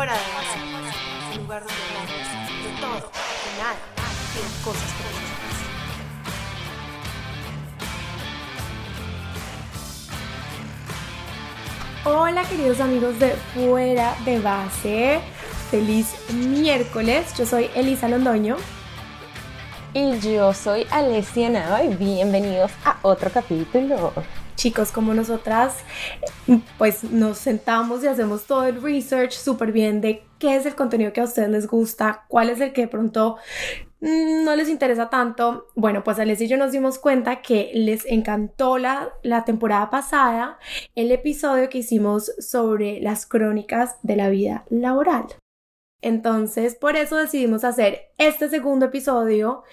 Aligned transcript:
Fuera 0.00 0.14
de 0.14 0.18
base, 0.18 0.58
un 1.36 1.42
lugar 1.42 1.62
donde 1.62 1.74
hablamos 1.74 2.08
de 2.64 2.80
todo, 2.80 3.10
de 3.12 3.58
nada 3.58 3.76
de 4.32 4.64
cosas. 4.64 4.90
Hola 12.06 12.44
queridos 12.44 12.80
amigos 12.80 13.18
de 13.18 13.32
Fuera 13.52 14.16
de 14.24 14.38
Base, 14.38 15.20
feliz 15.70 16.14
miércoles, 16.32 17.34
yo 17.36 17.44
soy 17.44 17.68
Elisa 17.74 18.08
Londoño. 18.08 18.56
Y 19.92 20.18
yo 20.20 20.54
soy 20.54 20.86
Alessia 20.90 21.50
Nava 21.50 21.84
y 21.84 21.94
bienvenidos 21.94 22.70
a 22.86 22.96
otro 23.02 23.30
capítulo 23.30 24.14
chicos 24.60 24.92
como 24.92 25.14
nosotras, 25.14 25.76
pues 26.78 27.04
nos 27.04 27.38
sentamos 27.38 28.02
y 28.02 28.06
hacemos 28.06 28.44
todo 28.44 28.64
el 28.64 28.80
research 28.82 29.32
súper 29.32 29.72
bien 29.72 30.00
de 30.00 30.24
qué 30.38 30.56
es 30.56 30.66
el 30.66 30.74
contenido 30.74 31.12
que 31.12 31.20
a 31.20 31.24
ustedes 31.24 31.48
les 31.50 31.66
gusta, 31.66 32.24
cuál 32.28 32.50
es 32.50 32.60
el 32.60 32.72
que 32.72 32.82
de 32.82 32.88
pronto 32.88 33.36
mm, 34.00 34.44
no 34.44 34.56
les 34.56 34.68
interesa 34.68 35.10
tanto. 35.10 35.68
Bueno, 35.74 36.02
pues 36.02 36.18
Alessia 36.18 36.46
y 36.46 36.48
yo 36.48 36.56
nos 36.56 36.72
dimos 36.72 36.98
cuenta 36.98 37.42
que 37.42 37.70
les 37.74 38.06
encantó 38.06 38.78
la, 38.78 39.12
la 39.22 39.44
temporada 39.44 39.90
pasada 39.90 40.58
el 40.94 41.12
episodio 41.12 41.68
que 41.68 41.78
hicimos 41.78 42.32
sobre 42.38 43.00
las 43.00 43.26
crónicas 43.26 43.96
de 44.02 44.16
la 44.16 44.28
vida 44.28 44.64
laboral. 44.70 45.26
Entonces, 46.02 46.74
por 46.74 46.96
eso 46.96 47.16
decidimos 47.16 47.62
hacer 47.62 48.12
este 48.16 48.48
segundo 48.48 48.86
episodio 48.86 49.64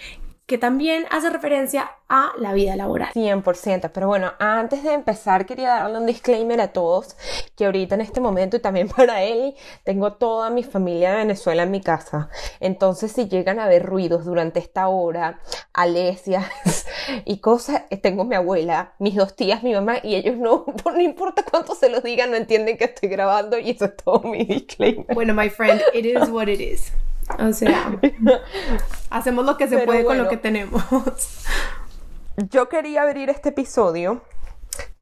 que 0.48 0.58
también 0.58 1.06
hace 1.12 1.30
referencia 1.30 1.92
a 2.08 2.32
la 2.40 2.54
vida 2.54 2.78
laboral. 2.78 3.12
100%, 3.14 3.92
pero 3.94 4.08
bueno, 4.08 4.32
antes 4.40 4.82
de 4.82 4.94
empezar 4.94 5.46
quería 5.46 5.72
darle 5.72 5.98
un 5.98 6.05
disclaimer 6.05 6.62
a 6.62 6.70
todos 6.70 7.18
que 7.58 7.66
ahorita 7.66 7.96
en 7.96 8.02
este 8.02 8.21
momento 8.21 8.55
y 8.55 8.62
también 8.62 8.88
para 8.96 9.24
él 9.24 9.55
tengo 9.84 10.13
toda 10.13 10.49
mi 10.49 10.63
familia 10.63 11.12
de 11.12 11.18
Venezuela 11.18 11.63
en 11.63 11.71
mi 11.71 11.82
casa. 11.82 12.30
Entonces 12.62 13.12
si 13.12 13.27
llegan 13.27 13.60
a 13.60 13.68
ver 13.68 13.86
ruidos 13.86 14.24
durante 14.24 14.60
esta 14.60 14.88
hora, 14.88 15.41
alesias 15.74 16.46
y 17.26 17.40
cosas, 17.40 17.84
tengo 18.02 18.24
mi 18.24 18.36
abuela, 18.36 18.93
mis 18.99 19.16
dos 19.16 19.36
tías, 19.36 19.64
mi 19.64 19.74
mamá 19.74 19.98
y 20.02 20.16
ellos 20.16 20.38
no, 20.38 20.66
no 20.86 21.02
importa 21.02 21.43
cuánto 21.43 21.76
se 21.76 21.90
los 21.90 22.04
digan, 22.04 22.32
no 22.32 22.38
entienden 22.38 22.77
que 22.77 22.86
estoy 22.86 23.10
grabando 23.10 23.60
y 23.60 23.71
eso 23.71 23.84
es 23.84 23.98
todo 23.98 24.21
mi 24.21 24.46
disclaimer. 24.46 25.14
Bueno, 25.14 25.34
my 25.34 25.49
friend, 25.49 25.82
it 25.93 26.05
is 26.05 26.30
what 26.30 26.48
it 26.48 26.62
is. 26.62 26.93
O 27.40 27.54
sea, 27.54 28.00
hacemos 29.10 29.46
lo 29.46 29.58
que 29.58 29.68
se 29.68 29.80
puede 29.80 30.06
con 30.06 30.18
lo 30.18 30.30
que 30.30 30.38
tenemos. 30.38 30.84
Yo 32.50 32.70
quería 32.70 33.04
abrir 33.04 33.30
este 33.30 33.50
episodio 33.50 34.22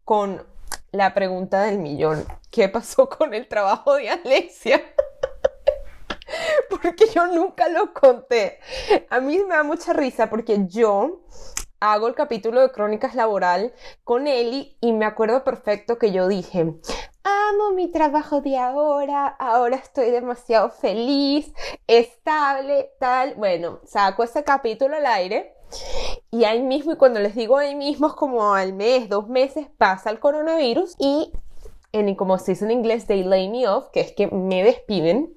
con 0.03 0.43
la 0.91 1.13
pregunta 1.13 1.63
del 1.63 1.79
millón. 1.79 2.25
¿Qué 2.49 2.69
pasó 2.69 3.09
con 3.09 3.33
el 3.33 3.47
trabajo 3.47 3.95
de 3.95 4.09
Alexia? 4.09 4.81
porque 6.69 7.07
yo 7.13 7.27
nunca 7.27 7.67
lo 7.69 7.93
conté. 7.93 8.59
A 9.09 9.19
mí 9.19 9.37
me 9.39 9.55
da 9.55 9.63
mucha 9.63 9.93
risa 9.93 10.29
porque 10.29 10.65
yo 10.67 11.25
hago 11.79 12.07
el 12.07 12.15
capítulo 12.15 12.61
de 12.61 12.71
Crónicas 12.71 13.15
Laboral 13.15 13.73
con 14.03 14.27
Eli 14.27 14.77
y 14.81 14.93
me 14.93 15.05
acuerdo 15.05 15.43
perfecto 15.43 15.97
que 15.97 16.11
yo 16.11 16.27
dije, 16.27 16.73
amo 17.49 17.73
mi 17.73 17.87
trabajo 17.89 18.41
de 18.41 18.57
ahora, 18.57 19.27
ahora 19.27 19.75
estoy 19.75 20.09
demasiado 20.09 20.69
feliz, 20.69 21.53
estable, 21.87 22.91
tal. 22.99 23.35
Bueno, 23.35 23.79
saco 23.85 24.23
ese 24.23 24.43
capítulo 24.43 24.95
al 24.95 25.05
aire 25.05 25.53
y 26.31 26.45
ahí 26.45 26.61
mismo, 26.61 26.93
y 26.93 26.97
cuando 26.97 27.19
les 27.19 27.35
digo 27.35 27.57
ahí 27.57 27.75
mismo 27.75 28.07
es 28.07 28.13
como 28.13 28.53
al 28.53 28.73
mes, 28.73 29.09
dos 29.09 29.27
meses, 29.27 29.67
pasa 29.77 30.09
el 30.09 30.19
coronavirus 30.19 30.95
y 30.99 31.31
en, 31.91 32.15
como 32.15 32.37
se 32.39 32.53
dice 32.53 32.65
en 32.65 32.71
inglés, 32.71 33.05
they 33.05 33.23
lay 33.23 33.49
me 33.49 33.67
off, 33.67 33.89
que 33.89 34.01
es 34.01 34.11
que 34.11 34.27
me 34.27 34.63
despiden. 34.63 35.33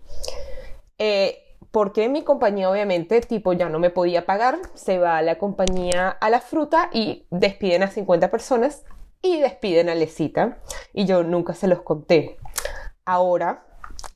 Eh, 0.98 1.44
porque 1.70 2.08
mi 2.08 2.22
compañía 2.22 2.70
obviamente 2.70 3.20
tipo 3.20 3.52
ya 3.52 3.68
no 3.68 3.78
me 3.78 3.90
podía 3.90 4.24
pagar, 4.24 4.58
se 4.74 4.98
va 4.98 5.20
la 5.20 5.36
compañía 5.38 6.08
a 6.08 6.30
la 6.30 6.40
fruta 6.40 6.88
y 6.92 7.26
despiden 7.30 7.82
a 7.82 7.90
50 7.90 8.30
personas 8.30 8.84
y 9.22 9.40
despiden 9.40 9.88
a 9.88 9.94
Lesita 9.94 10.58
y 10.92 11.04
yo 11.04 11.22
nunca 11.22 11.54
se 11.54 11.68
los 11.68 11.82
conté. 11.82 12.38
Ahora 13.04 13.64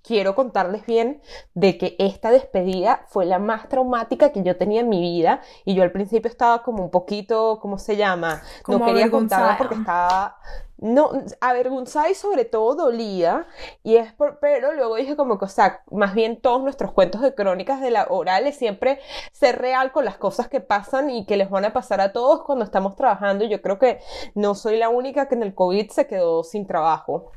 quiero 0.02 0.34
contarles 0.34 0.84
bien 0.86 1.22
de 1.54 1.78
que 1.78 1.96
esta 1.98 2.30
despedida 2.30 3.06
fue 3.08 3.24
la 3.24 3.38
más 3.38 3.68
traumática 3.68 4.32
que 4.32 4.42
yo 4.42 4.56
tenía 4.56 4.80
en 4.80 4.88
mi 4.88 5.00
vida 5.00 5.40
y 5.64 5.74
yo 5.74 5.82
al 5.82 5.92
principio 5.92 6.28
estaba 6.30 6.62
como 6.62 6.84
un 6.84 6.90
poquito, 6.90 7.58
¿cómo 7.60 7.78
se 7.78 7.96
llama? 7.96 8.42
no 8.66 8.84
quería 8.84 9.10
contarla 9.10 9.56
porque 9.58 9.74
estaba 9.74 10.38
no, 10.82 11.12
avergonzada 11.41 12.10
y 12.10 12.15
sobre 12.15 12.44
todo 12.44 12.75
dolida, 12.75 13.47
y 13.84 13.97
es 13.97 14.12
por, 14.12 14.41
pero 14.41 14.72
luego 14.72 14.97
dije 14.97 15.16
como 15.16 15.38
que, 15.38 15.44
o 15.44 15.48
sea, 15.48 15.82
más 15.91 16.15
bien 16.15 16.41
todos 16.41 16.62
nuestros 16.62 16.93
cuentos 16.93 17.20
de 17.20 17.34
crónicas 17.34 17.81
de 17.81 17.93
la 17.93 18.06
oral 18.10 18.47
es 18.47 18.56
siempre 18.56 18.98
ser 19.31 19.60
real 19.60 19.93
con 19.93 20.04
las 20.04 20.16
cosas 20.16 20.48
que 20.48 20.60
pasan 20.60 21.09
y 21.09 21.25
que 21.25 21.37
les 21.37 21.50
van 21.50 21.65
a 21.65 21.72
pasar 21.72 22.00
a 22.00 22.12
todos 22.12 22.43
cuando 22.43 22.65
estamos 22.65 22.97
trabajando. 22.97 23.44
Yo 23.44 23.62
creo 23.62 23.78
que 23.78 24.00
no 24.34 24.54
soy 24.54 24.76
la 24.76 24.88
única 24.88 25.28
que 25.28 25.37
en 25.37 25.44
el 25.44 25.54
COVID 25.54 25.91
se 25.91 26.06
quedó 26.06 26.43
sin 26.43 26.66
trabajo. 26.66 27.31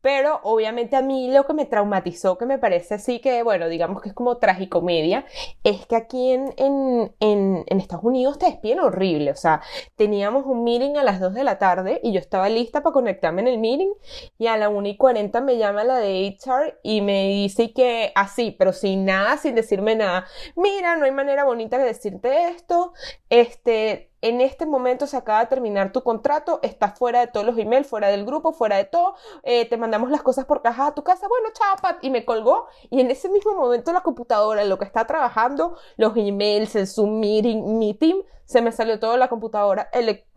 Pero 0.00 0.40
obviamente 0.42 0.96
a 0.96 1.02
mí 1.02 1.30
lo 1.30 1.46
que 1.46 1.52
me 1.52 1.66
traumatizó, 1.66 2.36
que 2.36 2.46
me 2.46 2.58
parece 2.58 2.94
así 2.94 3.20
que, 3.20 3.44
bueno, 3.44 3.68
digamos 3.68 4.02
que 4.02 4.08
es 4.08 4.14
como 4.14 4.38
tragicomedia, 4.38 5.24
es 5.62 5.86
que 5.86 5.94
aquí 5.94 6.32
en, 6.32 6.52
en, 6.56 7.14
en, 7.20 7.64
en 7.68 7.80
Estados 7.80 8.04
Unidos 8.04 8.38
te 8.38 8.46
despiden 8.46 8.80
horrible. 8.80 9.30
O 9.30 9.36
sea, 9.36 9.62
teníamos 9.94 10.44
un 10.46 10.64
meeting 10.64 10.96
a 10.96 11.04
las 11.04 11.20
2 11.20 11.34
de 11.34 11.44
la 11.44 11.58
tarde 11.58 12.00
y 12.02 12.12
yo 12.12 12.18
estaba 12.18 12.48
lista 12.48 12.71
para 12.80 12.92
conectarme 12.92 13.42
en 13.42 13.48
el 13.48 13.58
meeting 13.58 13.92
y 14.38 14.46
a 14.46 14.56
la 14.56 14.68
1 14.68 14.88
y 14.88 14.96
40 14.96 15.40
me 15.40 15.58
llama 15.58 15.84
la 15.84 15.98
de 15.98 16.36
HR 16.38 16.78
y 16.82 17.00
me 17.00 17.28
dice 17.28 17.72
que 17.72 18.12
así, 18.14 18.54
pero 18.58 18.72
sin 18.72 19.04
nada, 19.04 19.36
sin 19.36 19.54
decirme 19.54 19.96
nada. 19.96 20.26
Mira, 20.56 20.96
no 20.96 21.04
hay 21.04 21.12
manera 21.12 21.44
bonita 21.44 21.78
de 21.78 21.84
decirte 21.84 22.48
esto. 22.48 22.92
Este, 23.28 24.11
en 24.22 24.40
este 24.40 24.66
momento 24.66 25.06
se 25.06 25.16
acaba 25.16 25.40
de 25.40 25.46
terminar 25.46 25.92
tu 25.92 26.02
contrato, 26.02 26.60
estás 26.62 26.98
fuera 26.98 27.20
de 27.20 27.26
todos 27.26 27.44
los 27.44 27.58
emails, 27.58 27.86
fuera 27.86 28.08
del 28.08 28.24
grupo, 28.24 28.52
fuera 28.52 28.76
de 28.76 28.84
todo, 28.84 29.16
eh, 29.42 29.68
te 29.68 29.76
mandamos 29.76 30.10
las 30.10 30.22
cosas 30.22 30.44
por 30.46 30.62
caja 30.62 30.86
a 30.86 30.94
tu 30.94 31.02
casa, 31.02 31.28
bueno, 31.28 31.48
chao, 31.52 31.76
Pat, 31.82 31.98
y 32.02 32.10
me 32.10 32.24
colgó, 32.24 32.66
y 32.88 33.00
en 33.00 33.10
ese 33.10 33.28
mismo 33.28 33.54
momento 33.54 33.92
la 33.92 34.02
computadora, 34.02 34.62
en 34.62 34.68
lo 34.68 34.78
que 34.78 34.84
está 34.84 35.06
trabajando, 35.06 35.76
los 35.96 36.16
emails, 36.16 36.74
el 36.76 36.86
Zoom 36.86 37.20
meeting, 37.20 37.78
meeting, 37.78 38.22
se 38.44 38.60
me 38.60 38.70
salió 38.70 39.00
todo 39.00 39.16
la 39.16 39.28
computadora 39.28 39.88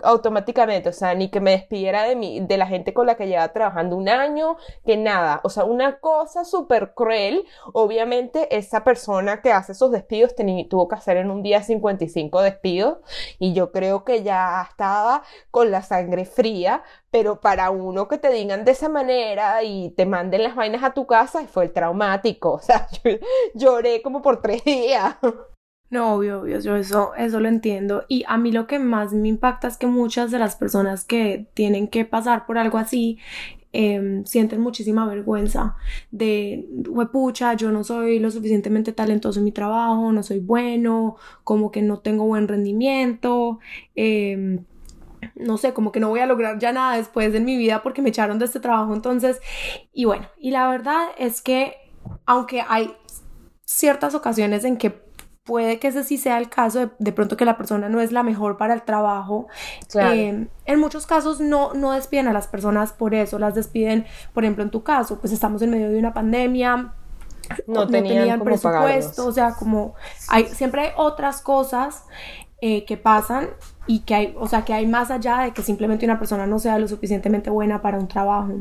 automáticamente, 0.02 0.90
o 0.90 0.94
sea, 0.94 1.14
ni 1.16 1.30
que 1.30 1.42
me 1.42 1.52
despidiera 1.52 2.04
de, 2.04 2.16
mi, 2.16 2.40
de 2.40 2.58
la 2.58 2.66
gente 2.66 2.94
con 2.94 3.08
la 3.08 3.16
que 3.16 3.28
llevaba 3.28 3.52
trabajando 3.52 3.98
un 3.98 4.08
año, 4.08 4.58
que 4.86 4.96
nada, 4.96 5.42
o 5.44 5.50
sea, 5.50 5.66
una 5.66 6.00
cosa 6.00 6.46
súper 6.46 6.94
cruel. 6.94 7.46
Obviamente, 7.74 8.56
esa 8.56 8.84
persona 8.84 9.42
que 9.42 9.52
hace 9.52 9.74
esos 9.74 9.92
despidos 9.92 10.34
tuvo 10.70 10.88
que 10.88 10.96
hacer 10.96 11.18
en 11.18 11.30
un 11.30 11.44
día 11.44 11.62
55 11.62 12.42
despidos 12.42 13.00
y 13.38 13.54
yo 13.54 13.72
creo 13.76 14.06
que 14.06 14.24
ya 14.24 14.66
estaba 14.70 15.22
con 15.52 15.70
la 15.70 15.82
sangre 15.82 16.24
fría, 16.24 16.82
pero 17.12 17.42
para 17.42 17.72
uno 17.72 18.08
que 18.08 18.18
te 18.18 18.32
digan 18.32 18.64
de 18.64 18.72
esa 18.72 18.88
manera 18.88 19.64
y 19.64 19.90
te 19.98 20.06
manden 20.06 20.44
las 20.44 20.56
vainas 20.56 20.82
a 20.82 20.94
tu 20.94 21.06
casa, 21.06 21.46
fue 21.46 21.66
el 21.66 21.74
traumático, 21.74 22.54
o 22.54 22.60
sea, 22.62 22.88
yo 23.04 23.12
lloré 23.54 24.02
como 24.02 24.22
por 24.22 24.42
tres 24.42 24.64
días. 24.64 25.18
No, 25.90 26.16
obvio, 26.16 26.40
obvio, 26.40 26.60
yo 26.60 26.78
eso, 26.78 27.14
eso 27.16 27.40
lo 27.42 27.50
entiendo. 27.50 28.06
Y 28.08 28.24
a 28.28 28.38
mí 28.38 28.54
lo 28.54 28.66
que 28.66 28.80
más 28.80 29.12
me 29.12 29.28
impacta 29.28 29.68
es 29.68 29.78
que 29.78 29.88
muchas 29.88 30.32
de 30.32 30.40
las 30.40 30.56
personas 30.56 31.04
que 31.04 31.48
tienen 31.54 31.90
que 31.90 32.06
pasar 32.06 32.46
por 32.46 32.58
algo 32.58 32.78
así 32.78 33.20
em, 33.76 34.26
sienten 34.26 34.62
muchísima 34.62 35.06
vergüenza 35.06 35.76
de, 36.12 36.68
pucha, 37.12 37.54
yo 37.56 37.72
no 37.72 37.84
soy 37.84 38.20
lo 38.20 38.32
suficientemente 38.32 38.94
talentoso 38.94 39.40
en 39.40 39.46
mi 39.46 39.52
trabajo, 39.52 40.12
no 40.12 40.24
soy 40.24 40.40
bueno, 40.40 41.18
como 41.44 41.72
que 41.72 41.82
no 41.82 42.00
tengo 42.00 42.26
buen 42.26 42.48
rendimiento. 42.48 43.60
Em, 43.96 44.64
no 45.36 45.58
sé, 45.58 45.74
como 45.74 45.92
que 45.92 46.00
no 46.00 46.10
voy 46.10 46.20
a 46.20 46.26
lograr 46.26 46.60
ya 46.60 46.72
nada 46.72 46.98
después 46.98 47.34
de 47.34 47.40
mi 47.40 47.58
vida 47.58 47.84
porque 47.84 48.02
me 48.02 48.10
echaron 48.10 48.40
de 48.40 48.46
este 48.46 48.60
trabajo. 48.60 48.94
Entonces, 48.94 49.42
y 49.94 50.06
bueno, 50.06 50.28
y 50.40 50.52
la 50.52 50.70
verdad 50.70 51.08
es 51.18 51.42
que 51.42 51.76
aunque 52.26 52.64
hay 52.68 52.94
ciertas 53.66 54.16
ocasiones 54.16 54.64
en 54.64 54.78
que 54.78 55.05
puede 55.46 55.78
que 55.80 55.88
ese 55.88 56.04
sí 56.04 56.18
sea 56.18 56.40
el 56.40 56.50
caso, 56.50 56.92
de, 56.98 57.12
pronto 57.12 57.38
que 57.38 57.46
la 57.46 57.56
persona 57.56 57.88
no 57.88 58.02
es 58.02 58.12
la 58.12 58.24
mejor 58.24 58.58
para 58.58 58.74
el 58.74 58.82
trabajo. 58.82 59.48
Eh, 59.94 60.48
en 60.66 60.80
muchos 60.80 61.06
casos 61.06 61.40
no, 61.40 61.74
no 61.74 61.92
despiden 61.92 62.28
a 62.28 62.34
las 62.34 62.48
personas 62.48 62.92
por 62.92 63.14
eso, 63.14 63.38
las 63.38 63.54
despiden, 63.54 64.06
por 64.34 64.44
ejemplo, 64.44 64.64
en 64.64 64.72
tu 64.72 64.84
caso, 64.84 65.20
pues 65.20 65.32
estamos 65.32 65.62
en 65.62 65.70
medio 65.70 65.90
de 65.90 66.00
una 66.00 66.14
pandemia, 66.14 66.94
no, 67.68 67.88
tenían, 67.88 68.42
presupuesto, 68.42 69.28
o 69.28 69.32
sea, 69.32 69.54
como 69.54 69.94
hay, 70.30 70.46
siempre 70.48 70.82
hay 70.82 70.90
otras 70.98 71.42
cosas 71.42 72.04
eh, 72.60 72.84
que 72.86 72.98
pasan 72.98 73.50
y 73.86 74.00
que 74.00 74.16
hay, 74.16 74.36
o 74.40 74.48
sea, 74.48 74.66
que 74.66 74.74
hay 74.74 74.88
más 74.88 75.12
allá 75.12 75.42
de 75.42 75.52
que 75.52 75.62
simplemente 75.62 76.06
una 76.06 76.18
persona 76.18 76.48
no 76.48 76.58
sea 76.58 76.80
lo 76.80 76.88
suficientemente 76.88 77.52
buena 77.52 77.84
para 77.84 78.00
un 78.00 78.08
trabajo. 78.08 78.52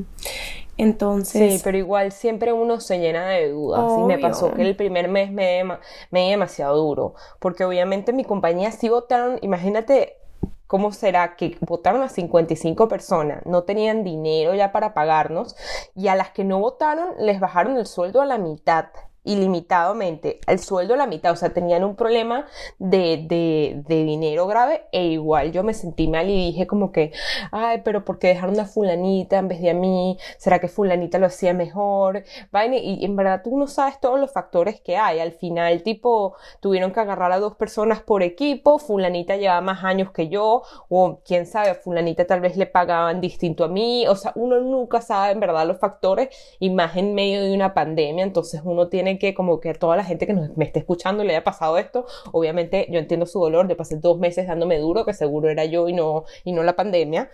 Entonces. 0.76 1.54
Sí, 1.54 1.60
pero 1.62 1.78
igual 1.78 2.12
siempre 2.12 2.52
uno 2.52 2.80
se 2.80 2.98
llena 2.98 3.26
de 3.28 3.50
dudas. 3.50 3.92
Y 3.98 4.02
me 4.02 4.18
pasó 4.18 4.52
que 4.52 4.62
el 4.62 4.76
primer 4.76 5.08
mes 5.08 5.30
me, 5.30 5.62
me 6.10 6.30
demasiado 6.30 6.76
duro. 6.76 7.14
Porque 7.38 7.64
obviamente 7.64 8.12
mi 8.12 8.24
compañía 8.24 8.72
sí 8.72 8.88
votaron, 8.88 9.38
imagínate 9.42 10.18
¿cómo 10.66 10.92
será 10.92 11.36
que 11.36 11.56
votaron 11.60 12.02
a 12.02 12.08
55 12.08 12.88
personas, 12.88 13.44
no 13.46 13.62
tenían 13.62 14.02
dinero 14.02 14.54
ya 14.54 14.72
para 14.72 14.94
pagarnos 14.94 15.54
y 15.94 16.08
a 16.08 16.16
las 16.16 16.30
que 16.30 16.44
no 16.44 16.58
votaron 16.58 17.10
les 17.18 17.38
bajaron 17.38 17.76
el 17.76 17.86
sueldo 17.86 18.20
a 18.20 18.26
la 18.26 18.38
mitad? 18.38 18.86
Ilimitadamente 19.24 20.38
el 20.46 20.58
sueldo 20.58 20.96
la 20.96 21.06
mitad, 21.06 21.32
o 21.32 21.36
sea, 21.36 21.52
tenían 21.52 21.82
un 21.82 21.96
problema 21.96 22.46
de, 22.78 23.24
de, 23.26 24.04
dinero 24.04 24.46
grave 24.46 24.84
e 24.92 25.06
igual 25.06 25.50
yo 25.52 25.64
me 25.64 25.72
sentí 25.72 26.08
mal 26.08 26.28
y 26.28 26.36
dije 26.46 26.66
como 26.66 26.92
que, 26.92 27.12
ay, 27.50 27.80
pero 27.84 28.04
¿por 28.04 28.18
qué 28.18 28.28
dejaron 28.28 28.60
a 28.60 28.66
fulanita 28.66 29.38
en 29.38 29.48
vez 29.48 29.60
de 29.60 29.70
a 29.70 29.74
mí? 29.74 30.18
¿Será 30.38 30.58
que 30.58 30.68
fulanita 30.68 31.18
lo 31.18 31.26
hacía 31.26 31.54
mejor? 31.54 32.24
y, 32.52 33.04
en 33.04 33.16
verdad 33.16 33.40
tú 33.42 33.56
no 33.56 33.66
sabes 33.66 33.98
todos 34.00 34.20
los 34.20 34.30
factores 34.30 34.80
que 34.80 34.96
hay, 34.96 35.20
al 35.20 35.32
final 35.32 35.82
tipo 35.82 36.34
tuvieron 36.60 36.92
que 36.92 37.00
agarrar 37.00 37.32
a 37.32 37.38
dos 37.38 37.54
personas 37.56 38.02
por 38.02 38.22
equipo, 38.22 38.78
fulanita 38.78 39.36
llevaba 39.36 39.60
más 39.60 39.84
años 39.84 40.12
que 40.12 40.28
yo, 40.28 40.62
o 40.88 41.20
quién 41.24 41.46
sabe, 41.46 41.70
a 41.70 41.74
fulanita 41.74 42.26
tal 42.26 42.40
vez 42.40 42.56
le 42.56 42.66
pagaban 42.66 43.20
distinto 43.20 43.64
a 43.64 43.68
mí, 43.68 44.06
o 44.06 44.16
sea, 44.16 44.32
uno 44.34 44.60
nunca 44.60 45.00
sabe 45.00 45.32
en 45.32 45.40
verdad 45.40 45.66
los 45.66 45.78
factores 45.78 46.28
y 46.58 46.70
más 46.70 46.96
en 46.96 47.14
medio 47.14 47.42
de 47.42 47.54
una 47.54 47.74
pandemia, 47.74 48.24
entonces 48.24 48.60
uno 48.64 48.88
tiene 48.88 49.13
que 49.18 49.34
como 49.34 49.60
que 49.60 49.70
a 49.70 49.74
toda 49.74 49.96
la 49.96 50.04
gente 50.04 50.26
que 50.26 50.32
nos, 50.32 50.56
me 50.56 50.64
esté 50.64 50.80
escuchando 50.80 51.24
le 51.24 51.30
haya 51.30 51.44
pasado 51.44 51.78
esto, 51.78 52.06
obviamente 52.32 52.86
yo 52.90 52.98
entiendo 52.98 53.26
su 53.26 53.40
dolor, 53.40 53.66
de 53.66 53.76
pasé 53.76 53.96
dos 53.96 54.18
meses 54.18 54.46
dándome 54.46 54.78
duro, 54.78 55.04
que 55.04 55.14
seguro 55.14 55.48
era 55.48 55.64
yo 55.64 55.88
y 55.88 55.92
no, 55.92 56.24
y 56.44 56.52
no 56.52 56.62
la 56.62 56.76
pandemia, 56.76 57.30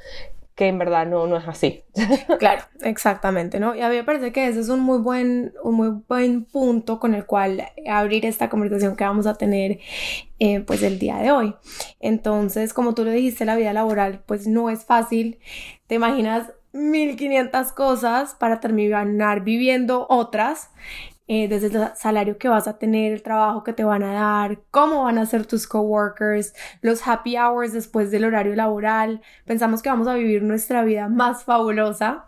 que 0.60 0.66
en 0.66 0.78
verdad 0.78 1.06
no, 1.06 1.26
no 1.26 1.38
es 1.38 1.48
así. 1.48 1.84
Claro, 2.38 2.62
exactamente, 2.82 3.58
¿no? 3.58 3.74
Y 3.74 3.80
a 3.80 3.88
mí 3.88 3.96
me 3.96 4.04
parece 4.04 4.30
que 4.30 4.46
ese 4.46 4.60
es 4.60 4.68
un 4.68 4.80
muy 4.80 4.98
buen, 4.98 5.54
un 5.62 5.74
muy 5.74 6.02
buen 6.06 6.44
punto 6.44 7.00
con 7.00 7.14
el 7.14 7.24
cual 7.24 7.66
abrir 7.88 8.26
esta 8.26 8.50
conversación 8.50 8.94
que 8.94 9.04
vamos 9.04 9.26
a 9.26 9.34
tener 9.36 9.78
eh, 10.38 10.60
pues 10.60 10.82
el 10.82 10.98
día 10.98 11.16
de 11.16 11.32
hoy. 11.32 11.54
Entonces, 11.98 12.74
como 12.74 12.94
tú 12.94 13.06
lo 13.06 13.10
dijiste, 13.10 13.46
la 13.46 13.56
vida 13.56 13.72
laboral 13.72 14.22
pues 14.26 14.46
no 14.46 14.68
es 14.68 14.84
fácil. 14.84 15.38
Te 15.86 15.94
imaginas 15.94 16.52
1500 16.72 17.72
cosas 17.72 18.34
para 18.34 18.60
terminar 18.60 19.40
viviendo 19.40 20.06
otras 20.10 20.70
eh, 21.32 21.46
desde 21.46 21.68
el 21.68 21.90
salario 21.94 22.38
que 22.38 22.48
vas 22.48 22.66
a 22.66 22.76
tener, 22.76 23.12
el 23.12 23.22
trabajo 23.22 23.62
que 23.62 23.72
te 23.72 23.84
van 23.84 24.02
a 24.02 24.14
dar, 24.14 24.58
cómo 24.72 25.04
van 25.04 25.16
a 25.16 25.26
ser 25.26 25.46
tus 25.46 25.68
coworkers, 25.68 26.54
los 26.80 27.06
happy 27.06 27.36
hours 27.36 27.72
después 27.72 28.10
del 28.10 28.24
horario 28.24 28.56
laboral. 28.56 29.22
Pensamos 29.44 29.80
que 29.80 29.88
vamos 29.88 30.08
a 30.08 30.14
vivir 30.14 30.42
nuestra 30.42 30.82
vida 30.82 31.06
más 31.06 31.44
fabulosa. 31.44 32.24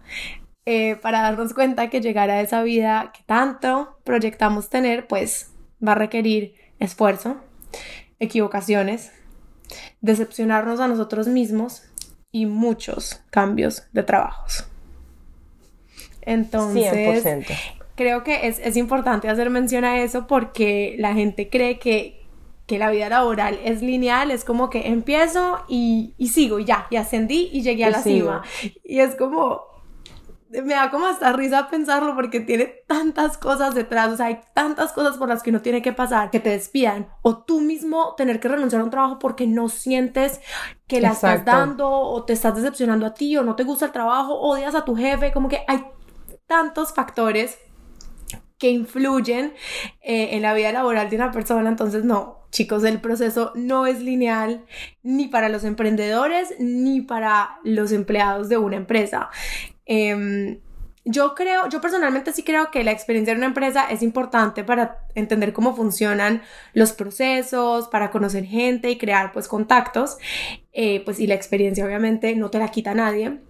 Eh, 0.66 0.94
para 1.02 1.20
darnos 1.20 1.52
cuenta 1.52 1.90
que 1.90 2.00
llegar 2.00 2.30
a 2.30 2.42
esa 2.42 2.62
vida 2.62 3.10
que 3.12 3.24
tanto 3.26 3.98
proyectamos 4.04 4.70
tener, 4.70 5.08
pues 5.08 5.50
va 5.84 5.92
a 5.92 5.96
requerir 5.96 6.54
esfuerzo, 6.78 7.38
equivocaciones, 8.20 9.10
decepcionarnos 10.00 10.78
a 10.78 10.86
nosotros 10.86 11.26
mismos 11.26 11.82
y 12.30 12.46
muchos 12.46 13.20
cambios 13.30 13.82
de 13.90 14.04
trabajos. 14.04 14.68
Entonces, 16.20 17.24
100% 17.24 17.81
creo 17.94 18.24
que 18.24 18.46
es, 18.48 18.58
es, 18.58 18.76
importante 18.76 19.28
hacer 19.28 19.50
mención 19.50 19.84
a 19.84 20.00
eso 20.02 20.26
porque 20.26 20.96
la 20.98 21.14
gente 21.14 21.48
cree 21.48 21.78
que, 21.78 22.26
que 22.66 22.78
la 22.78 22.90
vida 22.90 23.08
laboral 23.08 23.58
es 23.64 23.82
lineal, 23.82 24.30
es 24.30 24.44
como 24.44 24.70
que 24.70 24.88
empiezo 24.88 25.64
y, 25.68 26.14
y 26.18 26.28
sigo 26.28 26.58
y 26.58 26.64
ya, 26.64 26.86
y 26.90 26.96
ascendí 26.96 27.50
y 27.52 27.62
llegué 27.62 27.84
a 27.84 27.90
la 27.90 28.02
cima. 28.02 28.42
Y 28.84 29.00
es 29.00 29.14
como, 29.16 29.62
me 30.50 30.74
da 30.74 30.90
como 30.90 31.06
hasta 31.06 31.32
risa 31.32 31.68
pensarlo 31.68 32.14
porque 32.14 32.40
tiene 32.40 32.66
tantas 32.86 33.38
cosas 33.38 33.74
detrás, 33.74 34.12
o 34.12 34.16
sea, 34.16 34.26
hay 34.26 34.40
tantas 34.54 34.92
cosas 34.92 35.16
por 35.16 35.28
las 35.28 35.42
que 35.42 35.52
no 35.52 35.62
tiene 35.62 35.80
que 35.80 35.92
pasar, 35.92 36.30
que 36.30 36.40
te 36.40 36.50
despidan, 36.50 37.08
o 37.22 37.38
tú 37.38 37.60
mismo 37.60 38.14
tener 38.16 38.38
que 38.38 38.48
renunciar 38.48 38.82
a 38.82 38.84
un 38.84 38.90
trabajo 38.90 39.18
porque 39.18 39.46
no 39.46 39.68
sientes 39.68 40.40
que 40.86 41.00
la 41.00 41.12
estás 41.12 41.44
dando, 41.44 41.90
o 41.90 42.24
te 42.24 42.34
estás 42.34 42.54
decepcionando 42.54 43.06
a 43.06 43.14
ti, 43.14 43.36
o 43.36 43.42
no 43.42 43.56
te 43.56 43.64
gusta 43.64 43.86
el 43.86 43.92
trabajo, 43.92 44.38
odias 44.38 44.74
a 44.74 44.84
tu 44.84 44.94
jefe, 44.94 45.32
como 45.32 45.48
que 45.48 45.62
hay 45.66 45.84
tantos 46.46 46.92
factores 46.92 47.58
que 48.62 48.70
influyen 48.70 49.54
eh, 50.02 50.36
en 50.36 50.42
la 50.42 50.54
vida 50.54 50.70
laboral 50.70 51.10
de 51.10 51.16
una 51.16 51.32
persona. 51.32 51.68
Entonces, 51.68 52.04
no, 52.04 52.46
chicos, 52.52 52.84
el 52.84 53.00
proceso 53.00 53.50
no 53.56 53.88
es 53.88 54.00
lineal 54.00 54.64
ni 55.02 55.26
para 55.26 55.48
los 55.48 55.64
emprendedores 55.64 56.54
ni 56.60 57.00
para 57.00 57.58
los 57.64 57.90
empleados 57.90 58.48
de 58.48 58.58
una 58.58 58.76
empresa. 58.76 59.30
Em, 59.84 60.60
yo 61.04 61.34
creo, 61.34 61.68
yo 61.70 61.80
personalmente 61.80 62.32
sí 62.32 62.44
creo 62.44 62.70
que 62.70 62.84
la 62.84 62.92
experiencia 62.92 63.34
de 63.34 63.38
una 63.38 63.48
empresa 63.48 63.86
es 63.90 64.00
importante 64.00 64.62
para 64.62 65.08
entender 65.16 65.52
cómo 65.52 65.74
funcionan 65.74 66.42
los 66.72 66.92
procesos, 66.92 67.88
para 67.88 68.12
conocer 68.12 68.44
gente 68.44 68.90
y 68.90 68.96
crear 68.96 69.32
pues 69.32 69.48
contactos, 69.48 70.18
eh, 70.72 71.02
pues 71.04 71.18
y 71.18 71.26
la 71.26 71.34
experiencia 71.34 71.84
obviamente 71.84 72.36
no 72.36 72.48
te 72.48 72.60
la 72.60 72.68
quita 72.68 72.94
nadie 72.94 73.40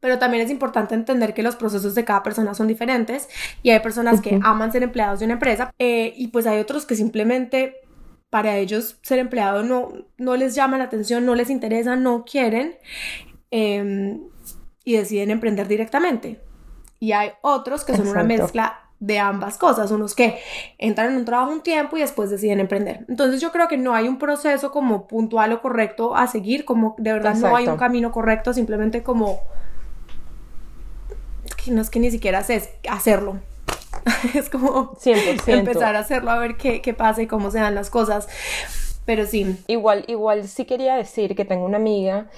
pero 0.00 0.18
también 0.18 0.44
es 0.44 0.50
importante 0.50 0.94
entender 0.94 1.34
que 1.34 1.42
los 1.42 1.56
procesos 1.56 1.94
de 1.94 2.04
cada 2.04 2.22
persona 2.22 2.54
son 2.54 2.68
diferentes 2.68 3.28
y 3.62 3.70
hay 3.70 3.80
personas 3.80 4.20
que 4.20 4.38
aman 4.42 4.72
ser 4.72 4.82
empleados 4.82 5.20
de 5.20 5.24
una 5.24 5.34
empresa 5.34 5.72
eh, 5.78 6.12
y 6.16 6.28
pues 6.28 6.46
hay 6.46 6.58
otros 6.58 6.86
que 6.86 6.94
simplemente 6.94 7.76
para 8.30 8.56
ellos 8.56 8.98
ser 9.02 9.18
empleado 9.18 9.62
no, 9.62 9.92
no 10.18 10.36
les 10.36 10.54
llama 10.54 10.78
la 10.78 10.84
atención, 10.84 11.24
no 11.24 11.34
les 11.34 11.50
interesa, 11.50 11.96
no 11.96 12.24
quieren 12.24 12.76
em, 13.50 14.20
y 14.84 14.96
deciden 14.96 15.30
emprender 15.30 15.68
directamente. 15.68 16.40
Y 16.98 17.12
hay 17.12 17.30
otros 17.42 17.84
que 17.84 17.96
son 17.96 18.08
una 18.08 18.22
mezcla 18.22 18.80
de 18.98 19.18
ambas 19.18 19.58
cosas, 19.58 19.90
unos 19.90 20.14
que 20.14 20.38
entran 20.78 21.10
en 21.12 21.16
un 21.18 21.24
trabajo 21.24 21.52
un 21.52 21.60
tiempo 21.60 21.96
y 21.96 22.00
después 22.00 22.30
deciden 22.30 22.60
emprender. 22.60 23.04
Entonces 23.08 23.40
yo 23.40 23.52
creo 23.52 23.68
que 23.68 23.76
no 23.76 23.94
hay 23.94 24.08
un 24.08 24.18
proceso 24.18 24.70
como 24.70 25.06
puntual 25.06 25.52
o 25.52 25.60
correcto 25.60 26.16
a 26.16 26.26
seguir, 26.26 26.64
como 26.64 26.94
de 26.98 27.12
verdad 27.12 27.34
no 27.36 27.54
hay 27.54 27.68
un 27.68 27.76
camino 27.76 28.10
correcto, 28.10 28.54
simplemente 28.54 29.02
como 29.02 29.40
no 31.70 31.82
es 31.82 31.90
que 31.90 31.98
ni 31.98 32.10
siquiera 32.10 32.42
sé 32.42 32.70
hacerlo. 32.88 33.38
es 34.34 34.48
como 34.48 34.96
empezar 35.46 35.96
a 35.96 36.00
hacerlo 36.00 36.30
a 36.30 36.38
ver 36.38 36.56
qué, 36.56 36.80
qué 36.80 36.94
pasa 36.94 37.22
y 37.22 37.26
cómo 37.26 37.50
se 37.50 37.58
dan 37.58 37.74
las 37.74 37.90
cosas. 37.90 38.28
Pero 39.04 39.26
sí. 39.26 39.56
Igual, 39.68 40.04
igual 40.08 40.46
sí 40.48 40.64
quería 40.64 40.96
decir 40.96 41.34
que 41.34 41.44
tengo 41.44 41.64
una 41.64 41.76
amiga 41.76 42.28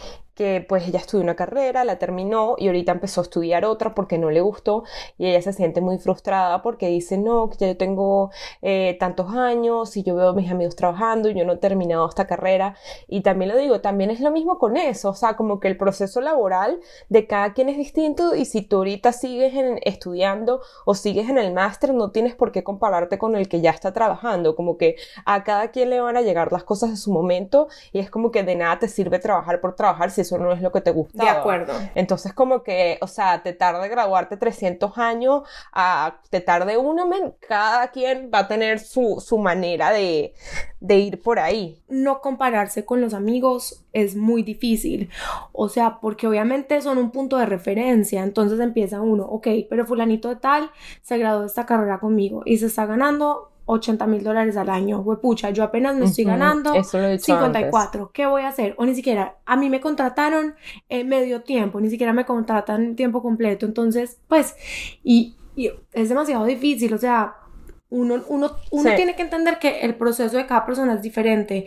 pues 0.69 0.87
ella 0.87 0.99
estudió 1.01 1.23
una 1.23 1.35
carrera, 1.37 1.85
la 1.85 1.99
terminó 1.99 2.55
y 2.59 2.69
ahorita 2.69 2.93
empezó 2.93 3.21
a 3.21 3.25
estudiar 3.25 3.65
otra 3.65 3.95
porque 3.95 4.19
no 4.19 4.31
le 4.31 4.41
gustó 4.41 4.85
y 5.17 5.27
ella 5.27 5.43
se 5.43 5.53
siente 5.53 5.81
muy 5.81 5.99
frustrada 5.99 6.63
porque 6.63 6.89
dice, 6.89 7.19
no, 7.19 7.49
que 7.51 7.57
ya 7.59 7.67
yo 7.69 7.77
tengo 7.77 8.31
eh, 8.63 8.97
tantos 9.01 9.35
años 9.35 9.97
y 9.97 10.03
yo 10.03 10.15
veo 10.15 10.35
mis 10.35 10.51
amigos 10.51 10.77
trabajando 10.77 11.29
y 11.29 11.35
yo 11.35 11.45
no 11.45 11.55
he 11.55 11.57
terminado 11.57 12.09
esta 12.09 12.27
carrera 12.27 12.77
y 13.09 13.23
también 13.23 13.51
lo 13.51 13.59
digo, 13.59 13.81
también 13.81 14.11
es 14.11 14.21
lo 14.21 14.31
mismo 14.31 14.59
con 14.59 14.77
eso, 14.77 15.11
o 15.11 15.15
sea, 15.15 15.37
como 15.37 15.59
que 15.61 15.69
el 15.69 15.77
proceso 15.77 16.21
laboral 16.21 16.79
de 17.09 17.27
cada 17.27 17.53
quien 17.53 17.69
es 17.69 17.77
distinto 17.77 18.35
y 18.35 18.45
si 18.45 18.63
tú 18.63 18.77
ahorita 18.77 19.13
sigues 19.13 19.53
estudiando 19.83 20.61
o 20.85 20.95
sigues 20.95 21.29
en 21.29 21.39
el 21.39 21.53
máster 21.53 21.95
no 21.95 22.11
tienes 22.11 22.35
por 22.35 22.53
qué 22.53 22.63
compararte 22.63 23.19
con 23.19 23.35
el 23.37 23.49
que 23.49 23.61
ya 23.61 23.71
está 23.71 23.93
trabajando, 23.93 24.55
como 24.55 24.77
que 24.77 24.97
a 25.25 25.43
cada 25.45 25.71
quien 25.73 25.91
le 25.91 26.01
van 26.01 26.17
a 26.17 26.23
llegar 26.23 26.53
las 26.53 26.65
cosas 26.65 26.91
en 26.91 26.97
su 26.97 27.13
momento 27.13 27.69
y 27.93 27.99
es 27.99 28.11
como 28.11 28.31
que 28.31 28.43
de 28.43 28.57
nada 28.57 28.79
te 28.79 28.89
sirve 28.89 29.19
trabajar 29.19 29.61
por 29.61 29.75
trabajar 29.75 30.11
si 30.11 30.28
eso 30.29 30.39
no 30.39 30.53
es 30.53 30.61
lo 30.61 30.71
que 30.71 30.81
te 30.81 30.91
gusta. 30.91 31.25
De 31.25 31.31
acuerdo. 31.31 31.73
Entonces, 31.95 32.33
como 32.35 32.63
que, 32.63 32.99
o 33.01 33.07
sea, 33.07 33.43
te 33.43 33.53
tarde 33.55 33.89
graduarte 33.89 34.37
300 34.37 34.99
años, 34.99 35.43
a, 35.73 36.21
te 36.31 36.41
tarde 36.41 36.77
uno, 36.77 37.07
men, 37.07 37.35
cada 37.47 37.89
quien 37.89 38.31
va 38.33 38.41
a 38.41 38.49
tener 38.49 38.79
su, 38.79 39.23
su 39.25 39.39
manera 39.39 39.91
de, 39.91 40.35
de 40.81 40.99
ir 40.99 41.23
por 41.23 41.39
ahí. 41.39 41.83
No 41.89 42.21
compararse 42.21 42.85
con 42.85 43.01
los 43.01 43.15
amigos 43.15 43.85
es 43.93 44.17
muy 44.17 44.43
difícil. 44.43 45.11
O 45.53 45.69
sea, 45.69 45.99
porque 46.01 46.27
obviamente 46.27 46.81
son 46.83 46.99
un 46.99 47.11
punto 47.11 47.39
de 47.39 47.47
referencia. 47.47 48.23
Entonces 48.23 48.61
empieza 48.61 49.01
uno, 49.01 49.25
ok, 49.25 49.49
pero 49.71 49.87
fulanito 49.87 50.29
de 50.29 50.37
tal 50.37 50.71
se 51.03 51.19
graduó 51.19 51.41
de 51.41 51.47
esta 51.47 51.67
carrera 51.67 51.99
conmigo 51.99 52.43
y 52.45 52.59
se 52.59 52.67
está 52.67 52.85
ganando 52.87 53.51
80 53.69 54.07
mil 54.07 54.25
dólares 54.25 54.57
al 54.57 54.71
año. 54.71 55.01
Huepucha, 55.01 55.51
yo 55.51 55.63
apenas 55.63 55.95
me 55.95 56.07
estoy 56.07 56.25
ganando 56.25 56.73
54. 56.83 58.11
¿Qué 58.13 58.27
voy 58.27 58.43
a 58.43 58.49
hacer? 58.49 58.75
O 58.79 58.87
ni 58.87 58.95
siquiera, 58.95 59.37
a 59.45 59.57
mí 59.57 59.69
me 59.69 59.81
contrataron 59.81 60.55
en 60.89 61.09
medio 61.09 61.43
tiempo, 61.43 61.79
ni 61.81 61.91
siquiera 61.91 62.15
me 62.15 62.25
contratan 62.25 62.97
tiempo 62.97 63.23
completo. 63.23 63.67
Entonces, 63.67 64.19
pues, 64.27 64.57
y, 65.05 65.37
es 65.93 66.09
demasiado 66.09 66.47
difícil. 66.47 66.95
O 66.95 66.99
sea, 66.99 67.35
uno, 67.91 68.23
uno, 68.29 68.53
uno 68.71 68.95
tiene 68.97 69.15
que 69.15 69.23
entender 69.23 69.59
que 69.59 69.81
el 69.81 69.95
proceso 69.97 70.39
de 70.39 70.47
cada 70.47 70.65
persona 70.65 70.95
es 70.95 71.03
diferente. 71.03 71.67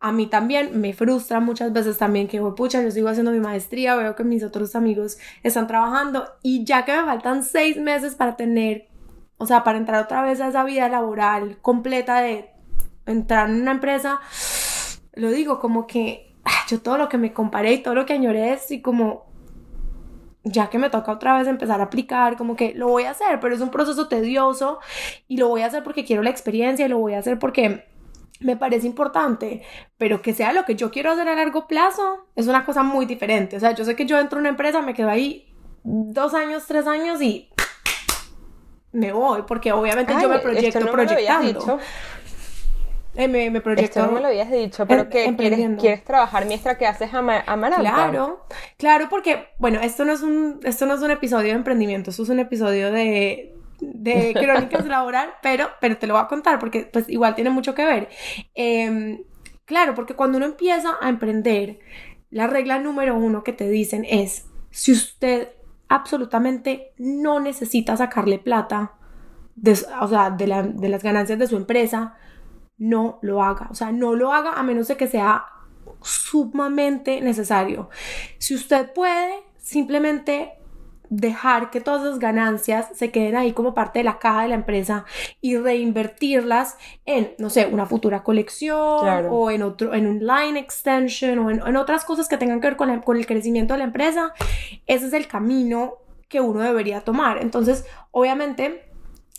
A 0.00 0.10
mí 0.10 0.26
también 0.26 0.80
me 0.80 0.94
frustra 0.94 1.38
muchas 1.38 1.72
veces 1.72 1.96
también 1.96 2.26
que, 2.26 2.40
pucha, 2.40 2.82
yo 2.82 2.90
sigo 2.90 3.08
haciendo 3.08 3.30
mi 3.30 3.40
maestría, 3.40 3.94
veo 3.94 4.16
que 4.16 4.24
mis 4.24 4.42
otros 4.42 4.74
amigos 4.74 5.18
están 5.44 5.68
trabajando 5.68 6.26
y 6.42 6.64
ya 6.64 6.84
que 6.84 6.92
me 6.92 7.04
faltan 7.04 7.44
seis 7.44 7.76
meses 7.76 8.16
para 8.16 8.36
tener 8.36 8.88
o 9.38 9.46
sea, 9.46 9.64
para 9.64 9.78
entrar 9.78 10.02
otra 10.02 10.22
vez 10.22 10.40
a 10.40 10.48
esa 10.48 10.64
vida 10.64 10.88
laboral 10.88 11.58
completa 11.60 12.20
de 12.20 12.50
entrar 13.06 13.48
en 13.50 13.62
una 13.62 13.72
empresa, 13.72 14.20
lo 15.12 15.30
digo 15.30 15.58
como 15.58 15.86
que 15.86 16.36
ah, 16.44 16.64
yo 16.68 16.80
todo 16.80 16.98
lo 16.98 17.08
que 17.08 17.18
me 17.18 17.32
comparé 17.32 17.74
y 17.74 17.82
todo 17.82 17.94
lo 17.94 18.06
que 18.06 18.14
añoré 18.14 18.52
es 18.52 18.70
y 18.70 18.80
como 18.80 19.26
ya 20.42 20.70
que 20.70 20.78
me 20.78 20.90
toca 20.90 21.10
otra 21.10 21.36
vez 21.36 21.48
empezar 21.48 21.80
a 21.80 21.84
aplicar, 21.84 22.36
como 22.36 22.54
que 22.54 22.72
lo 22.74 22.88
voy 22.88 23.02
a 23.02 23.10
hacer, 23.10 23.40
pero 23.40 23.54
es 23.54 23.60
un 23.60 23.70
proceso 23.70 24.06
tedioso 24.06 24.78
y 25.26 25.38
lo 25.38 25.48
voy 25.48 25.62
a 25.62 25.66
hacer 25.66 25.82
porque 25.82 26.04
quiero 26.04 26.22
la 26.22 26.30
experiencia 26.30 26.86
y 26.86 26.88
lo 26.88 26.98
voy 26.98 27.14
a 27.14 27.18
hacer 27.18 27.38
porque 27.38 27.84
me 28.40 28.56
parece 28.56 28.86
importante, 28.86 29.62
pero 29.98 30.22
que 30.22 30.34
sea 30.34 30.52
lo 30.52 30.64
que 30.64 30.76
yo 30.76 30.90
quiero 30.90 31.10
hacer 31.10 31.28
a 31.28 31.34
largo 31.34 31.66
plazo 31.66 32.28
es 32.36 32.46
una 32.46 32.64
cosa 32.64 32.82
muy 32.82 33.06
diferente. 33.06 33.56
O 33.56 33.60
sea, 33.60 33.72
yo 33.72 33.84
sé 33.84 33.96
que 33.96 34.06
yo 34.06 34.18
entro 34.18 34.38
en 34.38 34.42
una 34.42 34.50
empresa, 34.50 34.82
me 34.82 34.94
quedo 34.94 35.08
ahí 35.08 35.52
dos 35.82 36.34
años, 36.34 36.64
tres 36.66 36.86
años 36.86 37.20
y 37.22 37.50
me 38.96 39.12
voy, 39.12 39.42
porque 39.46 39.72
obviamente 39.72 40.14
yo 40.20 40.28
me 40.28 40.38
proyecto 40.38 40.90
proyectando. 40.90 41.78
Eh, 43.14 43.28
me, 43.28 43.50
me 43.50 43.60
proyecto. 43.60 44.00
Esto 44.00 44.06
no 44.06 44.12
me 44.12 44.20
lo 44.20 44.28
habías 44.28 44.50
dicho, 44.50 44.86
pero 44.86 45.08
que 45.08 45.34
quieres, 45.36 45.78
quieres, 45.78 46.04
trabajar 46.04 46.44
mientras 46.44 46.76
que 46.76 46.86
haces 46.86 47.12
Amaranta. 47.12 47.80
Claro, 47.80 48.46
claro, 48.76 49.06
porque, 49.08 49.48
bueno, 49.58 49.80
esto 49.80 50.04
no 50.04 50.12
es 50.12 50.22
un, 50.22 50.60
esto 50.64 50.84
no 50.84 50.94
es 50.94 51.00
un 51.00 51.10
episodio 51.10 51.48
de 51.48 51.56
emprendimiento, 51.56 52.10
esto 52.10 52.24
es 52.24 52.28
un 52.28 52.40
episodio 52.40 52.92
de, 52.92 53.54
de 53.80 54.34
crónicas 54.38 54.86
laboral, 54.86 55.30
pero, 55.42 55.68
pero 55.80 55.96
te 55.96 56.06
lo 56.06 56.14
voy 56.14 56.22
a 56.22 56.28
contar 56.28 56.58
porque 56.58 56.88
pues 56.92 57.08
igual 57.08 57.34
tiene 57.34 57.50
mucho 57.50 57.74
que 57.74 57.86
ver. 57.86 58.08
Em, 58.54 59.22
claro, 59.64 59.94
porque 59.94 60.14
cuando 60.14 60.36
uno 60.36 60.46
empieza 60.46 60.96
a 61.00 61.08
emprender, 61.08 61.78
la 62.30 62.46
regla 62.46 62.78
número 62.78 63.16
uno 63.16 63.44
que 63.44 63.54
te 63.54 63.68
dicen 63.68 64.06
es, 64.06 64.46
si 64.70 64.92
usted 64.92 65.55
absolutamente 65.88 66.92
no 66.98 67.40
necesita 67.40 67.96
sacarle 67.96 68.38
plata, 68.38 68.92
o 70.00 70.08
sea, 70.08 70.30
de, 70.30 70.72
de 70.74 70.88
las 70.88 71.02
ganancias 71.02 71.38
de 71.38 71.46
su 71.46 71.56
empresa, 71.56 72.14
no 72.78 73.18
lo 73.22 73.42
haga. 73.42 73.68
O 73.70 73.74
sea, 73.74 73.92
no 73.92 74.14
lo 74.14 74.32
haga 74.32 74.52
a 74.52 74.62
menos 74.62 74.88
de 74.88 74.96
que 74.96 75.06
sea 75.06 75.46
sumamente 76.02 77.20
necesario. 77.20 77.88
Si 78.38 78.54
usted 78.54 78.92
puede, 78.92 79.34
simplemente 79.58 80.52
dejar 81.10 81.70
que 81.70 81.80
todas 81.80 82.02
las 82.02 82.18
ganancias 82.18 82.88
se 82.94 83.10
queden 83.10 83.36
ahí 83.36 83.52
como 83.52 83.74
parte 83.74 84.00
de 84.00 84.04
la 84.04 84.18
caja 84.18 84.42
de 84.42 84.48
la 84.48 84.54
empresa 84.54 85.04
y 85.40 85.56
reinvertirlas 85.56 86.76
en, 87.04 87.34
no 87.38 87.50
sé, 87.50 87.66
una 87.66 87.86
futura 87.86 88.22
colección 88.22 89.26
o 89.30 89.50
en 89.50 89.62
otro, 89.62 89.94
en 89.94 90.06
un 90.06 90.26
line 90.26 90.58
extension 90.58 91.38
o 91.38 91.50
en, 91.50 91.76
otras 91.76 92.04
cosas 92.04 92.28
que 92.28 92.38
tengan 92.38 92.60
que 92.60 92.68
ver 92.68 92.76
con, 92.76 93.00
con 93.00 93.16
el 93.16 93.26
crecimiento 93.26 93.74
de 93.74 93.78
la 93.78 93.84
empresa, 93.84 94.32
ese 94.86 95.06
es 95.06 95.12
el 95.12 95.26
camino 95.26 95.94
que 96.28 96.40
uno 96.40 96.60
debería 96.60 97.00
tomar. 97.02 97.38
Entonces, 97.38 97.84
obviamente, 98.10 98.90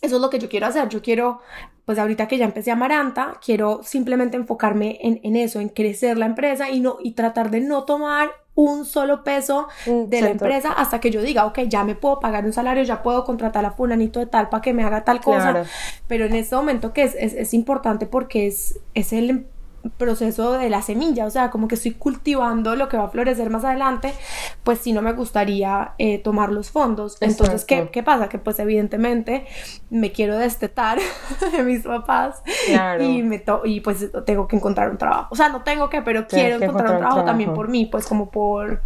eso 0.02 0.16
es 0.16 0.22
lo 0.22 0.30
que 0.30 0.40
yo 0.40 0.50
quiero 0.50 0.68
hacer. 0.68 0.88
Yo 0.90 1.02
quiero 1.02 1.42
pues 1.88 2.00
ahorita 2.00 2.28
que 2.28 2.38
ya 2.38 2.44
empecé 2.44 2.70
Amaranta, 2.70 3.40
quiero 3.42 3.80
simplemente 3.82 4.36
enfocarme 4.36 5.00
en, 5.02 5.22
en, 5.24 5.38
eso, 5.38 5.62
en 5.62 5.70
crecer 5.70 6.18
la 6.18 6.26
empresa 6.26 6.70
y, 6.70 6.82
no, 6.82 6.98
y 7.02 7.14
tratar 7.14 7.50
de 7.50 7.62
no 7.62 7.86
tomar 7.86 8.30
un 8.58 8.86
solo 8.86 9.24
peso 9.24 9.68
de 9.86 10.20
la 10.20 10.32
empresa 10.32 10.72
hasta 10.72 11.00
que 11.00 11.12
yo 11.12 11.22
diga, 11.22 11.46
ok, 11.46 11.60
ya 11.68 11.84
me 11.84 11.94
puedo 11.94 12.20
pagar 12.20 12.44
un 12.44 12.52
salario, 12.54 12.84
ya 12.84 13.04
puedo 13.04 13.24
contratar 13.24 13.64
a 13.66 13.72
fulanito 13.72 14.20
de 14.20 14.26
tal 14.26 14.50
para 14.50 14.62
que 14.62 14.74
me 14.74 14.84
haga 14.84 15.04
tal 15.04 15.22
cosa. 15.22 15.64
Pero 16.08 16.26
en 16.26 16.34
este 16.34 16.56
momento 16.56 16.92
que 16.92 17.04
es, 17.04 17.16
es, 17.20 17.34
es 17.34 17.54
importante 17.54 18.08
porque 18.08 18.48
es, 18.48 18.80
es 18.96 19.14
el 19.14 19.46
proceso 19.90 20.54
de 20.54 20.70
la 20.70 20.82
semilla, 20.82 21.26
o 21.26 21.30
sea, 21.30 21.50
como 21.50 21.68
que 21.68 21.76
estoy 21.76 21.92
cultivando 21.92 22.76
lo 22.76 22.90
que 22.90 22.98
va 22.98 23.06
a 23.06 23.10
florecer 23.10 23.50
más 23.50 23.64
adelante, 23.64 24.14
pues 24.64 24.80
si 24.80 24.94
no 24.94 25.02
me 25.02 25.14
gustaría 25.14 25.94
eh, 25.98 26.20
tomar 26.20 26.52
los 26.52 26.72
fondos. 26.72 27.18
Entonces, 27.22 27.66
¿qué, 27.66 27.90
¿qué, 27.92 28.04
pasa? 28.04 28.30
Que 28.30 28.38
pues 28.38 28.60
evidentemente 28.60 29.46
me 29.90 30.12
quiero 30.12 30.38
destetar 30.38 31.00
de 31.52 31.64
mis 31.64 31.84
papás 31.84 32.42
y, 33.00 33.24
me 33.24 33.44
y 33.66 33.80
pues 33.82 34.08
tengo 34.26 34.48
que 34.48 34.56
encontrar 34.56 34.90
un 34.90 34.98
trabajo. 34.98 35.28
O 35.32 35.36
sea, 35.36 35.50
no 35.50 35.64
tengo 35.64 35.90
que, 35.90 36.02
pero 36.02 36.28
quiero 36.28 36.64
encontrar 36.64 36.92
un 36.92 37.00
trabajo, 37.00 37.24
también 37.24 37.54
por 37.54 37.68
mí, 37.68 37.86
pues 37.86 38.06
como 38.06 38.30
por, 38.30 38.82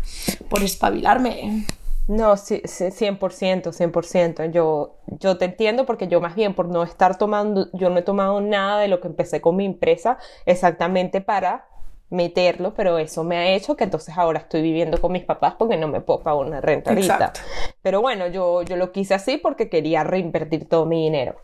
por 0.49 0.61
espabilarme. 0.63 1.65
No, 2.11 2.35
sí, 2.35 2.61
100%, 2.65 3.71
100%. 3.71 4.43
Yo, 4.45 4.97
yo 5.07 5.37
te 5.37 5.45
entiendo 5.45 5.85
porque 5.85 6.09
yo 6.09 6.19
más 6.19 6.35
bien 6.35 6.53
por 6.55 6.67
no 6.67 6.83
estar 6.83 7.17
tomando, 7.17 7.69
yo 7.71 7.89
no 7.89 7.99
he 7.99 8.01
tomado 8.01 8.41
nada 8.41 8.81
de 8.81 8.89
lo 8.89 8.99
que 8.99 9.07
empecé 9.07 9.39
con 9.39 9.55
mi 9.55 9.65
empresa 9.65 10.17
exactamente 10.45 11.21
para 11.21 11.67
meterlo, 12.11 12.73
pero 12.75 12.97
eso 12.97 13.23
me 13.23 13.37
ha 13.37 13.47
hecho 13.49 13.75
que 13.75 13.85
entonces 13.85 14.15
ahora 14.17 14.39
estoy 14.39 14.61
viviendo 14.61 14.99
con 15.01 15.13
mis 15.13 15.23
papás 15.23 15.55
porque 15.57 15.77
no 15.77 15.87
me 15.87 16.01
puedo 16.01 16.21
pagar 16.21 16.45
una 16.45 16.61
renta 16.61 16.91
ahorita. 16.91 17.33
Pero 17.81 18.01
bueno, 18.01 18.27
yo, 18.27 18.61
yo 18.61 18.75
lo 18.75 18.91
quise 18.91 19.13
así 19.13 19.37
porque 19.37 19.69
quería 19.69 20.03
reinvertir 20.03 20.67
todo 20.67 20.85
mi 20.85 21.03
dinero. 21.03 21.35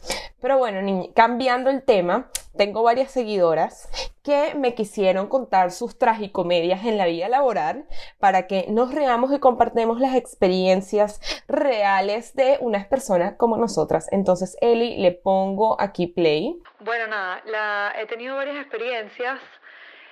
Pero 0.42 0.58
bueno, 0.58 1.10
cambiando 1.16 1.70
el 1.70 1.84
tema, 1.84 2.30
tengo 2.58 2.84
varias 2.84 3.12
seguidoras 3.12 3.90
que 4.24 4.56
me 4.56 4.76
quisieron 4.76 5.28
contar 5.28 5.72
sus 5.72 5.98
tragicomedias 5.98 6.84
en 6.86 6.98
la 6.98 7.06
vida 7.06 7.30
laboral 7.30 7.86
para 8.20 8.46
que 8.48 8.66
nos 8.68 8.94
reamos 8.94 9.32
y 9.32 9.40
compartamos 9.40 10.02
las 10.02 10.16
experiencias 10.16 11.22
reales 11.48 12.36
de 12.36 12.58
unas 12.60 12.88
personas 12.88 13.36
como 13.38 13.56
nosotras. 13.56 14.08
Entonces, 14.12 14.58
Eli, 14.60 14.98
le 14.98 15.12
pongo 15.12 15.80
aquí 15.80 16.08
play. 16.08 16.60
Bueno, 16.82 17.08
nada, 17.08 17.42
la, 17.46 17.94
he 17.98 18.06
tenido 18.06 18.36
varias 18.36 18.58
experiencias 18.58 19.40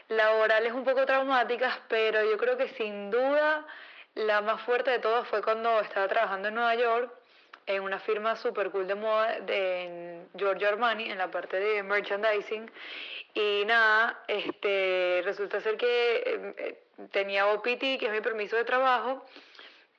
laborales 0.10 0.74
un 0.74 0.84
poco 0.84 1.06
traumáticas, 1.06 1.80
pero 1.88 2.24
yo 2.24 2.38
creo 2.38 2.58
que 2.58 2.70
sin 2.70 3.12
duda 3.12 3.66
la 4.16 4.42
más 4.42 4.62
fuerte 4.62 4.92
de 4.92 5.00
todas 5.00 5.28
fue 5.28 5.42
cuando 5.42 5.80
estaba 5.82 6.08
trabajando 6.08 6.48
en 6.48 6.56
Nueva 6.56 6.76
York 6.76 7.12
en 7.68 7.82
una 7.82 8.00
firma 8.00 8.36
super 8.36 8.70
cool 8.70 8.88
de 8.88 8.96
moda 8.96 9.40
de 9.40 10.22
Giorgio 10.36 10.70
Armani 10.70 11.10
en 11.10 11.18
la 11.18 11.32
parte 11.32 11.60
de 11.60 11.82
merchandising 11.82 12.72
y 13.34 13.66
nada, 13.66 14.24
este 14.30 15.22
resulta 15.26 15.60
ser 15.60 15.76
que 15.76 16.56
eh, 16.58 16.84
tenía 17.12 17.48
OPT, 17.48 18.00
que 18.00 18.06
es 18.06 18.12
mi 18.12 18.22
permiso 18.22 18.56
de 18.56 18.64
trabajo, 18.64 19.26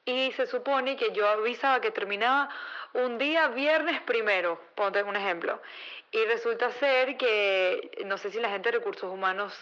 y 0.06 0.32
se 0.32 0.46
supone 0.46 0.96
que 0.96 1.12
yo 1.12 1.28
avisaba 1.28 1.80
que 1.82 1.90
terminaba 1.90 2.48
un 2.94 3.18
día 3.18 3.48
viernes 3.48 4.00
primero, 4.02 4.58
ponte 4.75 5.02
un 5.02 5.16
ejemplo. 5.16 5.60
Y 6.12 6.25
resulta 6.25 6.70
ser 6.72 7.18
que, 7.18 8.04
no 8.06 8.16
sé 8.16 8.30
si 8.30 8.40
la 8.40 8.48
gente 8.48 8.70
de 8.70 8.78
recursos 8.78 9.12
humanos 9.12 9.52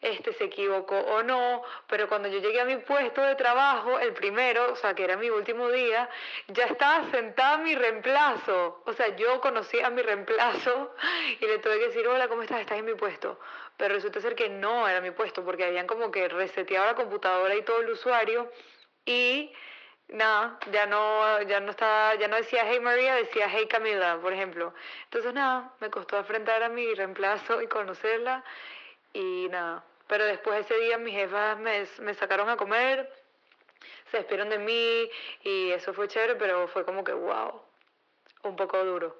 este, 0.00 0.32
se 0.32 0.44
equivocó 0.44 0.98
o 0.98 1.22
no, 1.22 1.62
pero 1.86 2.08
cuando 2.08 2.28
yo 2.28 2.40
llegué 2.40 2.60
a 2.60 2.64
mi 2.64 2.76
puesto 2.76 3.22
de 3.22 3.34
trabajo, 3.34 3.98
el 3.98 4.14
primero, 4.14 4.72
o 4.72 4.76
sea, 4.76 4.94
que 4.94 5.04
era 5.04 5.16
mi 5.16 5.28
último 5.28 5.70
día, 5.70 6.08
ya 6.48 6.64
estaba 6.64 7.10
sentada 7.10 7.58
mi 7.58 7.74
reemplazo. 7.74 8.82
O 8.86 8.92
sea, 8.94 9.14
yo 9.16 9.40
conocí 9.40 9.78
a 9.80 9.90
mi 9.90 10.00
reemplazo 10.00 10.94
y 11.40 11.46
le 11.46 11.58
tuve 11.58 11.78
que 11.78 11.88
decir, 11.88 12.08
hola, 12.08 12.28
¿cómo 12.28 12.42
estás? 12.42 12.60
¿Estás 12.60 12.78
en 12.78 12.86
mi 12.86 12.94
puesto? 12.94 13.38
Pero 13.76 13.94
resulta 13.94 14.20
ser 14.20 14.34
que 14.34 14.48
no 14.48 14.88
era 14.88 15.00
mi 15.00 15.10
puesto, 15.10 15.44
porque 15.44 15.64
habían 15.64 15.86
como 15.86 16.10
que 16.10 16.28
reseteado 16.28 16.86
la 16.86 16.94
computadora 16.94 17.54
y 17.54 17.62
todo 17.62 17.80
el 17.80 17.90
usuario 17.90 18.50
y 19.04 19.52
nada, 20.08 20.58
ya 20.72 20.86
no, 20.86 21.42
ya 21.42 21.60
no 21.60 21.70
estaba, 21.72 22.14
ya 22.14 22.28
no 22.28 22.36
decía 22.36 22.64
Hey 22.66 22.80
María, 22.80 23.14
decía 23.16 23.48
Hey 23.50 23.66
Camila, 23.68 24.18
por 24.20 24.32
ejemplo. 24.32 24.72
Entonces 25.04 25.34
nada, 25.34 25.74
me 25.80 25.90
costó 25.90 26.16
enfrentar 26.16 26.62
a 26.62 26.68
mi 26.68 26.94
reemplazo 26.94 27.60
y 27.62 27.68
conocerla 27.68 28.44
y 29.12 29.48
nada. 29.50 29.84
Pero 30.10 30.24
después 30.24 30.66
ese 30.66 30.74
día 30.80 30.98
mis 30.98 31.14
jefas 31.14 31.56
me, 31.60 31.86
me 32.00 32.14
sacaron 32.14 32.48
a 32.48 32.56
comer, 32.56 33.08
se 34.10 34.16
despidieron 34.16 34.50
de 34.50 34.58
mí 34.58 35.08
y 35.44 35.70
eso 35.70 35.94
fue 35.94 36.08
chévere, 36.08 36.34
pero 36.34 36.66
fue 36.66 36.84
como 36.84 37.04
que 37.04 37.12
wow, 37.12 37.62
un 38.42 38.56
poco 38.56 38.84
duro. 38.84 39.16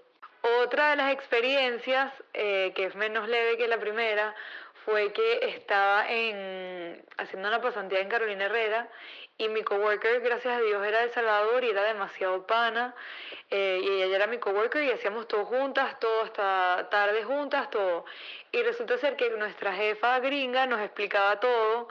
Otra 0.62 0.90
de 0.90 0.96
las 0.96 1.12
experiencias, 1.12 2.12
eh, 2.34 2.72
que 2.74 2.86
es 2.86 2.96
menos 2.96 3.28
leve 3.28 3.56
que 3.56 3.68
la 3.68 3.78
primera, 3.78 4.34
fue 4.84 5.12
que 5.12 5.48
estaba 5.56 6.10
en, 6.10 7.04
haciendo 7.18 7.48
una 7.48 7.60
pasantía 7.60 8.00
en 8.00 8.08
Carolina 8.08 8.46
Herrera 8.46 8.88
y 9.40 9.48
mi 9.48 9.62
coworker, 9.62 10.20
gracias 10.20 10.58
a 10.58 10.60
Dios, 10.60 10.86
era 10.86 11.00
de 11.00 11.08
Salvador 11.08 11.64
y 11.64 11.70
era 11.70 11.82
demasiado 11.84 12.46
pana. 12.46 12.94
Eh, 13.48 13.80
y 13.82 14.02
ella 14.02 14.16
era 14.16 14.26
mi 14.26 14.36
coworker 14.36 14.82
y 14.84 14.90
hacíamos 14.90 15.26
todo 15.28 15.46
juntas, 15.46 15.98
todo 15.98 16.24
hasta 16.24 16.88
tarde 16.90 17.24
juntas, 17.24 17.70
todo. 17.70 18.04
Y 18.52 18.62
resulta 18.62 18.98
ser 18.98 19.16
que 19.16 19.30
nuestra 19.30 19.72
jefa 19.72 20.20
gringa 20.20 20.66
nos 20.66 20.80
explicaba 20.80 21.40
todo. 21.40 21.88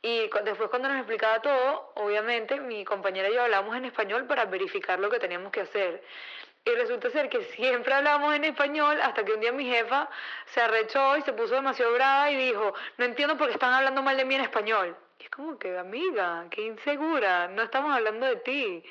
Y 0.00 0.30
después 0.44 0.70
cuando 0.70 0.88
nos 0.88 0.98
explicaba 0.98 1.42
todo, 1.42 1.92
obviamente 1.96 2.60
mi 2.60 2.84
compañera 2.84 3.28
y 3.28 3.34
yo 3.34 3.42
hablamos 3.42 3.76
en 3.76 3.84
español 3.84 4.26
para 4.26 4.44
verificar 4.44 5.00
lo 5.00 5.10
que 5.10 5.18
teníamos 5.18 5.50
que 5.50 5.62
hacer. 5.62 6.02
Y 6.64 6.70
resulta 6.70 7.10
ser 7.10 7.28
que 7.28 7.42
siempre 7.56 7.92
hablamos 7.92 8.34
en 8.34 8.44
español 8.44 9.00
hasta 9.00 9.24
que 9.24 9.32
un 9.32 9.40
día 9.40 9.52
mi 9.52 9.64
jefa 9.64 10.08
se 10.46 10.60
arrechó 10.60 11.16
y 11.16 11.22
se 11.22 11.32
puso 11.32 11.54
demasiado 11.54 11.92
brava 11.92 12.30
y 12.30 12.36
dijo, 12.36 12.72
no 12.98 13.04
entiendo 13.04 13.36
por 13.36 13.48
qué 13.48 13.54
están 13.54 13.72
hablando 13.72 14.02
mal 14.02 14.16
de 14.16 14.24
mí 14.24 14.36
en 14.36 14.42
español 14.42 14.96
es 15.24 15.30
como 15.30 15.58
que, 15.58 15.76
amiga, 15.78 16.46
qué 16.50 16.62
insegura, 16.62 17.48
no 17.48 17.62
estamos 17.62 17.94
hablando 17.94 18.26
de 18.26 18.36
ti. 18.36 18.82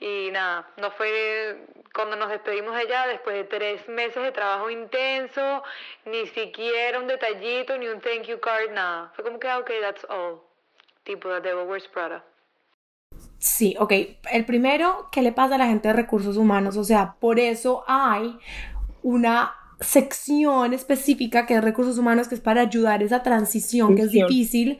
Y 0.00 0.30
nada, 0.32 0.68
no 0.78 0.90
fue 0.90 1.64
cuando 1.94 2.16
nos 2.16 2.28
despedimos 2.28 2.74
de 2.74 2.82
ella 2.82 3.06
después 3.06 3.36
de 3.36 3.44
tres 3.44 3.88
meses 3.88 4.20
de 4.22 4.32
trabajo 4.32 4.68
intenso, 4.68 5.62
ni 6.06 6.26
siquiera 6.26 6.98
un 6.98 7.06
detallito, 7.06 7.78
ni 7.78 7.86
un 7.86 8.00
thank 8.00 8.24
you 8.24 8.40
card, 8.40 8.70
nada. 8.70 9.12
Fue 9.14 9.24
como 9.24 9.38
que, 9.38 9.48
ah, 9.48 9.58
ok, 9.58 9.70
that's 9.80 10.04
all. 10.08 10.42
Tipo, 11.04 11.28
The 11.28 11.40
Devil 11.40 11.66
Wears 11.66 11.86
Prada. 11.88 12.24
Sí, 13.42 13.74
ok. 13.80 13.92
El 14.30 14.44
primero, 14.44 15.08
¿qué 15.10 15.20
le 15.20 15.32
pasa 15.32 15.56
a 15.56 15.58
la 15.58 15.66
gente 15.66 15.88
de 15.88 15.94
recursos 15.94 16.36
humanos? 16.36 16.76
O 16.76 16.84
sea, 16.84 17.16
por 17.18 17.40
eso 17.40 17.82
hay 17.88 18.38
una 19.02 19.52
sección 19.82 20.72
específica 20.72 21.46
que 21.46 21.54
es 21.54 21.64
recursos 21.64 21.98
humanos, 21.98 22.28
que 22.28 22.34
es 22.34 22.40
para 22.40 22.62
ayudar 22.62 23.02
esa 23.02 23.22
transición 23.22 23.96
que 23.96 24.02
es 24.02 24.10
difícil. 24.10 24.78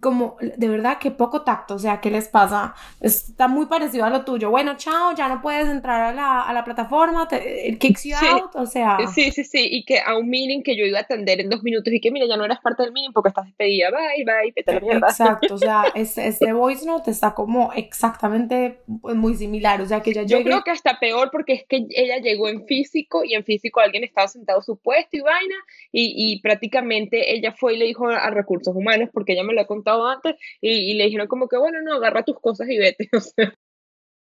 Como, 0.00 0.36
de 0.40 0.68
verdad, 0.68 0.98
que 0.98 1.10
poco 1.10 1.42
tacto, 1.42 1.74
o 1.74 1.78
sea, 1.78 2.00
¿qué 2.00 2.10
les 2.10 2.28
pasa? 2.28 2.74
Está 3.00 3.48
muy 3.48 3.66
parecido 3.66 4.04
a 4.04 4.10
lo 4.10 4.24
tuyo. 4.24 4.50
Bueno, 4.50 4.76
chao, 4.76 5.14
ya 5.14 5.28
no 5.28 5.40
puedes 5.40 5.68
entrar 5.68 6.02
a 6.02 6.12
la, 6.12 6.42
a 6.42 6.52
la 6.52 6.64
plataforma, 6.64 7.26
te, 7.28 7.76
kicks 7.78 8.04
you 8.04 8.16
out, 8.16 8.54
o 8.54 8.66
sea. 8.66 8.98
Sí, 9.14 9.30
sí, 9.30 9.44
sí, 9.44 9.66
y 9.70 9.84
que 9.84 10.00
a 10.00 10.16
un 10.16 10.28
meeting 10.28 10.62
que 10.62 10.76
yo 10.76 10.84
iba 10.84 10.98
a 10.98 11.02
atender 11.02 11.40
en 11.40 11.48
dos 11.48 11.62
minutos 11.62 11.92
y 11.92 12.00
que, 12.00 12.10
mira, 12.10 12.26
ya 12.26 12.36
no 12.36 12.44
eras 12.44 12.60
parte 12.60 12.82
del 12.82 12.92
meeting 12.92 13.12
porque 13.12 13.30
estás 13.30 13.46
despedida, 13.46 13.90
bye, 13.90 14.24
bye, 14.24 14.52
vete 14.54 14.74
la 14.74 14.80
mierda. 14.80 15.08
Exacto, 15.08 15.54
o 15.54 15.58
sea, 15.58 15.84
este, 15.94 16.28
este 16.28 16.52
voice 16.52 16.84
note 16.84 17.10
está 17.10 17.34
como 17.34 17.72
exactamente 17.72 18.80
pues, 19.00 19.16
muy 19.16 19.34
similar, 19.34 19.80
o 19.80 19.86
sea, 19.86 20.00
que 20.02 20.12
ya 20.12 20.22
Yo 20.22 20.42
creo 20.42 20.62
que 20.62 20.70
hasta 20.70 20.98
peor 20.98 21.30
porque 21.30 21.54
es 21.54 21.64
que 21.66 21.86
ella 21.90 22.18
llegó 22.18 22.48
en 22.48 22.66
físico 22.66 23.24
y 23.24 23.34
en 23.34 23.44
físico 23.44 23.80
alguien 23.80 24.04
estaba 24.28 24.58
sentado 24.58 24.62
su 24.62 24.76
puesto 24.76 25.16
y 25.16 25.20
vaina, 25.20 25.56
y, 25.92 26.40
prácticamente 26.42 27.34
ella 27.34 27.52
fue 27.52 27.74
y 27.74 27.78
le 27.78 27.86
dijo 27.86 28.08
a, 28.08 28.30
recursos 28.30 28.74
humanos, 28.74 29.10
porque 29.12 29.32
ella 29.32 29.44
me 29.44 29.54
lo 29.54 29.60
ha 29.60 29.66
contado 29.66 30.06
antes, 30.06 30.36
y, 30.60 30.94
le 30.94 31.04
dijeron 31.04 31.26
como 31.26 31.48
que, 31.48 31.56
bueno, 31.56 31.78
no, 31.82 31.94
agarra 31.94 32.24
tus 32.24 32.38
cosas 32.40 32.68
y 32.68 32.78
vete. 32.78 33.08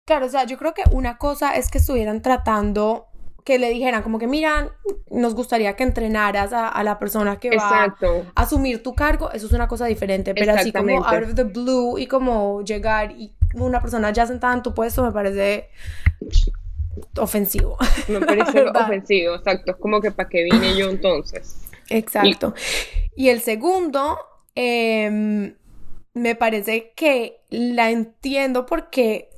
Claro, 0.07 0.27
o 0.27 0.29
sea, 0.29 0.45
yo 0.45 0.57
creo 0.57 0.73
que 0.73 0.83
una 0.93 1.17
cosa 1.17 1.57
es 1.57 1.69
que 1.69 1.79
estuvieran 1.79 2.21
tratando 2.21 3.07
que 3.43 3.59
le 3.59 3.69
dijeran 3.69 4.03
como 4.03 4.19
que, 4.19 4.27
mira, 4.27 4.73
nos 5.09 5.35
gustaría 5.35 5.75
que 5.75 5.83
entrenaras 5.83 6.53
a, 6.53 6.81
la 6.83 6.97
persona 6.97 7.39
que 7.39 7.55
va 7.57 7.83
a 7.83 8.41
asumir 8.41 8.83
tu 8.83 8.95
cargo, 8.95 9.31
eso 9.31 9.47
es 9.47 9.51
una 9.51 9.67
cosa 9.67 9.85
diferente, 9.85 10.33
pero 10.33 10.53
así 10.53 10.71
como 10.71 11.05
out 11.05 11.23
of 11.23 11.35
the 11.35 11.43
blue 11.43 11.97
y 11.97 12.07
como 12.07 12.61
llegar 12.61 13.11
y 13.11 13.35
una 13.53 13.81
persona 13.81 14.11
ya 14.11 14.25
sentada 14.25 14.53
en 14.53 14.63
tu 14.63 14.73
puesto 14.73 15.03
me 15.03 15.11
parece 15.11 15.69
ofensivo. 17.17 17.77
Me 18.07 18.19
parece 18.25 18.63
ofensivo, 18.63 19.35
exacto. 19.35 19.71
Es 19.71 19.77
como 19.77 20.01
que 20.01 20.11
para 20.11 20.29
qué 20.29 20.43
vine 20.43 20.75
yo 20.75 20.89
entonces. 20.89 21.61
Exacto. 21.89 22.53
Y, 23.15 23.29
el 23.29 23.41
segundo, 23.41 24.17
em, 24.55 25.55
me 26.13 26.35
parece 26.35 26.93
que 26.95 27.41
la 27.49 27.91
entiendo 27.91 28.65
porque, 28.65 29.29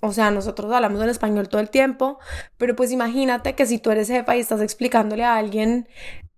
o 0.00 0.12
sea, 0.12 0.30
nosotros 0.30 0.72
hablamos 0.72 1.02
en 1.02 1.10
español 1.10 1.48
todo 1.48 1.60
el 1.60 1.70
tiempo, 1.70 2.18
pero 2.56 2.74
pues 2.74 2.90
imagínate 2.92 3.54
que 3.54 3.66
si 3.66 3.78
tú 3.78 3.90
eres 3.90 4.08
jefa 4.08 4.36
y 4.36 4.40
estás 4.40 4.60
explicándole 4.60 5.24
a 5.24 5.36
alguien 5.36 5.88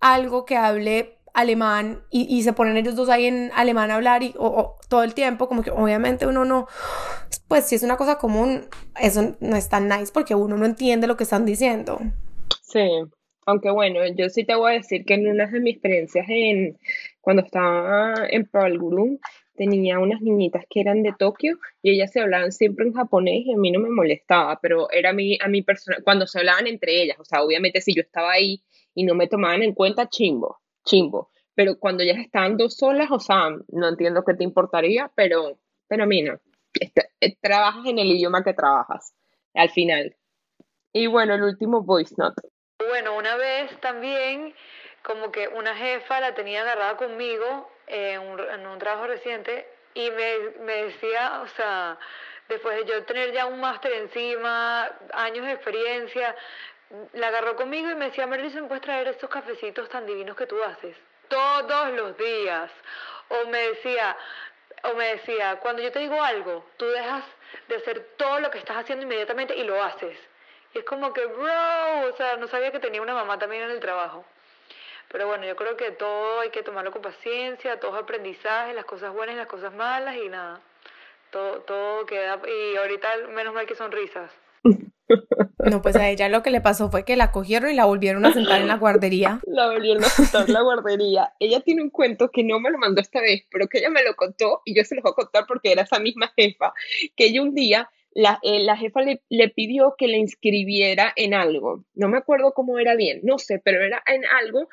algo 0.00 0.44
que 0.44 0.56
hable 0.56 1.17
alemán 1.38 2.00
y, 2.10 2.42
se 2.42 2.52
ponen 2.52 2.76
ellos 2.76 2.96
dos 2.96 3.08
ahí 3.08 3.26
en 3.26 3.52
alemán 3.54 3.92
a 3.92 3.94
hablar 3.94 4.24
y 4.24 4.34
todo 4.88 5.04
el 5.04 5.14
tiempo, 5.14 5.48
como 5.48 5.62
que 5.62 5.70
obviamente 5.70 6.26
uno 6.26 6.44
no, 6.44 6.66
pues 7.46 7.66
si 7.66 7.76
es 7.76 7.84
una 7.84 7.96
cosa 7.96 8.18
común, 8.18 8.62
eso 9.00 9.36
no 9.38 9.56
es 9.56 9.68
tan 9.68 9.88
nice 9.88 10.10
porque 10.12 10.34
uno 10.34 10.56
no 10.56 10.66
entiende 10.66 11.06
lo 11.06 11.16
que 11.16 11.22
están 11.22 11.46
diciendo. 11.46 12.00
Sí, 12.62 12.88
aunque 13.46 13.70
bueno, 13.70 14.00
yo 14.16 14.28
sí 14.30 14.44
te 14.44 14.56
voy 14.56 14.72
a 14.72 14.74
decir 14.78 15.04
que 15.04 15.14
en 15.14 15.28
una 15.28 15.46
de 15.46 15.60
mis 15.60 15.74
experiencias 15.74 16.26
en, 16.28 16.76
cuando 17.20 17.42
estaba 17.42 18.26
en 18.28 18.44
Pearl 18.44 18.76
Guru, 18.76 19.20
tenía 19.54 20.00
unas 20.00 20.20
niñitas 20.20 20.64
que 20.68 20.80
eran 20.80 21.04
de 21.04 21.12
Tokio 21.16 21.56
y 21.82 21.92
ellas 21.92 22.10
se 22.10 22.20
hablaban 22.20 22.50
siempre 22.50 22.84
en 22.84 22.94
japonés 22.94 23.46
y 23.46 23.52
a 23.52 23.56
mí 23.56 23.70
no 23.70 23.78
me 23.78 23.90
molestaba, 23.90 24.58
pero 24.60 24.90
era 24.90 25.10
a 25.10 25.12
mí, 25.12 25.38
a 25.40 25.46
mi 25.46 25.62
persona, 25.62 25.98
cuando 26.02 26.26
se 26.26 26.40
hablaban 26.40 26.66
entre 26.66 27.00
ellas, 27.00 27.18
o 27.20 27.24
sea, 27.24 27.42
obviamente 27.44 27.80
si 27.80 27.94
yo 27.94 28.02
estaba 28.02 28.32
ahí 28.32 28.60
y 28.92 29.04
no 29.04 29.14
me 29.14 29.28
tomaban 29.28 29.62
en 29.62 29.72
cuenta, 29.72 30.08
chimbo 30.08 30.58
chimbo. 30.88 31.30
Pero 31.54 31.78
cuando 31.78 32.02
ya 32.04 32.12
están 32.12 32.56
dos 32.56 32.76
solas, 32.76 33.10
o 33.10 33.20
sea, 33.20 33.50
no 33.68 33.88
entiendo 33.88 34.24
qué 34.24 34.34
te 34.34 34.44
importaría, 34.44 35.10
pero, 35.14 35.58
pero 35.88 36.06
mira, 36.06 36.40
este, 36.74 37.10
eh, 37.20 37.36
trabajas 37.40 37.84
en 37.86 37.98
el 37.98 38.08
idioma 38.08 38.44
que 38.44 38.54
trabajas, 38.54 39.12
al 39.54 39.70
final. 39.70 40.16
Y 40.92 41.06
bueno, 41.06 41.34
el 41.34 41.42
último 41.42 41.82
voice 41.82 42.14
note. 42.16 42.42
Bueno, 42.78 43.16
una 43.16 43.36
vez 43.36 43.78
también, 43.80 44.54
como 45.02 45.32
que 45.32 45.48
una 45.48 45.74
jefa 45.74 46.20
la 46.20 46.34
tenía 46.34 46.62
agarrada 46.62 46.96
conmigo 46.96 47.68
en 47.88 48.20
un, 48.20 48.40
en 48.40 48.66
un 48.66 48.78
trabajo 48.78 49.06
reciente 49.06 49.66
y 49.94 50.10
me, 50.10 50.64
me 50.64 50.84
decía, 50.84 51.40
o 51.42 51.48
sea, 51.48 51.98
después 52.48 52.76
de 52.76 52.90
yo 52.90 53.04
tener 53.04 53.32
ya 53.32 53.46
un 53.46 53.60
máster 53.60 53.92
encima, 53.92 54.90
años 55.12 55.44
de 55.44 55.52
experiencia, 55.52 56.34
la 57.12 57.28
agarró 57.28 57.56
conmigo 57.56 57.90
y 57.90 57.94
me 57.94 58.06
decía, 58.06 58.26
Marilyn, 58.26 58.62
¿me 58.62 58.68
puedes 58.68 58.82
traer 58.82 59.08
estos 59.08 59.28
cafecitos 59.28 59.88
tan 59.88 60.06
divinos 60.06 60.36
que 60.36 60.46
tú 60.46 60.62
haces? 60.62 60.96
Todos 61.28 61.90
los 61.92 62.16
días. 62.16 62.70
O 63.28 63.46
me 63.48 63.68
decía, 63.68 64.16
o 64.84 64.94
me 64.94 65.16
decía, 65.16 65.58
cuando 65.60 65.82
yo 65.82 65.92
te 65.92 65.98
digo 65.98 66.22
algo, 66.22 66.64
tú 66.76 66.86
dejas 66.86 67.24
de 67.68 67.76
hacer 67.76 68.14
todo 68.16 68.40
lo 68.40 68.50
que 68.50 68.58
estás 68.58 68.78
haciendo 68.78 69.04
inmediatamente 69.04 69.54
y 69.54 69.64
lo 69.64 69.82
haces. 69.82 70.18
Y 70.74 70.78
es 70.78 70.84
como 70.84 71.12
que, 71.12 71.26
bro, 71.26 72.08
o 72.08 72.16
sea, 72.16 72.36
no 72.36 72.46
sabía 72.48 72.72
que 72.72 72.80
tenía 72.80 73.02
una 73.02 73.14
mamá 73.14 73.38
también 73.38 73.64
en 73.64 73.70
el 73.70 73.80
trabajo. 73.80 74.24
Pero 75.08 75.26
bueno, 75.26 75.46
yo 75.46 75.56
creo 75.56 75.76
que 75.76 75.90
todo 75.92 76.40
hay 76.40 76.50
que 76.50 76.62
tomarlo 76.62 76.90
con 76.90 77.02
paciencia, 77.02 77.80
todo 77.80 77.96
es 77.96 78.02
aprendizaje, 78.02 78.74
las 78.74 78.84
cosas 78.84 79.12
buenas 79.12 79.34
y 79.34 79.38
las 79.38 79.46
cosas 79.46 79.72
malas 79.72 80.16
y 80.16 80.28
nada. 80.28 80.60
Todo, 81.30 81.60
todo 81.62 82.06
queda, 82.06 82.40
y 82.46 82.76
ahorita 82.76 83.28
menos 83.28 83.54
mal 83.54 83.66
que 83.66 83.74
sonrisas. 83.74 84.30
No, 85.58 85.82
pues 85.82 85.96
a 85.96 86.08
ella 86.10 86.28
lo 86.28 86.42
que 86.42 86.50
le 86.50 86.60
pasó 86.60 86.90
fue 86.90 87.04
que 87.04 87.16
la 87.16 87.32
cogieron 87.32 87.70
y 87.70 87.74
la 87.74 87.86
volvieron 87.86 88.24
a 88.26 88.32
sentar 88.32 88.60
en 88.60 88.68
la 88.68 88.76
guardería. 88.76 89.40
La 89.46 89.70
volvieron 89.70 90.04
a 90.04 90.08
sentar 90.08 90.46
en 90.46 90.52
la 90.52 90.60
guardería. 90.60 91.32
Ella 91.40 91.60
tiene 91.60 91.82
un 91.82 91.90
cuento 91.90 92.30
que 92.30 92.44
no 92.44 92.60
me 92.60 92.70
lo 92.70 92.78
mandó 92.78 93.00
esta 93.00 93.20
vez, 93.20 93.44
pero 93.50 93.68
que 93.68 93.78
ella 93.78 93.90
me 93.90 94.04
lo 94.04 94.14
contó 94.16 94.60
y 94.64 94.74
yo 94.74 94.84
se 94.84 94.94
lo 94.94 95.02
voy 95.02 95.12
a 95.12 95.14
contar 95.14 95.44
porque 95.48 95.72
era 95.72 95.82
esa 95.82 95.98
misma 95.98 96.32
jefa, 96.36 96.72
que 97.16 97.26
ella 97.26 97.42
un 97.42 97.54
día 97.54 97.90
la, 98.12 98.38
eh, 98.42 98.60
la, 98.60 98.76
jefa 98.76 99.02
le, 99.02 99.22
le, 99.28 99.48
pidió 99.48 99.94
que 99.96 100.08
le 100.08 100.18
inscribiera 100.18 101.12
en 101.16 101.34
algo. 101.34 101.84
No 101.94 102.08
me 102.08 102.18
acuerdo 102.18 102.52
cómo 102.52 102.78
era 102.78 102.96
bien, 102.96 103.20
no 103.22 103.38
sé, 103.38 103.60
pero 103.62 103.82
era 103.82 104.02
en 104.06 104.24
algo 104.24 104.68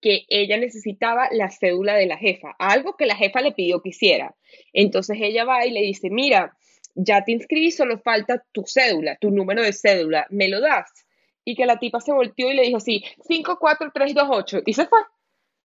que 0.00 0.24
ella 0.28 0.56
necesitaba 0.56 1.28
la 1.30 1.50
cédula 1.50 1.94
de 1.94 2.06
la 2.06 2.16
jefa, 2.16 2.56
algo 2.58 2.96
que 2.96 3.06
la 3.06 3.16
jefa 3.16 3.40
le 3.40 3.52
pidió 3.52 3.82
que 3.82 3.90
hiciera. 3.90 4.34
Entonces 4.72 5.18
ella 5.20 5.44
va 5.44 5.66
y 5.66 5.70
le 5.70 5.82
dice, 5.82 6.10
mira, 6.10 6.56
ya 6.96 7.22
te 7.22 7.32
inscribí, 7.32 7.70
solo 7.70 7.98
falta 7.98 8.42
tu 8.52 8.64
cédula, 8.66 9.16
tu 9.20 9.30
número 9.30 9.62
de 9.62 9.72
cédula, 9.72 10.26
¿me 10.30 10.48
lo 10.48 10.60
das? 10.60 10.90
Y 11.44 11.54
que 11.54 11.66
la 11.66 11.78
tipa 11.78 12.00
se 12.00 12.12
volteó 12.12 12.50
y 12.50 12.56
le 12.56 12.62
dijo 12.62 12.78
así, 12.78 13.04
54328, 13.28 14.62
y 14.64 14.72
se 14.72 14.86
fue. 14.86 14.98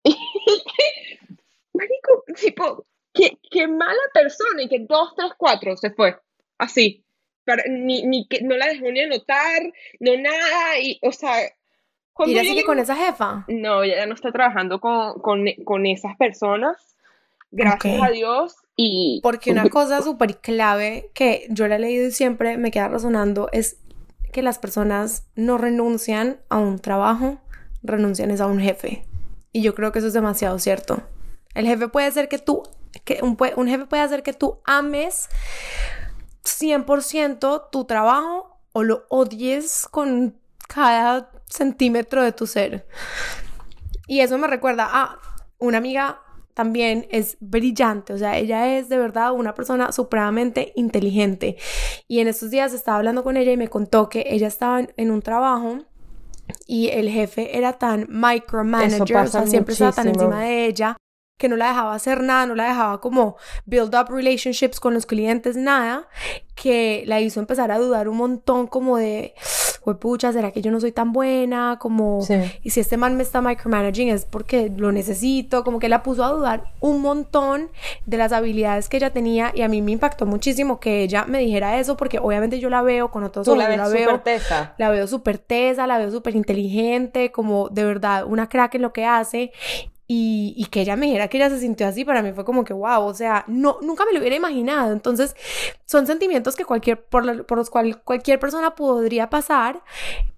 Marico, 1.73 2.23
tipo, 2.39 2.85
qué, 3.11 3.37
qué, 3.51 3.67
mala 3.67 3.99
persona, 4.13 4.61
y 4.61 4.69
que 4.69 4.79
234 4.79 5.77
se 5.77 5.91
fue, 5.91 6.15
así. 6.59 7.03
ni, 7.69 8.03
ni 8.03 8.27
que 8.27 8.41
no 8.41 8.55
la 8.55 8.67
dejó 8.67 8.91
ni 8.91 9.01
anotar, 9.01 9.63
no 9.99 10.17
nada, 10.17 10.79
y, 10.79 10.99
o 11.01 11.11
sea... 11.11 11.33
¿Y 12.19 12.33
ya 12.33 12.43
sigue 12.43 12.63
con 12.63 12.79
esa 12.79 12.95
jefa? 12.95 13.43
No, 13.49 13.83
ella 13.83 14.05
no 14.05 14.13
está 14.13 14.31
trabajando 14.31 14.79
con, 14.79 15.19
con, 15.19 15.45
con 15.65 15.85
esas 15.85 16.15
personas, 16.15 16.95
gracias 17.51 18.01
a 18.01 18.09
Dios, 18.09 18.64
y... 18.75 19.19
Porque 19.23 19.51
una 19.51 19.69
cosa 19.69 20.01
súper 20.01 20.39
clave 20.39 21.11
que 21.13 21.47
yo 21.49 21.67
la 21.67 21.75
he 21.75 21.79
leído 21.79 22.07
y 22.07 22.11
siempre 22.11 22.57
me 22.57 22.71
queda 22.71 22.87
resonando 22.87 23.49
es 23.51 23.77
que 24.31 24.41
las 24.41 24.59
personas 24.59 25.27
no 25.35 25.57
renuncian 25.57 26.41
a 26.49 26.57
un 26.57 26.79
trabajo, 26.79 27.39
renuncian 27.83 28.31
es 28.31 28.41
a 28.41 28.47
un 28.47 28.59
jefe. 28.59 29.05
Y 29.51 29.61
yo 29.61 29.73
creo 29.73 29.91
que 29.91 29.99
eso 29.99 30.07
es 30.09 30.13
demasiado 30.13 30.59
cierto. 30.59 31.03
El 31.53 31.65
jefe 31.65 31.87
puede 31.87 32.11
ser 32.11 32.27
que 32.27 32.37
tú, 32.37 32.63
que 33.05 33.19
un, 33.21 33.37
un 33.55 33.67
jefe 33.67 33.85
puede 33.85 34.03
hacer 34.03 34.23
que 34.23 34.33
tú 34.33 34.59
ames 34.65 35.29
100% 36.43 37.69
tu 37.71 37.85
trabajo 37.85 38.59
o 38.73 38.83
lo 38.83 39.05
odies 39.09 39.87
con 39.89 40.37
cada 40.67 41.31
centímetro 41.45 42.21
de 42.21 42.33
tu 42.33 42.45
ser. 42.45 42.85
Y 44.07 44.19
eso 44.19 44.37
me 44.37 44.47
recuerda 44.47 44.89
a 44.91 45.19
una 45.59 45.77
amiga 45.77 46.21
también 46.55 47.05
es 47.11 47.37
brillante, 47.41 48.13
o 48.13 48.17
sea, 48.17 48.37
ella 48.37 48.77
es 48.77 48.87
de 48.87 48.97
verdad 48.97 49.33
una 49.33 49.53
persona 49.53 49.91
supremamente 49.91 50.71
inteligente. 50.75 51.57
Y 52.07 52.21
en 52.21 52.29
estos 52.29 52.49
días 52.49 52.73
estaba 52.73 52.97
hablando 52.97 53.23
con 53.23 53.35
ella 53.35 53.51
y 53.51 53.57
me 53.57 53.67
contó 53.67 54.07
que 54.07 54.25
ella 54.29 54.47
estaba 54.47 54.87
en, 54.95 55.11
un 55.11 55.21
trabajo 55.21 55.79
y 56.65 56.87
el 56.89 57.09
jefe 57.09 57.57
era 57.57 57.73
tan 57.73 58.07
micromanager, 58.09 59.17
o 59.17 59.27
sea, 59.27 59.45
siempre 59.45 59.73
estaba 59.73 59.91
tan 59.91 60.07
encima 60.07 60.43
de 60.43 60.65
ella 60.65 60.97
que 61.37 61.49
no 61.49 61.57
la 61.57 61.67
dejaba 61.67 61.93
hacer 61.93 62.23
nada, 62.23 62.45
no 62.45 62.55
la 62.55 62.69
dejaba 62.69 63.01
como 63.01 63.35
build 63.65 63.93
up 63.93 64.09
relationships 64.09 64.79
con 64.79 64.93
los 64.93 65.05
clientes, 65.05 65.57
nada, 65.57 66.07
que 66.55 67.03
la 67.05 67.19
hizo 67.19 67.41
empezar 67.41 67.69
a 67.71 67.77
dudar 67.77 68.07
un 68.07 68.15
montón 68.15 68.67
como 68.67 68.95
de, 68.97 69.35
pucha, 69.93 70.33
¿será 70.33 70.51
que 70.51 70.61
yo 70.61 70.71
no 70.71 70.79
soy 70.81 70.91
tan 70.91 71.13
buena? 71.13 71.77
Como, 71.79 72.19
y 72.63 72.71
si 72.71 72.79
este 72.79 72.97
man 72.97 73.15
me 73.15 73.23
está 73.23 73.41
micromanaging 73.41 74.09
es 74.09 74.25
porque 74.25 74.71
lo 74.75 74.91
necesito, 74.91 75.63
como 75.63 75.79
que 75.79 75.87
la 75.89 76.01
puso 76.03 76.23
a 76.23 76.29
dudar 76.29 76.63
un 76.79 77.01
montón 77.01 77.69
de 78.05 78.17
las 78.17 78.31
habilidades 78.31 78.89
que 78.89 78.97
ella 78.97 79.11
tenía 79.11 79.51
y 79.53 79.61
a 79.61 79.67
mí 79.67 79.81
me 79.81 79.91
impactó 79.91 80.25
muchísimo 80.25 80.79
que 80.79 81.03
ella 81.03 81.25
me 81.25 81.39
dijera 81.39 81.79
eso 81.79 81.95
porque 81.95 82.19
obviamente 82.19 82.59
yo 82.59 82.69
la 82.69 82.81
veo 82.81 83.11
con 83.11 83.23
otros 83.23 83.47
ojos, 83.47 83.57
la, 83.57 83.77
la 83.77 83.87
veo 83.87 84.19
tesa. 84.21 84.73
la 84.77 84.89
veo 84.89 85.07
súper 85.07 85.37
tesa, 85.37 85.87
la 85.87 85.97
veo 85.97 86.11
súper 86.11 86.35
inteligente, 86.35 87.31
como 87.31 87.69
de 87.69 87.83
verdad 87.85 88.25
una 88.25 88.49
crack 88.49 88.75
en 88.75 88.81
lo 88.81 88.91
que 88.91 89.05
hace 89.05 89.51
y, 90.07 90.53
y, 90.55 90.65
que 90.65 90.81
ella 90.81 90.95
me 90.95 91.07
dijera 91.07 91.27
que 91.27 91.37
ella 91.37 91.49
se 91.49 91.59
sintió 91.59 91.87
así, 91.87 92.05
para 92.05 92.21
mí 92.21 92.31
fue 92.31 92.45
como 92.45 92.63
que 92.63 92.73
wow, 92.73 93.03
o 93.03 93.13
sea, 93.13 93.43
no, 93.47 93.79
nunca 93.81 94.05
me 94.05 94.13
lo 94.13 94.19
hubiera 94.19 94.35
imaginado. 94.35 94.93
Entonces, 94.93 95.35
son 95.85 96.05
sentimientos 96.05 96.55
que 96.55 96.63
cualquier, 96.63 97.03
por, 97.03 97.45
por 97.45 97.57
los 97.57 97.69
cuales 97.69 97.97
cualquier 97.97 98.39
persona 98.39 98.75
podría 98.75 99.29
pasar, 99.29 99.81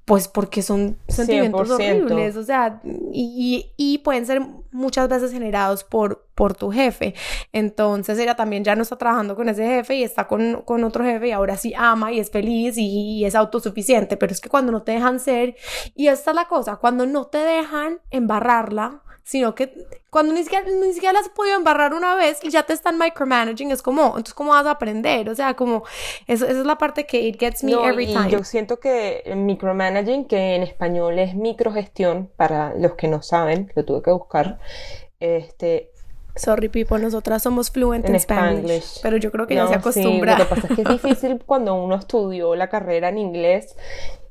pues 0.08 0.30
porque 0.30 0.62
son 0.62 0.98
sentimientos 1.10 1.70
horribles, 1.70 2.38
o 2.38 2.44
sea, 2.44 2.80
y, 3.12 3.74
y, 3.76 3.98
pueden 3.98 4.26
ser 4.26 4.42
muchas 4.72 5.10
veces 5.10 5.34
generados 5.34 5.84
por, 5.84 6.26
por 6.34 6.54
tu 6.54 6.72
jefe. 6.72 7.14
Entonces 7.52 8.18
ella 8.18 8.38
también 8.38 8.64
ya 8.64 8.74
no 8.78 8.84
está 8.84 8.98
trabajando 8.98 9.36
con 9.36 9.50
ese 9.50 9.68
jefe 9.68 9.96
y 9.96 10.04
está 10.04 10.26
con, 10.26 10.62
con 10.62 10.86
otro 10.86 11.04
jefe 11.04 11.28
y 11.28 11.32
ahora 11.32 11.58
sí 11.58 11.74
ama 11.76 12.14
y 12.14 12.22
es 12.22 12.32
feliz 12.32 12.78
y, 12.78 13.18
y, 13.18 13.26
es 13.26 13.36
autosuficiente, 13.36 14.16
pero 14.16 14.32
es 14.32 14.40
que 14.40 14.48
cuando 14.48 14.72
no 14.72 14.84
te 14.84 14.94
dejan 14.94 15.20
ser, 15.20 15.58
y 15.94 16.08
esta 16.08 16.32
es 16.32 16.36
la 16.36 16.48
cosa, 16.48 16.78
cuando 16.78 17.06
no 17.06 17.26
te 17.26 17.40
dejan 17.40 18.00
embarrarla, 18.10 19.04
sino 19.28 19.56
que 19.56 19.74
cuando 20.10 20.32
ni 20.32 20.42
siquiera, 20.42 20.66
ni 20.66 20.94
siquiera 20.94 21.12
las 21.12 21.24
has 21.24 21.34
podido 21.34 21.58
embarrar 21.58 21.94
una 21.94 22.16
vez 22.16 22.40
y 22.44 22.50
ya 22.50 22.64
te 22.64 22.72
están 22.72 22.98
micromanaging, 22.98 23.72
es 23.72 23.82
como, 23.82 24.06
entonces, 24.06 24.34
¿cómo 24.34 24.52
vas 24.52 24.66
a 24.66 24.72
aprender? 24.72 25.30
O 25.30 25.36
sea, 25.36 25.54
como, 25.54 25.84
eso, 26.28 26.46
esa 26.46 26.60
es 26.60 26.66
la 26.66 26.78
parte 26.78 27.06
que 27.06 27.20
it 27.20 27.38
gets 27.38 27.62
me 27.62 27.74
every 27.74 28.08
time. 28.08 28.30
Yo 28.30 28.46
siento 28.46 28.80
que 28.80 29.24
micromanaging, 29.36 30.30
que 30.30 30.56
en 30.56 30.64
español 30.64 31.20
es 31.20 31.36
microgestión, 31.36 32.32
para 32.38 32.74
los 32.76 32.94
que 32.94 33.10
no 33.10 33.22
saben, 33.22 33.70
lo 33.76 33.84
tuve 33.84 34.02
que 34.02 34.12
buscar, 34.12 34.60
este, 35.20 35.92
Sorry, 36.38 36.70
people, 36.70 37.00
nosotras 37.00 37.44
somos 37.44 37.72
fluent 37.72 38.08
en 38.08 38.20
Spanish, 38.20 39.00
pero 39.02 39.18
yo 39.18 39.32
creo 39.32 39.48
que 39.48 39.56
ya 39.56 39.68
se 39.68 39.76
acostumbra. 39.76 40.38
lo 40.38 40.46
que 40.46 40.56
pasa 40.56 40.68
es 40.68 40.76
que 40.76 40.82
es 40.82 40.90
difícil 40.90 41.44
cuando 41.46 41.76
uno 41.76 41.96
estudió 41.96 42.56
la 42.56 42.70
carrera 42.70 43.10
en 43.10 43.18
inglés 43.18 43.76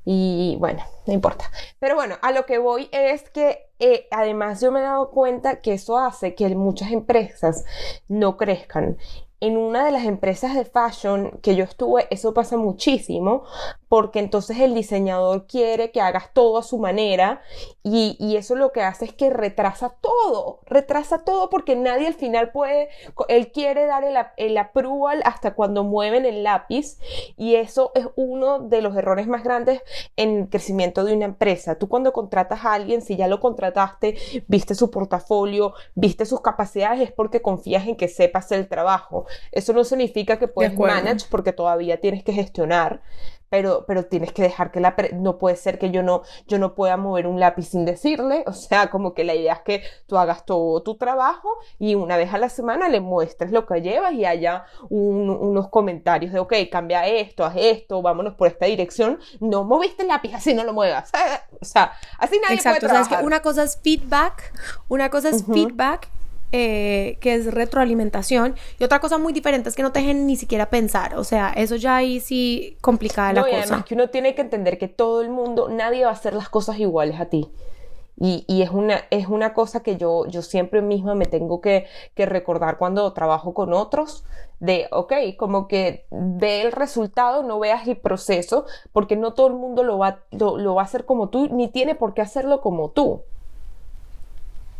y 0.04 0.56
bueno, 0.60 0.84
no 1.06 1.12
importa. 1.12 1.50
Pero 1.80 1.96
bueno, 1.96 2.16
a 2.22 2.30
lo 2.30 2.46
que 2.46 2.58
voy 2.58 2.88
es 2.92 3.28
que 3.30 3.66
eh, 3.80 4.06
además 4.12 4.60
yo 4.60 4.70
me 4.70 4.78
he 4.78 4.82
dado 4.84 5.10
cuenta 5.10 5.60
que 5.60 5.74
eso 5.74 5.98
hace 5.98 6.36
que 6.36 6.48
muchas 6.54 6.92
empresas 6.92 7.64
no 8.06 8.36
crezcan 8.36 8.98
en 9.40 9.56
una 9.56 9.84
de 9.84 9.90
las 9.90 10.04
empresas 10.04 10.54
de 10.54 10.64
fashion 10.64 11.38
que 11.42 11.56
yo 11.56 11.64
estuve, 11.64 12.06
eso 12.10 12.32
pasa 12.32 12.56
muchísimo, 12.56 13.44
porque 13.88 14.18
entonces 14.18 14.58
el 14.60 14.74
diseñador 14.74 15.46
quiere 15.46 15.90
que 15.90 16.00
hagas 16.00 16.32
todo 16.32 16.58
a 16.58 16.62
su 16.62 16.78
manera 16.78 17.42
y, 17.82 18.16
eso 18.36 18.54
lo 18.54 18.70
que 18.70 18.82
hace 18.82 19.06
es 19.06 19.14
que 19.14 19.30
retrasa 19.30 19.96
todo, 20.00 20.60
retrasa 20.66 21.24
todo 21.24 21.48
porque 21.48 21.74
nadie 21.74 22.06
al 22.06 22.14
final 22.14 22.50
puede, 22.52 22.88
él 23.28 23.50
quiere 23.50 23.86
dar 23.86 24.04
el, 24.04 24.16
el 24.36 24.58
approval 24.58 25.22
hasta 25.24 25.54
cuando 25.54 25.84
mueven 25.84 26.26
el 26.26 26.42
lápiz 26.42 26.98
y 27.38 27.54
eso 27.54 27.92
es 27.94 28.06
uno 28.14 28.58
de 28.58 28.82
los 28.82 28.94
errores 28.94 29.26
más 29.26 29.42
grandes 29.42 29.80
en 30.16 30.40
el 30.40 30.48
crecimiento 30.48 31.04
de 31.04 31.14
una 31.14 31.24
empresa. 31.24 31.78
Tú 31.78 31.88
cuando 31.88 32.12
contratas 32.12 32.64
a 32.64 32.74
alguien, 32.74 33.00
si 33.00 33.16
ya 33.16 33.28
lo 33.28 33.40
contrataste, 33.40 34.16
viste 34.48 34.74
su 34.74 34.90
portafolio, 34.90 35.72
viste 35.94 36.26
sus 36.26 36.40
capacidades, 36.40 37.00
es 37.00 37.12
porque 37.12 37.40
confías 37.40 37.86
en 37.86 37.96
que 37.96 38.08
sepas 38.08 38.52
el 38.52 38.68
trabajo. 38.68 39.25
Eso 39.52 39.72
no 39.72 39.84
significa 39.84 40.38
que 40.38 40.48
puedes 40.48 40.76
manage 40.78 41.26
porque 41.30 41.52
todavía 41.52 42.00
tienes 42.00 42.22
que 42.22 42.32
gestionar, 42.32 43.02
pero, 43.48 43.84
pero 43.86 44.04
tienes 44.06 44.32
que 44.32 44.42
dejar 44.42 44.70
que 44.72 44.80
la... 44.80 44.94
No 45.14 45.38
puede 45.38 45.56
ser 45.56 45.78
que 45.78 45.90
yo 45.90 46.02
no, 46.02 46.22
yo 46.46 46.58
no 46.58 46.74
pueda 46.74 46.96
mover 46.96 47.26
un 47.26 47.38
lápiz 47.38 47.68
sin 47.68 47.84
decirle, 47.84 48.44
o 48.46 48.52
sea, 48.52 48.90
como 48.90 49.14
que 49.14 49.24
la 49.24 49.34
idea 49.34 49.54
es 49.54 49.60
que 49.60 49.82
tú 50.06 50.18
hagas 50.18 50.44
todo 50.44 50.82
tu 50.82 50.96
trabajo 50.96 51.48
y 51.78 51.94
una 51.94 52.16
vez 52.16 52.32
a 52.34 52.38
la 52.38 52.48
semana 52.48 52.88
le 52.88 53.00
muestres 53.00 53.52
lo 53.52 53.66
que 53.66 53.80
llevas 53.80 54.12
y 54.14 54.24
haya 54.24 54.64
unos 54.90 55.68
comentarios 55.68 56.32
de, 56.32 56.40
ok, 56.40 56.54
cambia 56.70 57.06
esto, 57.06 57.44
haz 57.44 57.54
esto, 57.56 58.02
vámonos 58.02 58.34
por 58.34 58.48
esta 58.48 58.66
dirección, 58.66 59.18
no 59.40 59.64
moviste 59.64 60.02
el 60.02 60.08
lápiz, 60.08 60.34
así 60.34 60.52
no 60.52 60.64
lo 60.64 60.72
muevas, 60.72 61.10
o 61.60 61.64
sea, 61.64 61.92
así 62.18 62.38
nadie 62.42 62.56
Exacto, 62.56 62.80
puede 62.80 62.88
trabajar. 62.88 63.02
O 63.02 63.08
sea, 63.08 63.16
es 63.16 63.20
que 63.20 63.26
una 63.26 63.42
cosa 63.42 63.62
es 63.62 63.80
feedback, 63.82 64.52
una 64.88 65.10
cosa 65.10 65.28
es 65.28 65.44
feedback 65.44 66.08
eh, 66.52 67.18
que 67.20 67.34
es 67.34 67.52
retroalimentación 67.52 68.54
y 68.78 68.84
otra 68.84 69.00
cosa 69.00 69.18
muy 69.18 69.32
diferente 69.32 69.68
es 69.68 69.74
que 69.74 69.82
no 69.82 69.90
te 69.90 69.98
dejen 69.98 70.26
ni 70.28 70.36
siquiera 70.36 70.70
pensar, 70.70 71.16
o 71.16 71.24
sea, 71.24 71.52
eso 71.56 71.74
ya 71.74 71.96
ahí 71.96 72.20
sí 72.20 72.76
complicada 72.80 73.32
la 73.32 73.40
y 73.40 73.44
cosa. 73.44 73.62
Además 73.62 73.84
que 73.84 73.94
uno 73.94 74.10
tiene 74.10 74.34
que 74.34 74.42
entender 74.42 74.78
que 74.78 74.86
todo 74.86 75.22
el 75.22 75.28
mundo, 75.28 75.68
nadie 75.68 76.04
va 76.04 76.10
a 76.10 76.14
hacer 76.14 76.34
las 76.34 76.48
cosas 76.48 76.78
iguales 76.78 77.18
a 77.20 77.26
ti. 77.26 77.50
Y, 78.18 78.44
y, 78.46 78.62
es, 78.62 78.70
una, 78.70 79.02
es 79.10 79.26
una 79.26 79.52
cosa 79.52 79.82
que 79.82 79.98
yo, 79.98 80.24
yo 80.26 80.40
siempre 80.40 80.80
misma 80.80 81.14
me 81.14 81.26
tengo 81.26 81.60
que, 81.60 81.86
que, 82.14 82.24
recordar 82.24 82.78
cuando 82.78 83.12
trabajo 83.12 83.52
con 83.52 83.74
otros, 83.74 84.24
de, 84.58 84.86
ok, 84.90 85.12
como 85.36 85.68
que 85.68 86.06
ve 86.10 86.62
el 86.62 86.72
resultado, 86.72 87.42
no 87.42 87.58
veas 87.58 87.86
el 87.86 87.98
proceso, 87.98 88.64
porque 88.92 89.16
no 89.16 89.34
todo 89.34 89.48
el 89.48 89.54
mundo 89.54 89.82
lo 89.82 89.98
va, 89.98 90.20
lo, 90.30 90.56
lo 90.56 90.74
va 90.74 90.82
a 90.82 90.84
hacer 90.86 91.04
como 91.04 91.28
tú, 91.28 91.48
ni 91.48 91.68
tiene 91.68 91.94
por 91.94 92.14
qué 92.14 92.22
hacerlo 92.22 92.62
como 92.62 92.88
tú. 92.88 93.20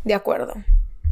De 0.03 0.15
acuerdo. 0.15 0.53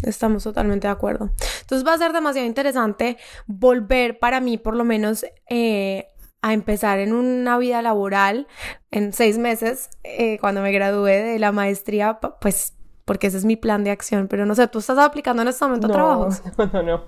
Estamos 0.04 0.44
totalmente 0.44 0.88
de 0.88 0.94
acuerdo. 0.94 1.32
Entonces 1.62 1.88
va 1.88 1.94
a 1.94 1.98
ser 1.98 2.14
demasiado 2.14 2.48
interesante 2.48 3.18
volver 3.48 4.20
para 4.20 4.40
mí, 4.40 4.58
por 4.58 4.76
lo 4.76 4.84
menos, 4.84 5.26
eh, 5.50 6.08
a 6.42 6.54
empezar 6.54 7.00
en 7.00 7.14
una 7.14 7.58
vida 7.58 7.82
laboral 7.82 8.48
en 8.92 9.14
seis 9.14 9.38
meses, 9.40 9.90
eh, 10.04 10.38
cuando 10.40 10.62
me 10.62 10.72
gradúe 10.72 11.06
de 11.06 11.40
la 11.40 11.52
maestría, 11.52 12.20
pues 12.40 12.76
porque 13.04 13.28
ese 13.28 13.38
es 13.38 13.46
mi 13.46 13.56
plan 13.56 13.84
de 13.84 13.92
acción. 13.92 14.28
Pero 14.28 14.46
no 14.46 14.54
sé, 14.56 14.68
¿tú 14.68 14.80
estás 14.80 14.98
aplicando 14.98 15.42
en 15.42 15.48
este 15.48 15.66
momento 15.66 15.88
no, 15.88 15.94
trabajos? 15.94 16.44
No, 16.58 16.66
no, 16.68 16.84
no. 16.84 17.04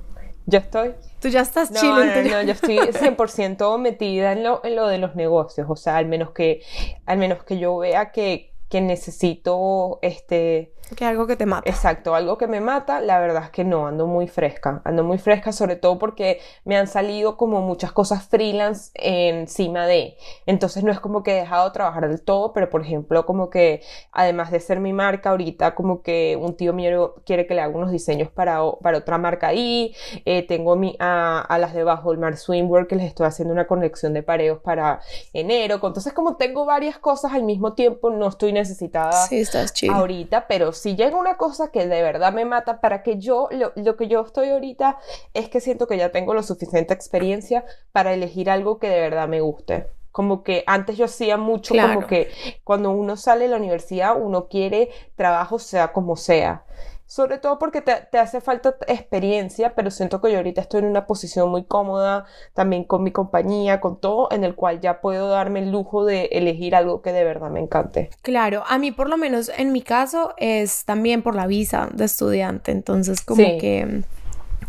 Yo 0.48 0.60
estoy. 0.60 0.96
Tú 1.20 1.28
ya 1.28 1.42
estás 1.42 1.72
no, 1.72 1.80
chile. 1.80 2.24
No, 2.24 2.38
no, 2.38 2.42
yo 2.44 2.54
estoy 2.54 2.78
100% 2.78 3.78
metida 3.80 4.32
en 4.32 4.44
lo, 4.44 4.64
en 4.64 4.76
lo 4.76 4.88
de 4.88 4.98
los 4.98 5.16
negocios. 5.16 5.68
O 5.70 5.76
sea, 5.76 5.98
al 5.98 6.06
menos 6.06 6.32
que, 6.32 6.64
al 7.06 7.18
menos 7.18 7.44
que 7.44 7.60
yo 7.60 7.78
vea 7.78 8.12
que, 8.12 8.54
que 8.70 8.80
necesito 8.80 10.00
este 10.02 10.74
que 10.96 11.06
algo 11.06 11.28
que 11.28 11.36
te 11.36 11.46
mata. 11.46 11.70
Exacto, 11.70 12.16
algo 12.16 12.38
que 12.38 12.48
me 12.48 12.62
mata, 12.62 13.02
la 13.02 13.20
verdad 13.20 13.44
es 13.46 13.50
que 13.50 13.64
no, 13.64 13.88
ando 13.88 14.08
muy 14.08 14.28
fresca, 14.28 14.82
ando 14.86 15.04
muy 15.04 15.18
fresca 15.18 15.52
sobre 15.52 15.76
todo 15.76 16.00
porque 16.00 16.40
me 16.66 16.78
han 16.78 16.88
salido 16.88 17.38
como 17.38 17.62
muchas 17.62 17.92
cosas 17.92 18.28
freelance 18.28 18.92
encima 18.96 19.86
de, 19.86 20.18
entonces 20.46 20.84
no 20.84 20.92
es 20.92 21.00
como 21.00 21.24
que 21.24 21.32
he 21.32 21.42
dejado 21.42 21.66
de 21.66 21.72
trabajar 21.72 22.08
del 22.08 22.22
todo, 22.22 22.54
pero 22.54 22.70
por 22.70 22.82
ejemplo 22.82 23.26
como 23.26 23.50
que 23.50 23.82
además 24.12 24.52
de 24.52 24.60
ser 24.60 24.80
mi 24.80 24.94
marca 24.94 25.32
ahorita 25.32 25.76
como 25.76 26.02
que 26.02 26.38
un 26.40 26.56
tío 26.56 26.74
mío 26.74 27.16
quiere 27.26 27.48
que 27.48 27.54
le 27.54 27.62
haga 27.62 27.76
unos 27.76 27.92
diseños 27.92 28.30
para, 28.32 28.60
para 28.82 29.00
otra 29.00 29.18
marca 29.18 29.48
ahí, 29.48 29.96
eh, 30.26 30.46
tengo 30.48 30.76
mi, 30.76 30.96
a, 31.00 31.42
a, 31.42 31.58
las 31.58 31.74
de 31.74 31.84
Bajo 31.84 32.12
el 32.12 32.18
Mar 32.18 32.38
Swimwear 32.38 32.88
que 32.88 32.96
les 32.96 33.08
estoy 33.08 33.28
haciendo 33.28 33.54
una 33.54 33.68
conexión 33.68 34.14
de 34.14 34.24
pareos 34.24 34.60
para 34.60 35.02
enero, 35.34 35.76
entonces 35.76 36.14
como 36.14 36.38
tengo 36.38 36.66
varias 36.66 36.98
cosas 36.98 37.34
al 37.34 37.44
mismo 37.44 37.74
tiempo, 37.74 38.10
no 38.10 38.28
estoy 38.28 38.54
necesitada 38.54 39.12
sí, 39.12 39.40
estás 39.40 39.74
ahorita, 39.90 40.48
pero 40.48 40.72
si 40.78 40.96
llega 40.96 41.18
una 41.18 41.38
cosa 41.38 41.72
que 41.72 41.88
de 41.88 42.02
verdad 42.02 42.32
me 42.32 42.46
mata 42.46 42.80
para 42.80 43.04
que 43.04 43.18
yo, 43.18 43.50
lo, 43.52 43.74
lo, 43.76 43.98
que 43.98 44.08
yo 44.08 44.22
estoy 44.22 44.50
ahorita 44.50 44.98
es 45.34 45.50
que 45.50 45.60
siento 45.60 45.88
que 45.88 45.98
ya 45.98 46.12
tengo 46.12 46.34
lo 46.34 46.44
suficiente 46.44 46.94
experiencia 46.94 47.66
para 47.92 48.14
elegir 48.14 48.50
algo 48.50 48.80
que 48.80 48.90
de 48.90 49.02
verdad 49.02 49.28
me 49.28 49.42
guste. 49.42 49.88
Como 50.12 50.42
que 50.44 50.64
antes 50.66 50.98
yo 50.98 51.06
hacía 51.06 51.38
mucho 51.38 51.74
claro. 51.74 51.96
como 51.96 52.08
que 52.08 52.32
cuando 52.64 52.92
uno 52.92 53.18
sale 53.18 53.44
de 53.44 53.52
la 53.52 53.58
universidad 53.58 54.20
uno 54.20 54.48
quiere 54.48 54.90
trabajo 55.16 55.60
sea 55.60 55.92
como 55.92 56.16
sea 56.16 56.64
sobre 57.08 57.38
todo 57.38 57.58
porque 57.58 57.82
te, 57.82 57.96
te, 58.12 58.20
hace 58.20 58.42
falta 58.42 58.76
experiencia, 58.88 59.74
pero 59.76 59.90
siento 59.92 60.22
que 60.22 60.30
yo 60.30 60.38
ahorita 60.38 60.60
estoy 60.60 60.82
en 60.82 60.88
una 60.88 61.08
posición 61.08 61.50
muy 61.50 61.64
cómoda, 61.64 62.26
también 62.54 62.84
con 62.84 63.02
mi 63.02 63.12
compañía, 63.12 63.80
con 63.80 64.00
todo, 64.00 64.28
en 64.32 64.44
el 64.44 64.56
cual 64.56 64.82
ya 64.82 65.00
puedo 65.00 65.30
darme 65.30 65.60
el 65.60 65.72
lujo 65.72 66.04
de 66.04 66.26
elegir 66.34 66.76
algo 66.76 67.02
que 67.02 67.14
de 67.14 67.24
verdad 67.24 67.50
me 67.50 67.62
encante. 67.62 68.10
Claro, 68.22 68.64
a 68.68 68.78
mí 68.78 68.92
por 68.92 69.10
lo 69.10 69.18
menos 69.18 69.50
en 69.58 69.72
mi 69.72 69.82
caso 69.82 70.34
es 70.36 70.84
también 70.84 71.24
por 71.24 71.34
la 71.34 71.48
visa 71.48 71.88
de 71.94 72.06
estudiante, 72.06 72.72
entonces 72.72 73.22
como 73.22 73.42
sí. 73.42 73.58
que... 73.58 74.04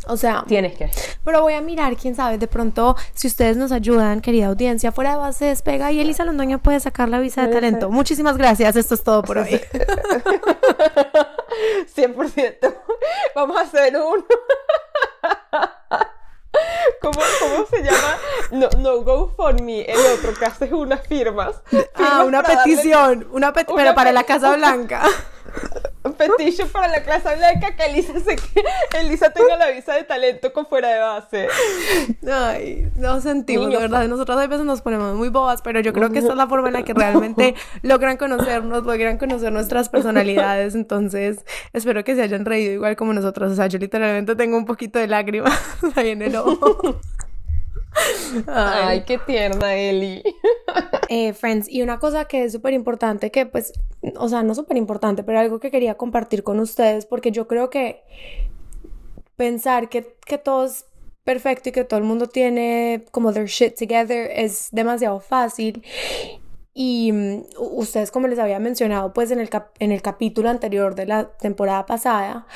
O 0.06 0.16
sea, 0.16 0.44
tienes 0.46 0.74
que. 0.74 0.88
Pero 1.24 1.42
voy 1.42 1.54
a 1.54 1.60
mirar, 1.60 1.96
quién 1.96 2.14
sabe, 2.14 2.38
de 2.38 2.46
pronto, 2.46 2.96
si 3.14 3.26
ustedes 3.26 3.56
nos 3.56 3.72
ayudan, 3.72 4.20
querida 4.20 4.46
audiencia, 4.46 4.92
fuera 4.92 5.10
de 5.10 5.16
base 5.16 5.46
despega 5.46 5.92
y 5.92 6.00
Elisa 6.00 6.24
Londoño 6.24 6.60
puede 6.60 6.80
sacar 6.80 7.08
la 7.08 7.18
visa 7.18 7.46
de 7.46 7.52
talento. 7.52 7.90
Muchísimas 7.90 8.38
gracias, 8.38 8.76
esto 8.76 8.94
es 8.94 9.02
todo 9.02 9.22
por 9.22 9.38
hoy. 9.38 9.60
100%. 11.94 12.74
Vamos 13.34 13.56
a 13.56 13.60
hacer 13.62 13.96
un. 13.96 14.24
¿Cómo, 17.00 17.20
¿Cómo, 17.40 17.66
se 17.66 17.82
llama? 17.82 18.18
No, 18.50 18.68
no 18.78 19.02
go 19.02 19.32
for 19.36 19.60
me, 19.62 19.82
el 19.82 19.98
otro 20.18 20.34
que 20.34 20.44
haces 20.44 20.72
unas 20.72 21.06
firmas. 21.06 21.62
firmas 21.70 21.88
ah, 21.94 22.24
una 22.24 22.42
petición, 22.42 23.20
darle... 23.20 23.34
una, 23.34 23.52
pet 23.52 23.68
una 23.68 23.76
pero 23.76 23.94
para 23.94 24.10
la 24.12 24.24
Casa 24.24 24.56
Blanca. 24.56 25.02
Petition 26.18 26.68
para 26.68 26.88
la 26.88 27.02
Casa 27.02 27.34
Blanca 27.34 27.74
que 27.76 27.84
Elisa, 27.86 28.18
se, 28.20 28.36
que 28.36 28.98
Elisa 29.00 29.30
tenga 29.30 29.56
la 29.56 29.70
visa 29.70 29.94
de 29.94 30.04
talento 30.04 30.52
con 30.52 30.66
fuera 30.66 30.88
de 30.88 31.00
base. 31.00 31.48
Ay, 32.30 32.88
no 32.96 33.20
sentimos, 33.20 33.66
Niño, 33.66 33.78
de 33.78 33.88
verdad. 33.88 34.08
Nosotros 34.08 34.38
a 34.38 34.46
veces 34.46 34.66
nos 34.66 34.82
ponemos 34.82 35.14
muy 35.16 35.28
bobas, 35.28 35.62
pero 35.62 35.80
yo 35.80 35.92
creo 35.92 36.10
que 36.10 36.18
esta 36.18 36.32
es 36.32 36.36
la 36.36 36.46
forma 36.46 36.68
en 36.68 36.74
la 36.74 36.82
que 36.82 36.94
realmente 36.94 37.54
logran 37.82 38.16
conocernos, 38.16 38.84
logran 38.84 39.18
conocer 39.18 39.52
nuestras 39.52 39.88
personalidades. 39.88 40.74
Entonces, 40.74 41.44
espero 41.72 42.04
que 42.04 42.14
se 42.14 42.22
hayan 42.22 42.44
reído 42.44 42.72
igual 42.72 42.96
como 42.96 43.12
nosotros. 43.12 43.52
O 43.52 43.54
sea, 43.54 43.66
yo 43.66 43.78
literalmente 43.78 44.36
tengo 44.36 44.56
un 44.56 44.66
poquito 44.66 44.98
de 44.98 45.06
lágrimas 45.06 45.58
ahí 45.96 46.10
en 46.10 46.22
el 46.22 46.36
ojo. 46.36 47.00
Ay, 48.46 48.82
Ay, 48.84 49.04
qué 49.04 49.18
tierna, 49.18 49.74
Eli. 49.74 50.22
Eh, 51.08 51.32
friends, 51.32 51.68
y 51.68 51.82
una 51.82 51.98
cosa 51.98 52.26
que 52.26 52.44
es 52.44 52.52
súper 52.52 52.74
importante, 52.74 53.30
que 53.30 53.46
pues 53.46 53.72
o 54.16 54.28
sea, 54.28 54.42
no 54.42 54.54
súper 54.54 54.76
importante, 54.76 55.22
pero 55.22 55.40
algo 55.40 55.58
que 55.58 55.70
quería 55.70 55.96
compartir 55.96 56.42
con 56.42 56.60
ustedes, 56.60 57.06
porque 57.06 57.32
yo 57.32 57.48
creo 57.48 57.70
que 57.70 58.02
pensar 59.36 59.88
que, 59.88 60.16
que 60.24 60.38
todo 60.38 60.66
es 60.66 60.84
perfecto 61.24 61.68
y 61.68 61.72
que 61.72 61.84
todo 61.84 61.98
el 61.98 62.06
mundo 62.06 62.26
tiene 62.26 63.04
como 63.10 63.32
their 63.32 63.46
shit 63.46 63.76
together 63.76 64.30
es 64.34 64.68
demasiado 64.72 65.20
fácil. 65.20 65.82
Y 66.74 67.10
mm, 67.12 67.42
ustedes, 67.58 68.12
como 68.12 68.28
les 68.28 68.38
había 68.38 68.60
mencionado, 68.60 69.12
pues 69.12 69.30
en 69.30 69.40
el, 69.40 69.50
en 69.80 69.90
el 69.90 70.00
capítulo 70.00 70.48
anterior 70.48 70.94
de 70.94 71.06
la 71.06 71.28
temporada 71.28 71.86
pasada, 71.86 72.46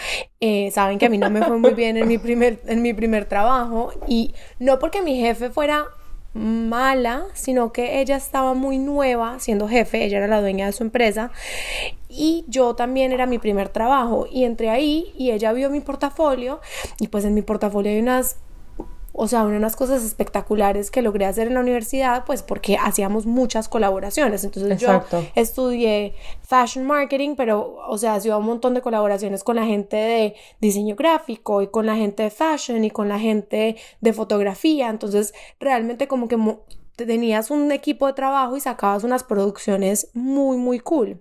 eh, 0.41 0.71
saben 0.71 0.99
que 0.99 1.07
a 1.07 1.09
mí 1.09 1.19
no 1.19 1.29
me 1.29 1.43
fue 1.43 1.59
muy 1.59 1.75
bien 1.75 1.97
en 1.97 2.07
mi, 2.07 2.19
primer, 2.19 2.61
en 2.67 2.83
mi 2.83 2.95
primer 2.95 3.25
trabajo. 3.25 3.93
Y 4.07 4.33
no 4.61 4.79
porque 4.79 5.03
mi 5.03 5.21
jefe 5.21 5.51
fuera 5.51 5.87
mala, 6.35 7.25
sino 7.35 7.73
que 7.73 8.01
ella 8.01 8.17
estaba 8.17 8.55
muy 8.55 8.79
nueva 8.79 9.39
siendo 9.39 9.69
jefe, 9.69 10.05
ella 10.05 10.19
era 10.19 10.29
la 10.29 10.41
dueña 10.41 10.67
de 10.67 10.73
su 10.73 10.83
empresa 10.83 11.31
y 12.09 12.45
yo 12.49 12.75
también 12.75 13.13
era 13.13 13.27
mi 13.27 13.39
primer 13.39 13.69
trabajo. 13.69 14.27
Y 14.31 14.45
entré 14.45 14.71
ahí 14.71 15.13
y 15.17 15.31
ella 15.31 15.53
vio 15.53 15.71
mi 15.71 15.81
portafolio 15.81 16.61
y 16.99 17.09
pues 17.09 17.25
en 17.25 17.35
mi 17.35 17.43
portafolio 17.43 17.91
hay 17.91 17.99
unas 17.99 18.37
o 19.13 19.29
sea, 19.29 19.45
unas 19.45 19.77
cosas 19.77 20.03
espectaculares 20.05 20.91
que 20.91 21.03
logré 21.03 21.27
hacer 21.27 21.47
en 21.47 21.55
la 21.55 21.61
universidad, 21.61 22.25
pues 22.25 22.43
porque 22.43 22.77
hacíamos 22.77 23.27
muchas 23.27 23.69
colaboraciones. 23.69 24.45
Entonces 24.45 24.81
yo 24.81 25.03
estudié 25.35 26.15
fashion 26.41 26.87
marketing, 26.87 27.35
pero, 27.37 27.77
o 27.87 27.99
sea, 27.99 28.15
hacía 28.15 28.37
un 28.37 28.47
montón 28.47 28.75
de 28.75 28.81
colaboraciones 28.81 29.45
con 29.45 29.57
la 29.57 29.67
gente 29.67 29.97
de 29.97 30.35
diseño 30.61 30.97
gráfico 30.97 31.63
y 31.63 31.69
con 31.69 31.87
la 31.87 31.97
gente 31.97 32.23
de 32.23 32.31
fashion 32.31 32.85
y 32.85 32.91
con 32.91 33.09
la 33.09 33.19
gente 33.19 33.77
de 34.01 34.13
fotografía. 34.13 34.89
Entonces, 34.89 35.35
realmente 35.61 36.09
como 36.09 36.29
que 36.29 36.39
tenías 36.97 37.51
un 37.51 37.71
equipo 37.73 38.07
de 38.07 38.13
trabajo 38.15 38.57
y 38.57 38.61
sacabas 38.61 39.05
unas 39.05 39.25
producciones 39.25 40.09
muy, 40.15 40.57
muy 40.57 40.79
cool. 40.79 41.21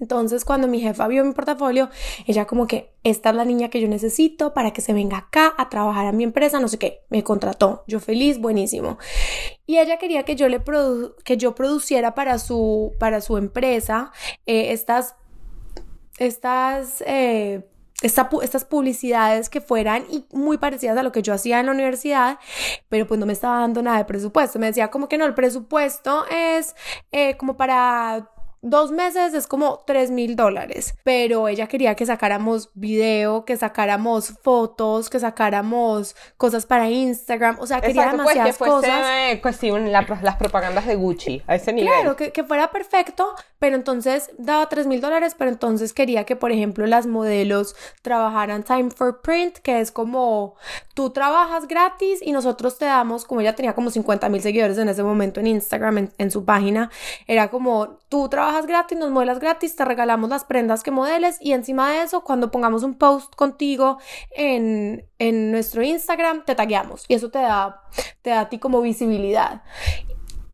Entonces, 0.00 0.44
cuando 0.44 0.66
mi 0.66 0.80
jefa 0.80 1.06
vio 1.08 1.24
mi 1.24 1.32
portafolio, 1.32 1.90
ella 2.26 2.46
como 2.46 2.66
que, 2.66 2.94
esta 3.04 3.30
es 3.30 3.36
la 3.36 3.44
niña 3.44 3.68
que 3.68 3.80
yo 3.80 3.88
necesito 3.88 4.54
para 4.54 4.72
que 4.72 4.80
se 4.80 4.92
venga 4.92 5.18
acá 5.18 5.52
a 5.58 5.68
trabajar 5.68 6.06
a 6.06 6.12
mi 6.12 6.24
empresa, 6.24 6.58
no 6.58 6.68
sé 6.68 6.78
qué, 6.78 7.02
me 7.10 7.22
contrató, 7.22 7.84
yo 7.86 8.00
feliz, 8.00 8.38
buenísimo. 8.38 8.98
Y 9.66 9.78
ella 9.78 9.98
quería 9.98 10.24
que 10.24 10.36
yo 10.36 10.48
le 10.48 10.60
que 11.24 11.36
yo 11.36 11.54
produciera 11.54 12.14
para 12.14 12.38
su, 12.38 12.92
para 12.98 13.20
su 13.20 13.36
empresa 13.36 14.12
eh, 14.46 14.72
estas, 14.72 15.16
estas, 16.18 17.02
eh, 17.06 17.68
estas 18.02 18.64
publicidades 18.64 19.48
que 19.50 19.60
fueran 19.60 20.04
y 20.10 20.24
muy 20.32 20.58
parecidas 20.58 20.96
a 20.96 21.02
lo 21.02 21.12
que 21.12 21.22
yo 21.22 21.34
hacía 21.34 21.60
en 21.60 21.66
la 21.66 21.72
universidad, 21.72 22.38
pero 22.88 23.06
pues 23.06 23.20
no 23.20 23.26
me 23.26 23.32
estaba 23.32 23.60
dando 23.60 23.82
nada 23.82 23.98
de 23.98 24.04
presupuesto. 24.06 24.58
Me 24.58 24.66
decía 24.66 24.90
como 24.90 25.08
que 25.08 25.18
no, 25.18 25.26
el 25.26 25.34
presupuesto 25.34 26.24
es 26.30 26.74
eh, 27.12 27.36
como 27.36 27.56
para 27.56 28.30
dos 28.62 28.92
meses 28.92 29.32
es 29.32 29.46
como 29.46 29.82
tres 29.86 30.10
mil 30.10 30.36
dólares, 30.36 30.94
pero 31.02 31.48
ella 31.48 31.66
quería 31.66 31.94
que 31.94 32.04
sacáramos 32.04 32.70
video, 32.74 33.44
que 33.44 33.56
sacáramos 33.56 34.34
fotos, 34.42 35.08
que 35.08 35.18
sacáramos 35.18 36.14
cosas 36.36 36.66
para 36.66 36.90
Instagram, 36.90 37.56
o 37.60 37.66
sea, 37.66 37.80
quería 37.80 38.02
Exacto, 38.02 38.18
demasiadas 38.18 38.58
pues, 38.58 38.70
que 38.70 38.76
fuese, 38.76 38.88
cosas. 38.88 39.38
pues 39.40 39.56
sí, 39.56 39.70
las 39.70 40.36
propagandas 40.36 40.86
de 40.86 40.94
Gucci, 40.94 41.42
a 41.46 41.54
ese 41.54 41.72
nivel. 41.72 41.90
Claro, 41.92 42.16
que, 42.16 42.32
que 42.32 42.44
fuera 42.44 42.70
perfecto, 42.70 43.34
pero 43.58 43.76
entonces 43.76 44.30
daba 44.36 44.68
tres 44.68 44.86
mil 44.86 45.00
dólares, 45.00 45.34
pero 45.38 45.50
entonces 45.50 45.94
quería 45.94 46.24
que, 46.24 46.36
por 46.36 46.52
ejemplo, 46.52 46.86
las 46.86 47.06
modelos 47.06 47.74
trabajaran 48.02 48.62
time 48.62 48.90
for 48.90 49.22
print, 49.22 49.56
que 49.58 49.80
es 49.80 49.90
como 49.90 50.54
tú 50.94 51.10
trabajas 51.10 51.66
gratis 51.66 52.20
y 52.22 52.32
nosotros 52.32 52.76
te 52.76 52.84
damos, 52.84 53.24
como 53.24 53.40
ella 53.40 53.54
tenía 53.54 53.74
como 53.74 53.90
50 53.90 54.28
mil 54.28 54.42
seguidores 54.42 54.76
en 54.76 54.90
ese 54.90 55.02
momento 55.02 55.40
en 55.40 55.46
Instagram, 55.46 55.98
en, 55.98 56.12
en 56.18 56.30
su 56.30 56.44
página, 56.44 56.90
era 57.26 57.48
como 57.48 57.98
tú 58.10 58.28
trabajas 58.28 58.49
gratis, 58.66 58.98
nos 58.98 59.10
modelas 59.10 59.38
gratis, 59.38 59.76
te 59.76 59.84
regalamos 59.84 60.30
las 60.30 60.44
prendas 60.44 60.82
que 60.82 60.90
modeles 60.90 61.38
y 61.40 61.52
encima 61.52 61.90
de 61.90 62.02
eso, 62.02 62.22
cuando 62.22 62.50
pongamos 62.50 62.82
un 62.82 62.94
post 62.94 63.34
contigo 63.34 63.98
en, 64.30 65.04
en 65.18 65.50
nuestro 65.50 65.82
Instagram, 65.82 66.44
te 66.44 66.54
tagueamos 66.54 67.04
y 67.08 67.14
eso 67.14 67.30
te 67.30 67.38
da, 67.38 67.82
te 68.22 68.30
da 68.30 68.40
a 68.40 68.48
ti 68.48 68.58
como 68.58 68.80
visibilidad. 68.80 69.62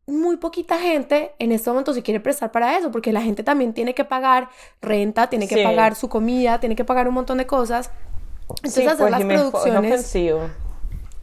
Muy 0.07 0.37
poquita 0.37 0.79
gente 0.79 1.35
en 1.39 1.51
este 1.51 1.69
momento 1.69 1.93
se 1.93 2.03
quiere 2.03 2.21
prestar 2.21 2.53
para 2.53 2.79
eso, 2.79 2.93
porque 2.93 3.13
la 3.13 3.23
gente 3.23 3.43
también 3.43 3.75
tiene 3.75 3.95
que 3.95 4.05
pagar 4.05 4.49
renta, 4.81 5.29
tiene 5.29 5.49
que 5.49 5.65
pagar 5.65 5.97
su 5.97 6.09
comida, 6.09 6.61
tiene 6.61 6.77
que 6.77 6.85
pagar 6.85 7.09
un 7.09 7.15
montón 7.15 7.39
de 7.39 7.47
cosas. 7.47 7.91
Entonces 8.49 8.87
hacer 8.87 8.99
pues, 8.99 9.11
las 9.11 9.25
producciones 9.25 10.17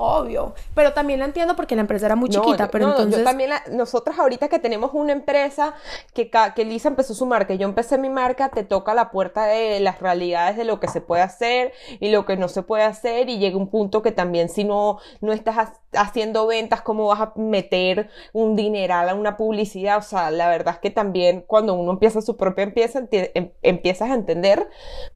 obvio. 0.04 0.54
Pero 0.76 0.94
también 0.94 1.20
lo 1.20 1.26
entiendo 1.26 1.56
porque 1.56 1.76
la 1.76 1.82
empresa 1.82 2.06
era 2.06 2.16
muy 2.16 2.30
chiquita, 2.30 2.70
pero 2.70 2.90
entonces... 2.90 3.20
Yo 3.20 3.24
también, 3.24 3.52
nosotras 3.72 4.20
ahorita 4.20 4.48
que 4.48 4.60
tenemos 4.60 4.92
una 4.94 5.14
empresa, 5.14 5.74
que, 6.14 6.30
que 6.30 6.66
Lisa 6.66 6.90
empezó 6.90 7.14
su 7.14 7.26
marca, 7.26 7.54
yo 7.54 7.68
empecé 7.68 7.98
mi 7.98 8.10
marca, 8.10 8.50
te 8.50 8.64
toca 8.64 8.94
la 8.94 9.12
puerta 9.12 9.46
de 9.46 9.80
las 9.80 10.00
realidades 10.00 10.58
de 10.58 10.66
lo 10.66 10.80
que 10.80 10.88
se 10.88 11.02
puede 11.02 11.22
hacer 11.22 11.74
y 12.00 12.10
lo 12.10 12.26
que 12.26 12.38
no 12.38 12.48
se 12.48 12.64
puede 12.64 12.84
hacer 12.84 13.30
y 13.30 13.40
llega 13.40 13.58
un 13.58 13.70
punto 13.70 14.02
que 14.02 14.12
también 14.12 14.50
si 14.50 14.64
no, 14.64 15.00
no 15.22 15.34
estás 15.34 15.74
haciendo 15.94 16.48
ventas, 16.48 16.82
¿cómo 16.82 17.08
vas 17.08 17.22
a 17.22 17.34
meter 17.36 18.10
un 18.34 18.56
dineral 18.56 19.10
a 19.10 19.16
una 19.16 19.38
publicidad? 19.38 19.98
O 19.98 20.02
sea, 20.02 20.32
la 20.32 20.50
verdad 20.50 20.76
es 20.76 20.80
que 20.80 20.90
también 20.90 21.44
cuando 21.48 21.74
uno 21.74 21.92
empieza 21.92 22.22
su 22.22 22.38
propia 22.38 22.64
empresa, 22.64 23.08
em, 23.12 23.52
empiezas 23.62 24.10
a 24.10 24.14
entender, 24.14 24.70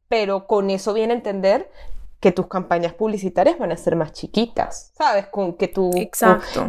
pero 0.08 0.48
con 0.48 0.70
eso 0.70 0.94
viene 0.94 1.14
a 1.14 1.18
entender 1.18 1.70
que 2.20 2.32
tus 2.32 2.48
campañas 2.48 2.94
publicitarias 2.94 3.60
van 3.60 3.72
a 3.72 3.78
ser 3.78 3.96
más 3.96 4.12
chiquitas, 4.12 4.92
¿sabes? 4.98 5.28
Con 5.28 5.54
que 5.54 5.68
tu, 5.68 5.92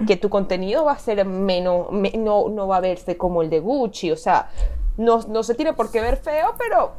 que 0.07 0.17
tu 0.17 0.29
contenido 0.29 0.85
va 0.85 0.93
a 0.93 0.99
ser 0.99 1.25
menos, 1.25 1.89
no, 1.91 2.49
no 2.49 2.69
va 2.69 2.77
a 2.77 2.81
verse 2.81 3.17
como 3.17 3.43
el 3.43 3.49
de 3.49 3.61
Gucci, 3.61 4.11
o 4.11 4.17
sea, 4.17 4.51
no, 4.99 5.21
no 5.29 5.43
se 5.43 5.55
tiene 5.55 5.73
por 5.73 5.91
qué 5.91 6.01
ver 6.01 6.19
feo, 6.19 6.55
pero 6.59 6.93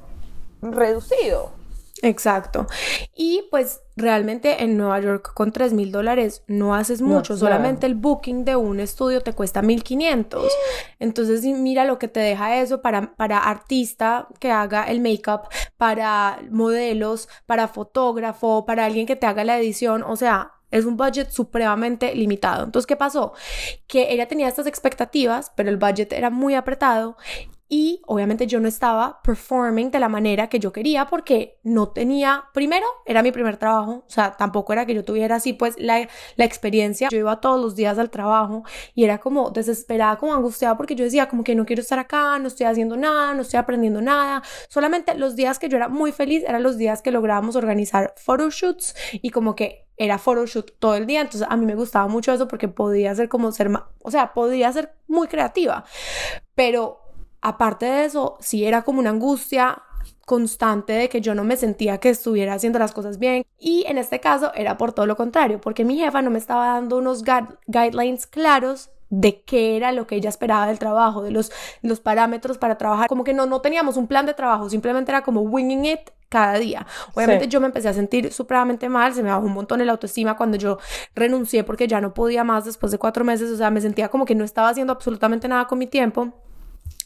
reducido. 0.62 1.59
Exacto. 2.02 2.68
Y 3.16 3.44
pues 3.52 3.82
realmente 3.96 4.64
en 4.64 4.78
Nueva 4.78 5.00
York 5.00 5.34
con 5.34 5.52
3 5.52 5.74
mil 5.74 5.92
dólares 5.92 6.44
no 6.48 6.74
haces 6.74 7.02
mucho, 7.02 7.36
solamente 7.36 7.86
el 7.86 7.96
booking 7.96 8.46
de 8.46 8.56
un 8.56 8.80
estudio 8.80 9.22
te 9.22 9.34
cuesta 9.34 9.62
1500. 9.62 10.52
Entonces 11.00 11.44
mira 11.44 11.86
lo 11.86 12.00
que 12.00 12.08
te 12.08 12.20
deja 12.20 12.58
eso 12.58 12.82
para, 12.82 13.16
para 13.16 13.40
artista 13.40 14.28
que 14.40 14.52
haga 14.52 14.86
el 14.86 15.02
make-up, 15.02 15.42
para 15.78 16.40
modelos, 16.50 17.28
para 17.46 17.68
fotógrafo, 17.68 18.66
para 18.66 18.86
alguien 18.86 19.06
que 19.06 19.16
te 19.16 19.28
haga 19.28 19.44
la 19.44 19.58
edición, 19.58 20.04
o 20.04 20.16
sea, 20.16 20.54
es 20.72 20.86
un 20.86 20.98
budget 20.98 21.32
supremamente 21.32 22.14
limitado. 22.14 22.64
Entonces, 22.64 22.86
¿qué 22.86 22.96
pasó? 22.96 23.34
Que 23.88 24.14
ella 24.14 24.28
tenía 24.28 24.48
estas 24.48 24.68
expectativas, 24.68 25.52
pero 25.56 25.70
el 25.70 25.78
budget 25.78 26.14
era 26.14 26.30
muy 26.30 26.54
apretado 26.54 27.18
y 27.72 28.02
obviamente 28.08 28.48
yo 28.48 28.60
no 28.60 28.68
estaba 28.68 29.22
performing 29.22 29.92
de 29.92 30.00
la 30.00 30.10
manera 30.10 30.50
que 30.50 30.60
yo 30.60 30.74
quería 30.74 31.06
porque 31.06 31.60
no 31.64 31.90
tenía, 31.90 32.46
primero, 32.52 32.86
era 33.06 33.22
mi 33.22 33.32
primer 33.32 33.58
trabajo, 33.58 34.04
o 34.08 34.10
sea, 34.10 34.36
tampoco 34.36 34.74
era 34.74 34.88
que 34.88 34.96
yo 34.96 35.06
tuviera 35.06 35.36
así 35.36 35.54
pues 35.54 35.76
la, 35.78 36.10
la 36.36 36.46
experiencia, 36.46 37.10
yo 37.12 37.20
iba 37.20 37.40
todos 37.40 37.62
los 37.62 37.76
días 37.76 38.00
al 38.00 38.10
trabajo 38.10 38.64
y 38.96 39.04
era 39.04 39.20
como 39.20 39.52
desesperada, 39.52 40.18
como 40.18 40.34
angustiada 40.34 40.76
porque 40.78 40.96
yo 40.96 41.06
decía 41.06 41.30
como 41.30 41.44
que 41.44 41.54
no 41.54 41.68
quiero 41.68 41.84
estar 41.84 42.00
acá, 42.00 42.40
no 42.40 42.48
estoy 42.48 42.66
haciendo 42.66 42.98
nada, 42.98 43.36
no 43.36 43.44
estoy 43.44 43.60
aprendiendo 43.60 44.02
nada, 44.02 44.42
solamente 44.68 45.16
los 45.16 45.36
días 45.36 45.60
que 45.60 45.70
yo 45.70 45.78
era 45.78 45.90
muy 45.90 46.12
feliz 46.12 46.44
eran 46.48 46.64
los 46.64 46.78
días 46.78 47.04
que 47.04 47.12
lográbamos 47.12 47.56
organizar 47.56 48.16
photoshoots 48.18 48.96
y 49.12 49.30
como 49.30 49.56
que 49.56 49.86
era 49.96 50.18
photoshoot 50.18 50.80
todo 50.80 50.96
el 50.96 51.06
día, 51.06 51.22
entonces 51.22 51.48
a 51.48 51.56
mí 51.56 51.66
me 51.68 51.76
gustaba 51.76 52.08
mucho 52.08 52.34
eso 52.34 52.48
porque 52.48 52.68
podía 52.68 53.14
ser 53.14 53.30
como 53.30 53.52
ser, 53.52 53.70
o 54.02 54.10
sea, 54.10 54.34
podía 54.34 54.72
ser 54.72 54.96
muy 55.08 55.28
creativa, 55.28 55.84
pero 56.56 57.02
aparte 57.41 57.86
de 57.86 58.06
eso, 58.06 58.38
sí 58.39 58.65
era 58.65 58.84
como 58.84 58.99
una 58.99 59.12
angustia 59.12 59.82
constante 60.25 60.93
de 60.93 61.10
que 61.10 61.21
yo 61.21 61.34
no 61.34 61.43
me 61.43 61.58
sentía 61.58 61.97
que 61.97 62.10
estuviera 62.10 62.54
haciendo 62.54 62.78
las 62.78 62.91
cosas 62.91 63.17
bien. 63.17 63.45
Y 63.58 63.86
en 63.88 63.97
este 63.97 64.19
caso 64.19 64.52
era 64.54 64.78
por 64.78 64.93
todo 64.93 65.06
lo 65.06 65.15
contrario, 65.15 65.60
porque 65.60 65.84
mi 65.84 65.97
jefa 65.97 66.21
no 66.21 66.30
me 66.30 66.38
estaba 66.38 66.67
dando 66.67 66.97
unos 66.97 67.23
guidelines 67.65 68.28
claros 68.28 68.91
de 69.10 69.41
qué 69.41 69.75
era 69.75 69.91
lo 69.91 70.06
que 70.06 70.15
ella 70.15 70.30
esperaba 70.30 70.67
del 70.67 70.78
trabajo, 70.78 71.23
de 71.23 71.32
los, 71.32 71.52
los 71.82 71.99
parámetros 71.99 72.60
para 72.60 72.78
trabajar, 72.78 73.08
como 73.08 73.23
que 73.23 73.34
no, 73.34 73.47
no 73.47 73.60
teníamos 73.62 73.97
un 73.97 74.06
plan 74.06 74.28
de 74.28 74.36
trabajo, 74.36 74.69
simplemente 74.69 75.12
era 75.12 75.23
como 75.23 75.41
winging 75.41 75.86
it 75.86 76.12
cada 76.30 76.60
día. 76.60 76.86
Obviamente 77.15 77.47
yo 77.47 77.60
me 77.60 77.65
empecé 77.65 77.89
a 77.89 77.93
sentir 77.93 78.32
supremamente 78.32 78.88
mal, 78.88 79.15
se 79.15 79.23
me 79.23 79.30
bajó 79.30 79.47
un 79.47 79.54
montón 79.54 79.82
el 79.82 79.89
autoestima 79.89 80.38
cuando 80.38 80.58
yo 80.58 80.78
renuncié 81.15 81.63
porque 81.63 81.88
ya 81.88 82.02
no 82.02 82.13
podía 82.13 82.43
más 82.43 82.65
después 82.65 82.91
de 82.91 82.99
cuatro 82.99 83.25
meses, 83.25 83.49
o 83.49 83.58
sea, 83.58 83.71
me 83.71 83.82
sentía 83.82 84.10
como 84.10 84.25
que 84.25 84.36
no 84.36 84.43
estaba 84.43 84.69
haciendo 84.69 84.93
absolutamente 84.93 85.47
nada 85.47 85.65
con 85.65 85.80
mi 85.80 85.88
tiempo 85.88 86.36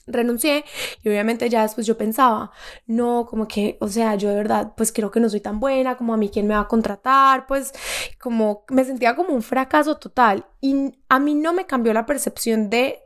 renuncié 0.08 0.66
y 1.04 1.10
obviamente 1.10 1.50
ya 1.50 1.64
después 1.64 1.88
yo 1.88 1.98
pensaba, 1.98 2.52
no, 2.88 3.26
como 3.30 3.48
que, 3.48 3.78
o 3.80 3.88
sea, 3.88 4.16
yo 4.16 4.30
de 4.30 4.36
verdad, 4.36 4.74
pues 4.76 4.92
creo 4.92 5.12
que 5.12 5.20
no 5.20 5.30
soy 5.30 5.42
tan 5.42 5.60
buena, 5.60 5.98
como 5.98 6.14
a 6.14 6.18
mí 6.18 6.30
quién 6.30 6.48
me 6.48 6.56
va 6.56 6.62
a 6.62 6.68
contratar, 6.68 7.48
pues 7.48 7.74
como 8.20 8.66
me 8.70 8.84
sentía 8.86 9.16
como 9.16 9.34
un 9.34 9.42
fracaso 9.44 9.98
total. 9.98 10.46
Y 10.62 10.94
a 11.10 11.20
mí 11.20 11.36
no 11.36 11.54
me 11.54 11.66
cambió 11.66 11.94
la 11.94 12.06
percepción 12.06 12.70
de 12.70 13.00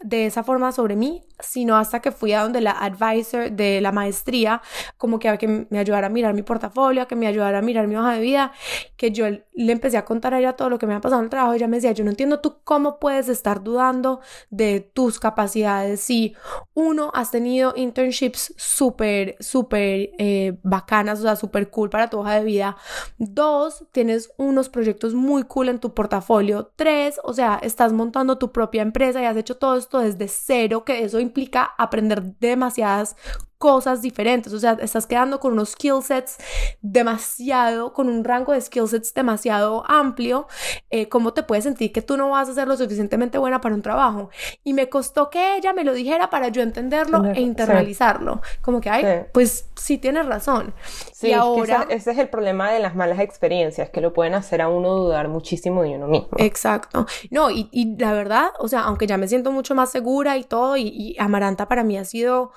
de 0.00 0.26
esa 0.26 0.44
forma 0.44 0.72
sobre 0.72 0.96
mí 0.96 1.24
sino 1.40 1.76
hasta 1.76 2.00
que 2.00 2.12
fui 2.12 2.32
a 2.32 2.42
donde 2.42 2.60
la 2.60 2.72
advisor 2.72 3.50
de 3.50 3.80
la 3.80 3.92
maestría, 3.92 4.62
como 4.96 5.18
que 5.18 5.34
que 5.38 5.66
me 5.68 5.78
ayudara 5.78 6.06
a 6.06 6.10
mirar 6.10 6.34
mi 6.34 6.42
portafolio, 6.42 7.08
que 7.08 7.16
me 7.16 7.26
ayudara 7.26 7.58
a 7.58 7.62
mirar 7.62 7.86
mi 7.86 7.96
hoja 7.96 8.14
de 8.14 8.20
vida, 8.20 8.52
que 8.96 9.10
yo 9.10 9.26
le 9.28 9.72
empecé 9.72 9.96
a 9.96 10.04
contar 10.04 10.34
a 10.34 10.38
ella 10.38 10.54
todo 10.54 10.70
lo 10.70 10.78
que 10.78 10.86
me 10.86 10.94
ha 10.94 11.00
pasado 11.00 11.20
en 11.20 11.24
el 11.24 11.30
trabajo. 11.30 11.54
Ella 11.54 11.68
me 11.68 11.78
decía, 11.78 11.92
yo 11.92 12.04
no 12.04 12.10
entiendo 12.10 12.40
tú 12.40 12.58
cómo 12.64 12.98
puedes 12.98 13.28
estar 13.28 13.62
dudando 13.62 14.20
de 14.50 14.80
tus 14.80 15.18
capacidades 15.18 16.00
si 16.00 16.34
uno, 16.74 17.10
has 17.14 17.30
tenido 17.30 17.72
internships 17.76 18.54
súper, 18.56 19.36
súper 19.40 20.10
eh, 20.18 20.58
bacanas, 20.62 21.20
o 21.20 21.22
sea, 21.22 21.36
súper 21.36 21.70
cool 21.70 21.90
para 21.90 22.10
tu 22.10 22.18
hoja 22.18 22.34
de 22.34 22.44
vida. 22.44 22.76
Dos, 23.18 23.84
tienes 23.92 24.32
unos 24.36 24.68
proyectos 24.68 25.14
muy 25.14 25.44
cool 25.44 25.68
en 25.68 25.78
tu 25.78 25.94
portafolio. 25.94 26.72
Tres, 26.76 27.20
o 27.22 27.32
sea, 27.32 27.58
estás 27.62 27.92
montando 27.92 28.38
tu 28.38 28.52
propia 28.52 28.82
empresa 28.82 29.22
y 29.22 29.24
has 29.24 29.36
hecho 29.36 29.56
todo 29.56 29.76
esto 29.76 30.00
desde 30.00 30.28
cero, 30.28 30.84
que 30.84 31.04
eso 31.04 31.18
implica 31.24 31.74
aprender 31.78 32.22
demasiadas 32.38 33.16
cosas 33.64 34.02
diferentes, 34.02 34.52
o 34.52 34.58
sea, 34.58 34.76
estás 34.82 35.06
quedando 35.06 35.40
con 35.40 35.54
unos 35.54 35.70
skill 35.70 36.02
sets 36.02 36.36
demasiado, 36.82 37.94
con 37.94 38.10
un 38.10 38.22
rango 38.22 38.52
de 38.52 38.60
skill 38.60 38.86
sets 38.86 39.14
demasiado 39.14 39.82
amplio, 39.86 40.48
eh, 40.90 41.08
¿cómo 41.08 41.32
te 41.32 41.44
puedes 41.44 41.64
sentir 41.64 41.90
que 41.90 42.02
tú 42.02 42.18
no 42.18 42.28
vas 42.28 42.50
a 42.50 42.52
ser 42.52 42.68
lo 42.68 42.76
suficientemente 42.76 43.38
buena 43.38 43.62
para 43.62 43.74
un 43.74 43.80
trabajo? 43.80 44.28
Y 44.64 44.74
me 44.74 44.90
costó 44.90 45.30
que 45.30 45.56
ella 45.56 45.72
me 45.72 45.82
lo 45.82 45.94
dijera 45.94 46.28
para 46.28 46.48
yo 46.48 46.60
entenderlo 46.60 47.24
e 47.24 47.40
internalizarlo, 47.40 48.42
como 48.60 48.82
que, 48.82 48.90
ay, 48.90 49.24
pues 49.32 49.70
sí 49.76 49.96
tienes 49.96 50.26
razón. 50.26 50.74
Sí, 51.14 51.28
y 51.28 51.32
ahora... 51.32 51.86
ese, 51.88 52.10
es 52.10 52.18
el 52.18 52.28
problema 52.28 52.70
de 52.70 52.80
las 52.80 52.94
malas 52.94 53.18
experiencias, 53.18 53.88
que 53.88 54.02
lo 54.02 54.12
pueden 54.12 54.34
hacer 54.34 54.60
a 54.60 54.68
uno 54.68 54.90
dudar 54.90 55.28
muchísimo 55.28 55.84
de 55.84 55.96
uno 55.96 56.06
mismo. 56.06 56.32
Exacto. 56.36 57.06
No, 57.30 57.50
y, 57.50 57.70
y 57.72 57.96
la 57.96 58.12
verdad, 58.12 58.50
o 58.58 58.68
sea, 58.68 58.80
aunque 58.80 59.06
ya 59.06 59.16
me 59.16 59.26
siento 59.26 59.52
mucho 59.52 59.74
más 59.74 59.90
segura 59.90 60.36
y 60.36 60.44
todo, 60.44 60.76
y, 60.76 60.88
y 60.88 61.16
Amaranta 61.18 61.66
para 61.66 61.82
mí 61.82 61.96
ha 61.96 62.04
sido, 62.04 62.52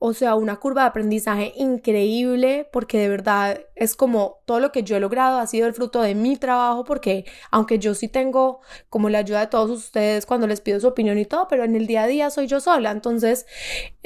o 0.00 0.14
sea, 0.14 0.36
una 0.36 0.56
curva 0.56 0.82
de 0.82 0.88
aprendizaje 0.88 1.52
increíble 1.56 2.68
porque 2.72 2.98
de 2.98 3.08
verdad 3.08 3.60
es 3.74 3.96
como 3.96 4.38
todo 4.44 4.60
lo 4.60 4.70
que 4.70 4.84
yo 4.84 4.96
he 4.96 5.00
logrado 5.00 5.38
ha 5.38 5.46
sido 5.48 5.66
el 5.66 5.74
fruto 5.74 6.00
de 6.02 6.14
mi 6.14 6.36
trabajo 6.36 6.84
porque 6.84 7.24
aunque 7.50 7.80
yo 7.80 7.94
sí 7.94 8.06
tengo 8.06 8.60
como 8.90 9.08
la 9.08 9.18
ayuda 9.18 9.40
de 9.40 9.46
todos 9.48 9.70
ustedes 9.70 10.24
cuando 10.24 10.46
les 10.46 10.60
pido 10.60 10.78
su 10.78 10.86
opinión 10.86 11.18
y 11.18 11.24
todo, 11.24 11.48
pero 11.48 11.64
en 11.64 11.74
el 11.74 11.88
día 11.88 12.04
a 12.04 12.06
día 12.06 12.30
soy 12.30 12.46
yo 12.46 12.60
sola. 12.60 12.92
Entonces, 12.92 13.46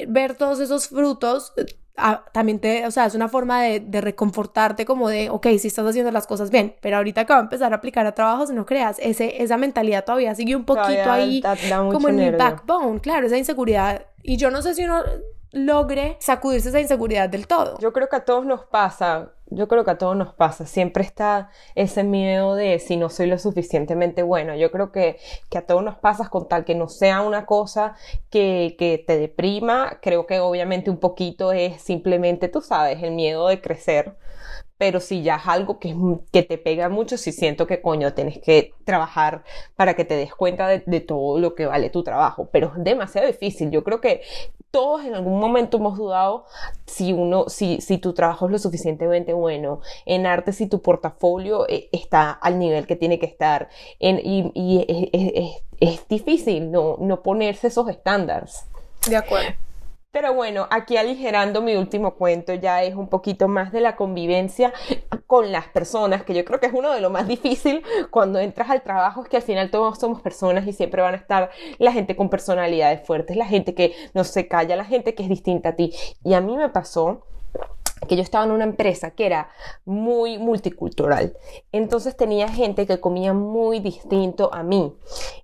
ver 0.07 0.35
todos 0.35 0.59
esos 0.59 0.87
frutos 0.87 1.53
ah, 1.95 2.25
también 2.33 2.59
te, 2.59 2.87
o 2.87 2.91
sea, 2.91 3.05
es 3.05 3.13
una 3.13 3.29
forma 3.29 3.61
de, 3.61 3.79
de, 3.79 4.01
reconfortarte 4.01 4.85
como 4.85 5.09
de, 5.09 5.29
ok, 5.29 5.45
si 5.59 5.67
estás 5.67 5.85
haciendo 5.85 6.11
las 6.11 6.25
cosas 6.25 6.49
bien, 6.49 6.75
pero 6.81 6.97
ahorita 6.97 7.25
que 7.25 7.33
va 7.33 7.39
a 7.39 7.43
empezar 7.43 7.71
a 7.71 7.75
aplicar 7.75 8.07
a 8.07 8.15
trabajos, 8.15 8.49
no 8.49 8.65
creas, 8.65 8.97
ese, 8.97 9.43
esa 9.43 9.57
mentalidad 9.57 10.05
todavía 10.05 10.33
sigue 10.33 10.55
un 10.55 10.65
poquito 10.65 11.11
ahí 11.11 11.43
como 11.91 12.09
en 12.09 12.19
el 12.19 12.35
backbone, 12.35 12.99
claro, 12.99 13.27
esa 13.27 13.37
inseguridad. 13.37 14.07
Y 14.23 14.37
yo 14.37 14.49
no 14.49 14.63
sé 14.63 14.73
si 14.73 14.85
uno 14.85 15.03
logre 15.53 16.17
sacudirse 16.19 16.69
esa 16.69 16.81
inseguridad 16.81 17.29
del 17.29 17.47
todo. 17.47 17.77
Yo 17.79 17.93
creo 17.93 18.09
que 18.09 18.15
a 18.17 18.25
todos 18.25 18.45
nos 18.45 18.65
pasa, 18.65 19.33
yo 19.45 19.67
creo 19.67 19.85
que 19.85 19.91
a 19.91 19.97
todos 19.99 20.17
nos 20.17 20.33
pasa, 20.33 20.65
siempre 20.65 21.03
está 21.03 21.51
ese 21.75 22.03
miedo 22.03 22.55
de 22.55 22.79
si 22.79 22.97
no 22.97 23.09
soy 23.09 23.27
lo 23.27 23.37
suficientemente 23.37 24.23
bueno. 24.23 24.55
Yo 24.55 24.71
creo 24.71 24.91
que, 24.91 25.19
que 25.49 25.59
a 25.59 25.65
todos 25.65 25.83
nos 25.83 25.95
pasa 25.95 26.27
con 26.29 26.47
tal 26.47 26.65
que 26.65 26.73
no 26.73 26.89
sea 26.89 27.21
una 27.21 27.45
cosa 27.45 27.95
que, 28.31 28.75
que 28.79 28.97
te 29.05 29.17
deprima, 29.17 29.99
creo 30.01 30.25
que 30.25 30.39
obviamente 30.39 30.89
un 30.89 30.97
poquito 30.97 31.51
es 31.51 31.81
simplemente, 31.81 32.49
tú 32.49 32.61
sabes, 32.61 33.01
el 33.03 33.11
miedo 33.11 33.47
de 33.47 33.61
crecer 33.61 34.17
pero 34.83 34.99
si 34.99 35.23
ya 35.23 35.37
es 35.37 35.47
algo 35.47 35.79
que, 35.79 35.95
que 36.33 36.43
te 36.43 36.57
pega 36.57 36.89
mucho, 36.89 37.17
si 37.17 37.31
siento 37.31 37.65
que 37.67 37.81
coño, 37.81 38.13
tienes 38.13 38.39
que 38.39 38.73
trabajar 38.83 39.45
para 39.77 39.93
que 39.93 40.03
te 40.03 40.13
des 40.17 40.35
cuenta 40.35 40.67
de, 40.67 40.99
todo 40.99 41.39
lo 41.39 41.55
que 41.55 41.65
vale 41.65 41.89
tu 41.89 42.03
trabajo, 42.03 42.49
pero 42.51 42.73
es 42.75 42.83
demasiado 42.83 43.25
difícil. 43.27 43.71
Yo 43.71 43.85
creo 43.85 44.01
que 44.01 44.23
todos 44.71 45.05
en 45.05 45.15
algún 45.15 45.39
momento 45.39 45.77
hemos 45.77 45.97
dudado 45.97 46.43
si 46.85 47.13
uno, 47.13 47.45
si, 47.47 47.79
si 47.79 47.97
tu 47.97 48.11
trabajo 48.11 48.47
es 48.47 48.51
lo 48.51 48.59
suficientemente 48.59 49.31
bueno, 49.31 49.79
en 50.05 50.25
arte 50.25 50.51
si 50.51 50.67
tu 50.67 50.81
portafolio 50.81 51.65
eh, 51.69 51.87
está 51.93 52.31
al 52.31 52.59
nivel 52.59 52.85
que 52.85 52.97
tiene 52.97 53.19
que 53.19 53.27
estar, 53.27 53.69
en, 54.01 54.19
y, 54.21 54.51
y 54.53 54.85
es, 54.89 55.09
es, 55.13 55.63
es, 55.79 56.07
difícil 56.09 56.71
no, 56.71 56.97
no 56.99 57.23
ponerse 57.23 57.67
esos 57.67 57.87
estándares. 57.87 58.65
De 59.07 59.15
acuerdo. 59.15 59.53
Pero 60.13 60.31
bueno, 60.35 60.67
aquí 60.69 60.95
aligerando 60.95 61.59
mi 61.63 61.75
último 61.75 62.13
cuento 62.13 62.53
ya 62.53 62.83
es 62.83 62.93
un 62.93 63.07
poquito 63.07 63.47
más 63.47 63.71
de 63.71 63.81
la 63.81 63.95
convivencia 63.95 64.71
con 65.25 65.51
las 65.51 65.67
personas, 65.69 66.23
que 66.23 66.35
yo 66.35 66.45
creo 66.45 66.59
que 66.59 66.67
es 66.67 66.73
uno 66.73 66.91
de 66.93 67.01
lo 67.01 67.09
más 67.09 67.27
difícil 67.27 67.81
cuando 68.11 68.37
entras 68.37 68.69
al 68.69 68.83
trabajo, 68.83 69.23
es 69.23 69.27
que 69.27 69.37
al 69.37 69.41
final 69.41 69.71
todos 69.71 69.97
somos 69.97 70.21
personas 70.21 70.67
y 70.67 70.73
siempre 70.73 71.01
van 71.01 71.15
a 71.15 71.17
estar 71.17 71.49
la 71.79 71.91
gente 71.91 72.15
con 72.15 72.29
personalidades 72.29 73.01
fuertes, 73.03 73.35
la 73.35 73.47
gente 73.47 73.73
que 73.73 73.95
no 74.13 74.23
se 74.23 74.47
calla, 74.47 74.75
la 74.75 74.85
gente 74.85 75.15
que 75.15 75.23
es 75.23 75.29
distinta 75.29 75.69
a 75.69 75.75
ti. 75.75 75.91
Y 76.23 76.35
a 76.35 76.41
mí 76.41 76.55
me 76.57 76.69
pasó 76.69 77.23
que 78.07 78.15
yo 78.15 78.21
estaba 78.21 78.45
en 78.45 78.51
una 78.51 78.65
empresa 78.65 79.11
que 79.11 79.25
era 79.25 79.49
muy 79.85 80.37
multicultural. 80.37 81.35
Entonces 81.71 82.15
tenía 82.15 82.49
gente 82.49 82.85
que 82.85 82.99
comía 82.99 83.33
muy 83.33 83.79
distinto 83.79 84.53
a 84.53 84.61
mí. 84.61 84.93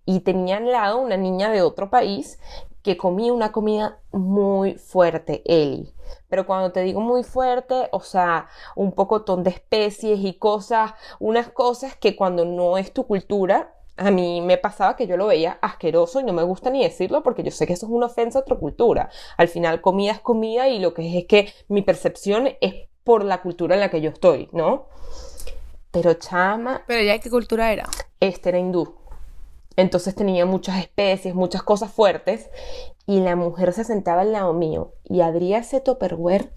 Y 0.06 0.20
tenía 0.20 0.58
al 0.58 0.72
lado 0.72 1.00
una 1.00 1.18
niña 1.18 1.50
de 1.50 1.62
otro 1.62 1.90
país 1.90 2.40
que 2.84 2.98
comí 2.98 3.32
una 3.32 3.52
comida 3.52 4.00
muy 4.12 4.76
fuerte, 4.76 5.42
Eli. 5.46 5.94
Pero 6.28 6.46
cuando 6.46 6.72
te 6.72 6.82
digo 6.82 7.02
muy 7.02 7.24
fuerte, 7.24 7.90
o 7.92 8.00
sea, 8.02 8.48
un 8.76 8.92
pocotón 8.94 9.44
de 9.44 9.52
especies 9.52 10.20
y 10.22 10.34
cosas, 10.34 10.94
unas 11.20 11.50
cosas 11.50 11.96
que 11.96 12.16
cuando 12.16 12.46
no 12.46 12.78
es 12.78 12.94
tu 12.94 13.06
cultura, 13.06 13.74
a 13.98 14.12
mí 14.12 14.42
me 14.42 14.58
pasaba 14.58 14.96
que 14.96 15.08
yo 15.08 15.18
lo 15.18 15.28
veía 15.28 15.60
asqueroso 15.62 16.22
y 16.22 16.24
no 16.24 16.34
me 16.34 16.44
gusta 16.44 16.70
ni 16.70 16.84
decirlo 16.84 17.22
porque 17.22 17.44
yo 17.44 17.52
sé 17.52 17.68
que 17.68 17.74
eso 17.74 17.86
es 17.86 17.92
una 17.92 18.06
ofensa 18.06 18.40
a 18.40 18.42
otra 18.42 18.56
cultura. 18.56 19.10
Al 19.38 19.50
final, 19.50 19.82
comida 19.82 20.14
es 20.14 20.20
comida 20.22 20.70
y 20.70 20.80
lo 20.80 20.94
que 20.94 21.08
es 21.08 21.16
es 21.16 21.26
que 21.26 21.54
mi 21.68 21.82
percepción 21.82 22.50
es 22.62 22.88
por 23.04 23.26
la 23.26 23.42
cultura 23.42 23.76
en 23.76 23.82
la 23.82 23.90
que 23.90 24.02
yo 24.02 24.10
estoy, 24.10 24.50
¿no? 24.52 24.88
Pero 25.92 26.14
chama. 26.14 26.84
¿Pero 26.88 27.04
ya 27.04 27.20
qué 27.20 27.30
cultura 27.30 27.74
era? 27.74 27.90
Este 28.20 28.50
era 28.50 28.60
hindú. 28.60 28.99
Entonces 29.80 30.14
tenía 30.14 30.46
muchas 30.46 30.78
especies, 30.78 31.34
muchas 31.34 31.64
cosas 31.64 31.90
fuertes. 31.90 32.50
Y 33.06 33.22
la 33.22 33.38
mujer 33.38 33.72
se 33.72 33.86
sentaba 33.86 34.22
al 34.22 34.34
lado 34.34 34.54
mío 34.54 34.94
y 35.06 35.22
abría 35.22 35.60
ese 35.60 35.80
topperware 35.80 36.52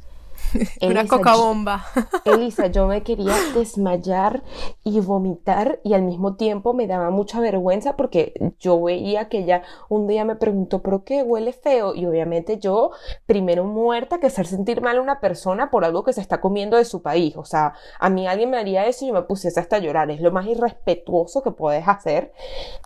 Una 0.83 1.07
coca 1.07 1.37
bomba. 1.37 1.85
Elisa, 2.25 2.67
yo 2.67 2.87
me 2.87 3.03
quería 3.03 3.35
desmayar 3.55 4.43
y 4.85 5.01
vomitar 5.01 5.81
y 5.85 5.95
al 5.95 6.03
mismo 6.03 6.37
tiempo 6.37 6.75
me 6.75 6.87
daba 6.87 7.11
mucha 7.11 7.41
vergüenza 7.41 7.97
porque 7.97 8.35
yo 8.59 8.83
veía 8.83 9.29
que 9.29 9.39
ella 9.39 9.63
un 9.89 10.07
día 10.07 10.25
me 10.25 10.37
preguntó, 10.37 10.83
¿pero 10.83 11.05
qué? 11.05 11.23
Huele 11.23 11.53
feo. 11.53 11.95
Y 11.95 12.07
obviamente 12.07 12.59
yo, 12.59 12.91
primero 13.27 13.65
muerta 13.65 14.19
que 14.19 14.27
hacer 14.27 14.47
sentir 14.47 14.81
mal 14.81 14.99
a 14.99 15.03
una 15.03 15.21
persona 15.21 15.71
por 15.71 15.85
algo 15.85 16.05
que 16.05 16.13
se 16.13 16.21
está 16.21 16.41
comiendo 16.41 16.77
de 16.77 16.85
su 16.85 17.03
país. 17.03 17.37
O 17.37 17.45
sea, 17.45 17.75
a 17.99 18.11
mí 18.11 18.27
alguien 18.27 18.51
me 18.51 18.59
haría 18.59 18.87
eso 18.87 19.05
y 19.05 19.09
yo 19.09 19.15
me 19.15 19.23
pusiese 19.23 19.61
hasta 19.61 19.79
llorar. 19.79 20.11
Es 20.11 20.21
lo 20.21 20.33
más 20.33 20.47
irrespetuoso 20.47 21.43
que 21.43 21.51
puedes 21.51 21.87
hacer. 21.89 22.33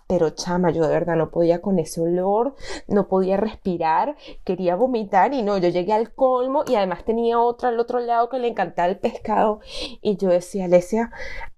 Pero 0.07 0.29
chama, 0.31 0.71
yo 0.71 0.83
de 0.83 0.89
verdad 0.89 1.15
no 1.15 1.31
podía 1.31 1.61
con 1.61 1.79
ese 1.79 2.01
olor, 2.01 2.55
no 2.87 3.07
podía 3.07 3.37
respirar, 3.37 4.15
quería 4.43 4.75
vomitar 4.75 5.33
y 5.33 5.43
no, 5.43 5.57
yo 5.57 5.69
llegué 5.69 5.93
al 5.93 6.13
colmo 6.13 6.63
y 6.67 6.75
además 6.75 7.03
tenía 7.03 7.39
otra 7.47 7.69
al 7.69 7.79
otro 7.79 7.99
lado 7.99 8.29
que 8.29 8.39
le 8.39 8.47
encantaba 8.47 8.87
el 8.87 8.99
pescado. 8.99 9.59
Y 10.01 10.17
yo 10.17 10.29
decía, 10.29 10.65
Alesia, 10.65 11.11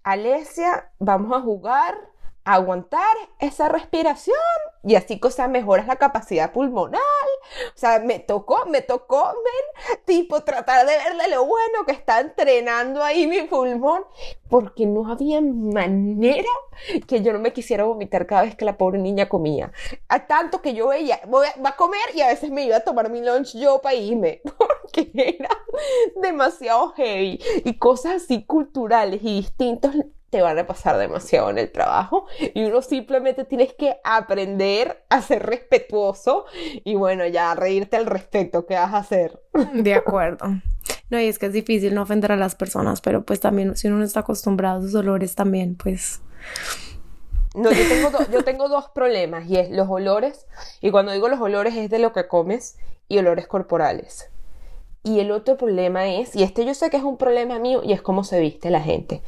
Alesia, 0.04 0.92
vamos 1.00 1.38
a 1.38 1.42
jugar, 1.42 1.96
aguantar 2.54 3.16
esa 3.40 3.70
respiración 3.70 4.38
y 4.84 4.96
así, 4.96 5.20
cosa 5.20 5.48
mejoras 5.48 5.88
la 5.88 5.98
capacidad 5.98 6.54
pulmonar. 6.54 7.02
O 7.76 7.78
sea, 7.78 8.00
me 8.00 8.20
tocó, 8.20 8.66
me 8.66 8.82
tocó 8.82 9.26
ver, 9.26 10.00
tipo, 10.06 10.42
tratar 10.44 10.86
de 10.86 10.98
verle 10.98 11.28
lo 11.30 11.46
bueno 11.46 11.86
que 11.86 11.92
está 11.92 12.22
entrenando 12.22 13.04
ahí 13.04 13.28
mi 13.28 13.42
pulmón, 13.44 14.04
porque 14.50 14.86
no 14.86 15.12
había 15.12 15.42
manera 15.42 16.50
que 17.08 17.22
yo 17.22 17.34
no 17.34 17.40
me 17.40 17.52
quisiera 17.52 17.84
vomitar 17.84 18.26
cada 18.26 18.44
vez 18.44 18.56
que 18.56 18.66
la 18.66 18.78
pobre 18.78 19.00
niña 19.00 19.28
comía. 19.28 19.72
A 20.08 20.26
tanto 20.28 20.62
que 20.62 20.74
yo 20.74 20.88
veía, 20.88 21.20
voy 21.28 21.48
a, 21.48 21.62
va 21.62 21.72
a 21.72 21.76
comer 21.76 22.16
y 22.16 22.22
a 22.22 22.28
veces 22.28 22.50
me 22.50 22.64
iba 22.64 22.78
a 22.78 22.84
tomar 22.84 23.10
mi 23.10 23.22
lunch 23.22 23.58
yo 23.58 23.82
para 23.82 23.96
irme, 23.96 24.42
porque 24.82 25.12
era 25.14 25.50
demasiado 26.16 26.94
heavy 26.94 27.40
y 27.66 27.78
cosas 27.78 28.24
así 28.24 28.46
culturales 28.46 29.20
y 29.22 29.42
distintos 29.42 29.94
te 30.30 30.42
van 30.42 30.60
a 30.60 30.68
pasar 30.68 30.98
demasiado 30.98 31.50
en 31.50 31.58
el 31.58 31.72
trabajo 31.72 32.26
y 32.54 32.64
uno 32.64 32.82
simplemente 32.82 33.46
tienes 33.46 33.74
que 33.74 34.00
aprender 34.04 35.04
a 35.10 35.22
ser 35.22 35.46
respetuoso 35.46 36.46
y 36.84 36.96
bueno, 36.96 37.26
ya 37.28 37.56
reírte 37.56 37.98
al 37.98 38.06
respecto, 38.06 38.66
¿qué 38.66 38.76
vas 38.76 38.94
a 38.94 38.98
hacer? 38.98 39.42
De 39.74 39.94
acuerdo. 39.94 40.46
No, 41.10 41.20
y 41.20 41.26
es 41.26 41.40
que 41.40 41.48
es 41.48 41.54
difícil 41.54 41.96
no 41.96 42.04
ofender 42.04 42.32
a 42.32 42.36
las 42.36 42.56
personas, 42.56 43.02
pero 43.02 43.24
pues 43.24 43.40
también 43.40 43.76
si 43.76 43.88
uno 43.88 43.98
no 43.98 44.06
está 44.06 44.22
acostumbrado 44.22 44.80
a 44.80 44.82
sus 44.82 44.96
olores 44.96 45.36
también, 45.36 45.76
pues... 45.76 46.22
No, 47.56 47.72
yo 47.72 47.88
tengo, 47.88 48.12
yo 48.32 48.44
tengo 48.44 48.70
dos 48.70 48.90
problemas 48.90 49.48
y 49.48 49.58
es 49.58 49.72
los 49.72 49.90
olores, 49.90 50.46
y 50.82 50.92
cuando 50.92 51.12
digo 51.12 51.30
los 51.30 51.42
olores 51.42 51.76
es 51.76 51.90
de 51.90 51.98
lo 51.98 52.14
que 52.14 52.28
comes 52.28 52.78
y 53.08 53.18
olores 53.18 53.48
corporales. 53.48 54.30
Y 55.02 55.22
el 55.22 55.32
otro 55.32 55.56
problema 55.58 56.08
es, 56.08 56.36
y 56.36 56.44
este 56.44 56.66
yo 56.66 56.74
sé 56.74 56.90
que 56.90 56.98
es 56.98 57.04
un 57.04 57.18
problema 57.18 57.58
mío, 57.58 57.82
y 57.84 57.94
es 57.94 58.02
cómo 58.02 58.24
se 58.26 58.40
viste 58.40 58.70
la 58.70 58.82
gente. 58.82 59.24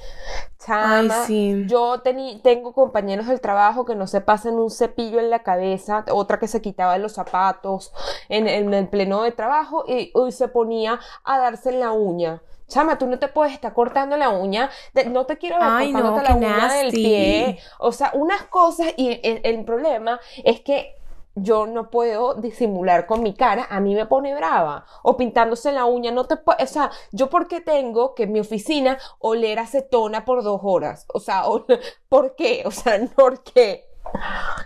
Chama, 0.59 1.25
sí. 1.25 1.65
yo 1.67 2.01
tengo 2.43 2.73
compañeros 2.73 3.27
del 3.27 3.41
trabajo 3.41 3.85
que 3.85 3.95
no 3.95 4.05
se 4.05 4.21
pasan 4.21 4.55
un 4.55 4.69
cepillo 4.69 5.19
en 5.19 5.29
la 5.29 5.43
cabeza, 5.43 6.05
otra 6.11 6.39
que 6.39 6.47
se 6.47 6.61
quitaba 6.61 6.97
los 6.97 7.13
zapatos 7.13 7.93
en, 8.29 8.47
en 8.47 8.73
el 8.73 8.89
pleno 8.89 9.23
de 9.23 9.31
trabajo 9.31 9.85
y, 9.87 10.11
y 10.13 10.31
se 10.31 10.47
ponía 10.49 10.99
a 11.23 11.39
darse 11.39 11.69
en 11.69 11.79
la 11.79 11.91
uña. 11.93 12.41
Chama, 12.67 12.97
tú 12.97 13.07
no 13.07 13.19
te 13.19 13.27
puedes 13.27 13.53
estar 13.53 13.73
cortando 13.73 14.15
la 14.17 14.29
uña, 14.29 14.69
de- 14.93 15.05
no 15.05 15.25
te 15.25 15.37
quiero 15.37 15.57
ver 15.57 15.67
Ay, 15.69 15.91
cortándote 15.91 16.23
la 16.23 16.35
uña 16.35 16.73
del 16.73 16.91
pie. 16.91 17.59
O 17.79 17.91
sea, 17.91 18.11
unas 18.13 18.43
cosas 18.43 18.93
y 18.97 19.19
el, 19.23 19.41
el 19.43 19.65
problema 19.65 20.19
es 20.43 20.61
que 20.61 20.95
yo 21.35 21.65
no 21.65 21.89
puedo 21.89 22.35
disimular 22.35 23.05
con 23.05 23.23
mi 23.23 23.33
cara, 23.33 23.67
a 23.69 23.79
mí 23.79 23.95
me 23.95 24.05
pone 24.05 24.35
brava. 24.35 24.85
O 25.03 25.17
pintándose 25.17 25.71
la 25.71 25.85
uña, 25.85 26.11
no 26.11 26.25
te 26.25 26.35
o 26.35 26.67
sea, 26.67 26.91
yo 27.11 27.29
porque 27.29 27.61
tengo 27.61 28.15
que 28.15 28.23
en 28.23 28.33
mi 28.33 28.39
oficina 28.39 28.97
oler 29.19 29.59
acetona 29.59 30.25
por 30.25 30.43
dos 30.43 30.61
horas. 30.63 31.05
O 31.13 31.19
sea, 31.19 31.43
¿por 32.09 32.35
qué? 32.35 32.63
O 32.65 32.71
sea, 32.71 32.99
¿por 33.15 33.43
qué? 33.43 33.89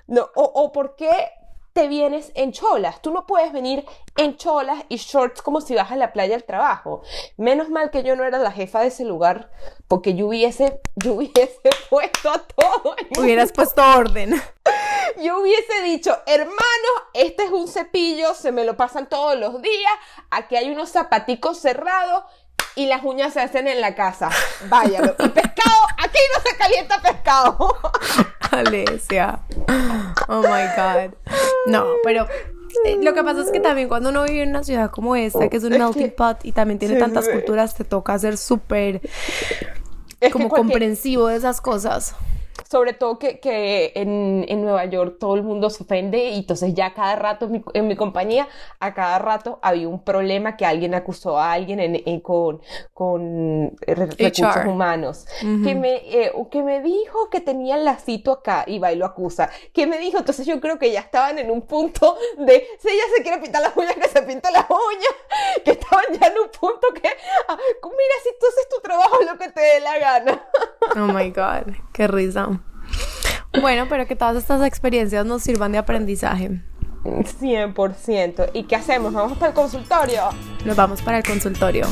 No, 0.07 0.29
o, 0.35 0.43
o 0.43 0.71
por 0.71 0.95
qué 0.95 1.11
te 1.75 1.89
vienes 1.89 2.31
en 2.35 2.53
cholas. 2.53 3.01
Tú 3.01 3.11
no 3.11 3.27
puedes 3.27 3.51
venir 3.51 3.85
en 4.15 4.37
cholas 4.37 4.85
y 4.87 4.95
shorts 4.95 5.41
como 5.41 5.59
si 5.59 5.75
vas 5.75 5.91
a 5.91 5.97
la 5.97 6.13
playa 6.13 6.35
al 6.35 6.45
trabajo. 6.45 7.01
Menos 7.35 7.69
mal 7.69 7.91
que 7.91 8.01
yo 8.01 8.15
no 8.15 8.23
era 8.23 8.39
la 8.39 8.53
jefa 8.53 8.79
de 8.79 8.87
ese 8.87 9.03
lugar, 9.03 9.51
porque 9.89 10.15
yo 10.15 10.27
hubiese, 10.27 10.79
yo 10.95 11.15
hubiese 11.15 11.59
puesto 11.89 12.29
a 12.29 12.39
todo. 12.39 12.95
Hubieras 13.19 13.51
puesto 13.51 13.83
orden. 13.83 14.41
Yo 15.21 15.41
hubiese 15.41 15.81
dicho, 15.83 16.17
hermano, 16.25 16.55
este 17.13 17.45
es 17.45 17.51
un 17.51 17.67
cepillo, 17.67 18.33
se 18.33 18.51
me 18.51 18.63
lo 18.65 18.77
pasan 18.77 19.07
todos 19.07 19.37
los 19.37 19.61
días, 19.61 19.93
aquí 20.31 20.55
hay 20.55 20.71
unos 20.71 20.89
zapaticos 20.91 21.59
cerrados 21.59 22.23
y 22.75 22.87
las 22.87 23.03
uñas 23.03 23.33
se 23.33 23.41
hacen 23.41 23.67
en 23.67 23.81
la 23.81 23.95
casa. 23.95 24.29
Váyalo. 24.69 25.15
Y 25.19 25.29
pescado, 25.29 25.75
aquí 25.97 26.19
no 26.33 26.41
se 26.49 26.57
calienta 26.57 27.01
pescado. 27.01 27.77
Alesia. 28.51 29.39
Oh 30.27 30.41
my 30.41 30.65
God. 30.75 31.13
No, 31.67 31.85
pero 32.03 32.27
eh, 32.85 32.97
lo 33.01 33.13
que 33.13 33.23
pasa 33.23 33.41
es 33.41 33.51
que 33.51 33.59
también 33.59 33.87
cuando 33.87 34.09
uno 34.09 34.23
vive 34.23 34.43
en 34.43 34.49
una 34.49 34.63
ciudad 34.63 34.91
como 34.91 35.15
esta, 35.15 35.49
que 35.49 35.57
es 35.57 35.63
un 35.63 35.71
melting 35.71 36.13
pot 36.15 36.43
y 36.43 36.51
también 36.51 36.79
tiene 36.79 36.95
Sí, 36.95 36.99
tantas 36.99 37.25
sí, 37.25 37.31
culturas, 37.31 37.75
te 37.75 37.83
toca 37.83 38.17
ser 38.19 38.37
súper 38.37 39.01
como 40.31 40.49
comprensivo 40.49 41.27
de 41.27 41.37
esas 41.37 41.61
cosas. 41.61 42.15
Sobre 42.69 42.93
todo 42.93 43.19
que, 43.19 43.39
que 43.39 43.91
en, 43.95 44.45
en 44.47 44.61
Nueva 44.63 44.85
York 44.85 45.17
todo 45.19 45.35
el 45.35 45.43
mundo 45.43 45.69
se 45.69 45.83
ofende 45.83 46.29
y 46.29 46.39
entonces 46.39 46.73
ya 46.73 46.93
cada 46.93 47.15
rato 47.15 47.45
en 47.45 47.51
mi, 47.51 47.63
en 47.73 47.87
mi 47.87 47.95
compañía, 47.95 48.47
a 48.79 48.93
cada 48.93 49.19
rato 49.19 49.59
había 49.61 49.87
un 49.87 50.03
problema 50.03 50.57
que 50.57 50.65
alguien 50.65 50.95
acusó 50.95 51.37
a 51.37 51.51
alguien 51.51 51.79
en- 51.79 52.01
en- 52.05 52.19
con, 52.21 52.61
con 52.93 53.75
re- 53.81 54.05
recursos 54.07 54.55
HR. 54.55 54.67
humanos. 54.67 55.25
que, 55.63 55.75
me, 55.75 55.95
eh, 55.95 56.31
que 56.49 56.63
me 56.63 56.81
dijo 56.81 57.29
que 57.29 57.39
tenía 57.41 57.75
el 57.75 57.85
lacito 57.85 58.31
acá 58.31 58.63
y 58.67 58.79
va 58.79 58.91
y 58.91 58.95
lo 58.95 59.05
acusa. 59.05 59.49
Que 59.73 59.85
me 59.85 59.97
dijo, 59.99 60.17
entonces 60.17 60.45
yo 60.47 60.59
creo 60.59 60.79
que 60.79 60.91
ya 60.91 61.01
estaban 61.01 61.37
en 61.39 61.51
un 61.51 61.61
punto 61.63 62.17
de, 62.37 62.65
si 62.79 62.87
ella 62.89 63.03
se 63.15 63.21
quiere 63.21 63.39
pintar 63.41 63.61
las 63.61 63.75
uñas, 63.77 63.95
que 63.95 64.07
se 64.07 64.21
pinte 64.23 64.51
las 64.51 64.65
uñas. 64.69 65.15
Que 65.65 65.71
estaban 65.71 66.05
ya 66.19 66.27
en 66.27 66.37
un 66.39 66.49
punto 66.49 66.87
que, 66.93 67.09
ah, 67.49 67.57
mira, 67.83 68.15
si 68.23 68.29
tú 68.39 68.45
haces 68.47 68.69
tu 68.69 68.81
trabajo, 68.81 69.17
lo 69.29 69.37
que 69.37 69.49
te 69.51 69.59
dé 69.61 69.79
la 69.79 69.97
gana. 69.99 70.45
Oh 70.95 71.11
my 71.13 71.29
God, 71.31 71.73
qué 71.93 72.07
risa. 72.07 72.44
Bueno, 73.61 73.85
pero 73.89 74.05
que 74.07 74.15
todas 74.15 74.37
estas 74.37 74.65
experiencias 74.65 75.25
nos 75.25 75.43
sirvan 75.43 75.71
de 75.71 75.77
aprendizaje. 75.77 76.61
100%. 77.03 78.49
¿Y 78.53 78.63
qué 78.63 78.75
hacemos? 78.75 79.13
¿Vamos 79.13 79.37
para 79.37 79.49
el 79.49 79.55
consultorio? 79.55 80.21
Nos 80.65 80.75
vamos 80.75 81.01
para 81.01 81.19
el 81.19 81.23
consultorio. 81.23 81.85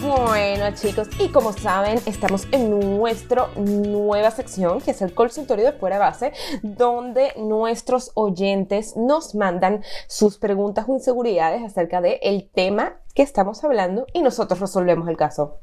Bueno, 0.00 0.70
chicos, 0.74 1.08
y 1.18 1.30
como 1.30 1.52
saben, 1.52 1.98
estamos 2.06 2.46
en 2.52 2.96
nuestra 2.96 3.48
nueva 3.56 4.30
sección, 4.30 4.80
que 4.80 4.92
es 4.92 5.02
el 5.02 5.12
consultorio 5.12 5.64
de 5.64 5.72
fuera 5.72 5.98
base, 5.98 6.32
donde 6.62 7.32
nuestros 7.36 8.12
oyentes 8.14 8.96
nos 8.96 9.34
mandan 9.34 9.82
sus 10.06 10.38
preguntas 10.38 10.84
o 10.88 10.94
inseguridades 10.94 11.62
acerca 11.64 12.00
del 12.00 12.18
el 12.22 12.48
tema 12.48 13.00
que 13.16 13.22
estamos 13.22 13.64
hablando 13.64 14.06
y 14.12 14.20
nosotros 14.22 14.60
resolvemos 14.60 15.08
el 15.08 15.16
caso. 15.16 15.58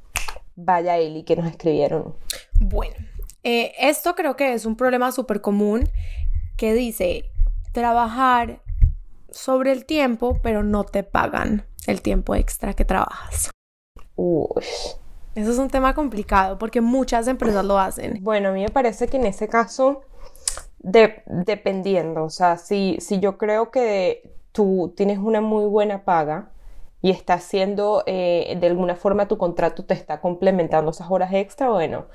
Vaya 0.55 0.97
Eli, 0.97 1.23
que 1.23 1.35
nos 1.35 1.45
escribieron. 1.47 2.15
Bueno, 2.59 2.95
eh, 3.43 3.73
esto 3.79 4.15
creo 4.15 4.35
que 4.35 4.53
es 4.53 4.65
un 4.65 4.75
problema 4.75 5.11
súper 5.11 5.39
común 5.39 5.87
que 6.57 6.73
dice 6.73 7.29
trabajar 7.71 8.61
sobre 9.29 9.71
el 9.71 9.85
tiempo, 9.85 10.39
pero 10.41 10.63
no 10.63 10.83
te 10.83 11.03
pagan 11.03 11.65
el 11.87 12.01
tiempo 12.01 12.33
extra 12.35 12.73
que 12.73 12.85
trabajas. 12.85 13.51
Uy. 14.15 14.63
Eso 15.35 15.51
es 15.51 15.57
un 15.57 15.69
tema 15.69 15.93
complicado 15.93 16.57
porque 16.57 16.81
muchas 16.81 17.27
empresas 17.27 17.63
lo 17.65 17.77
hacen. 17.79 18.19
Bueno, 18.23 18.49
a 18.49 18.51
mí 18.51 18.61
me 18.63 18.69
parece 18.69 19.07
que 19.07 19.17
en 19.17 19.25
ese 19.25 19.47
caso, 19.47 20.01
de- 20.79 21.23
dependiendo, 21.27 22.23
o 22.23 22.29
sea, 22.29 22.57
si, 22.57 22.97
si 22.99 23.19
yo 23.19 23.37
creo 23.37 23.69
que 23.71 24.31
tú 24.51 24.93
tienes 24.95 25.17
una 25.19 25.41
muy 25.41 25.65
buena 25.65 26.03
paga 26.03 26.49
y 27.03 27.11
está 27.11 27.33
haciendo, 27.33 28.01
eh, 28.07 28.57
de 28.59 28.67
alguna 28.67 28.95
forma 28.95 29.27
tu 29.27 29.37
contrato 29.37 29.83
te 29.83 29.93
está 29.93 30.21
complementando 30.21 30.89
esas 30.89 31.11
horas 31.11 31.33
extra, 31.33 31.69
bueno, 31.69 32.07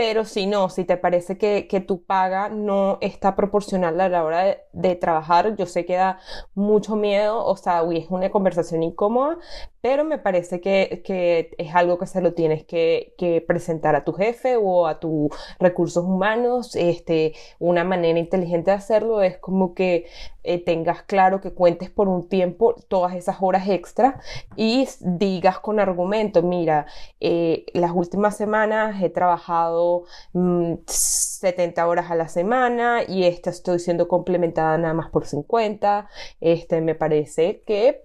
pero 0.00 0.24
si 0.24 0.46
no, 0.46 0.70
si 0.70 0.84
te 0.86 0.96
parece 0.96 1.36
que, 1.36 1.68
que 1.68 1.82
tu 1.82 2.02
paga 2.02 2.48
no 2.48 2.96
está 3.02 3.36
proporcional 3.36 4.00
a 4.00 4.08
la 4.08 4.24
hora 4.24 4.44
de, 4.44 4.58
de 4.72 4.96
trabajar, 4.96 5.56
yo 5.56 5.66
sé 5.66 5.84
que 5.84 5.96
da 5.96 6.18
mucho 6.54 6.96
miedo, 6.96 7.44
o 7.44 7.54
sea, 7.54 7.82
uy, 7.82 7.98
es 7.98 8.06
una 8.08 8.30
conversación 8.30 8.82
incómoda, 8.82 9.36
pero 9.80 10.04
me 10.04 10.18
parece 10.18 10.60
que, 10.60 11.02
que 11.04 11.54
es 11.58 11.74
algo 11.74 11.98
que 11.98 12.06
se 12.06 12.20
lo 12.20 12.34
tienes 12.34 12.64
que, 12.64 13.14
que 13.16 13.40
presentar 13.40 13.94
a 13.96 14.04
tu 14.04 14.12
jefe 14.12 14.56
o 14.56 14.86
a 14.86 15.00
tus 15.00 15.30
recursos 15.58 16.04
humanos. 16.04 16.76
Este, 16.76 17.34
una 17.58 17.84
manera 17.84 18.18
inteligente 18.18 18.70
de 18.70 18.76
hacerlo 18.76 19.22
es 19.22 19.38
como 19.38 19.74
que 19.74 20.06
eh, 20.42 20.62
tengas 20.62 21.02
claro 21.02 21.40
que 21.40 21.52
cuentes 21.52 21.90
por 21.90 22.08
un 22.08 22.28
tiempo 22.28 22.74
todas 22.88 23.14
esas 23.14 23.36
horas 23.40 23.68
extra 23.68 24.20
y 24.56 24.86
digas 25.00 25.58
con 25.60 25.80
argumento, 25.80 26.42
mira, 26.42 26.86
eh, 27.20 27.64
las 27.72 27.92
últimas 27.92 28.36
semanas 28.36 29.02
he 29.02 29.10
trabajado 29.10 29.89
mm, 30.32 30.74
70 30.86 31.86
horas 31.86 32.10
a 32.10 32.14
la 32.14 32.28
semana 32.28 33.02
y 33.06 33.24
esta 33.24 33.50
estoy 33.50 33.78
siendo 33.78 34.08
complementada 34.08 34.76
nada 34.78 34.94
más 34.94 35.10
por 35.10 35.26
50. 35.26 36.08
Este, 36.40 36.80
me 36.80 36.94
parece 36.94 37.62
que 37.66 38.02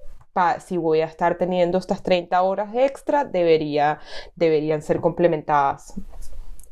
si 0.59 0.77
voy 0.77 0.99
a 0.99 1.05
estar 1.05 1.37
teniendo 1.37 1.77
estas 1.77 2.03
30 2.03 2.41
horas 2.41 2.69
extra, 2.75 3.23
debería, 3.23 3.99
deberían 4.35 4.81
ser 4.81 4.99
complementadas. 4.99 5.93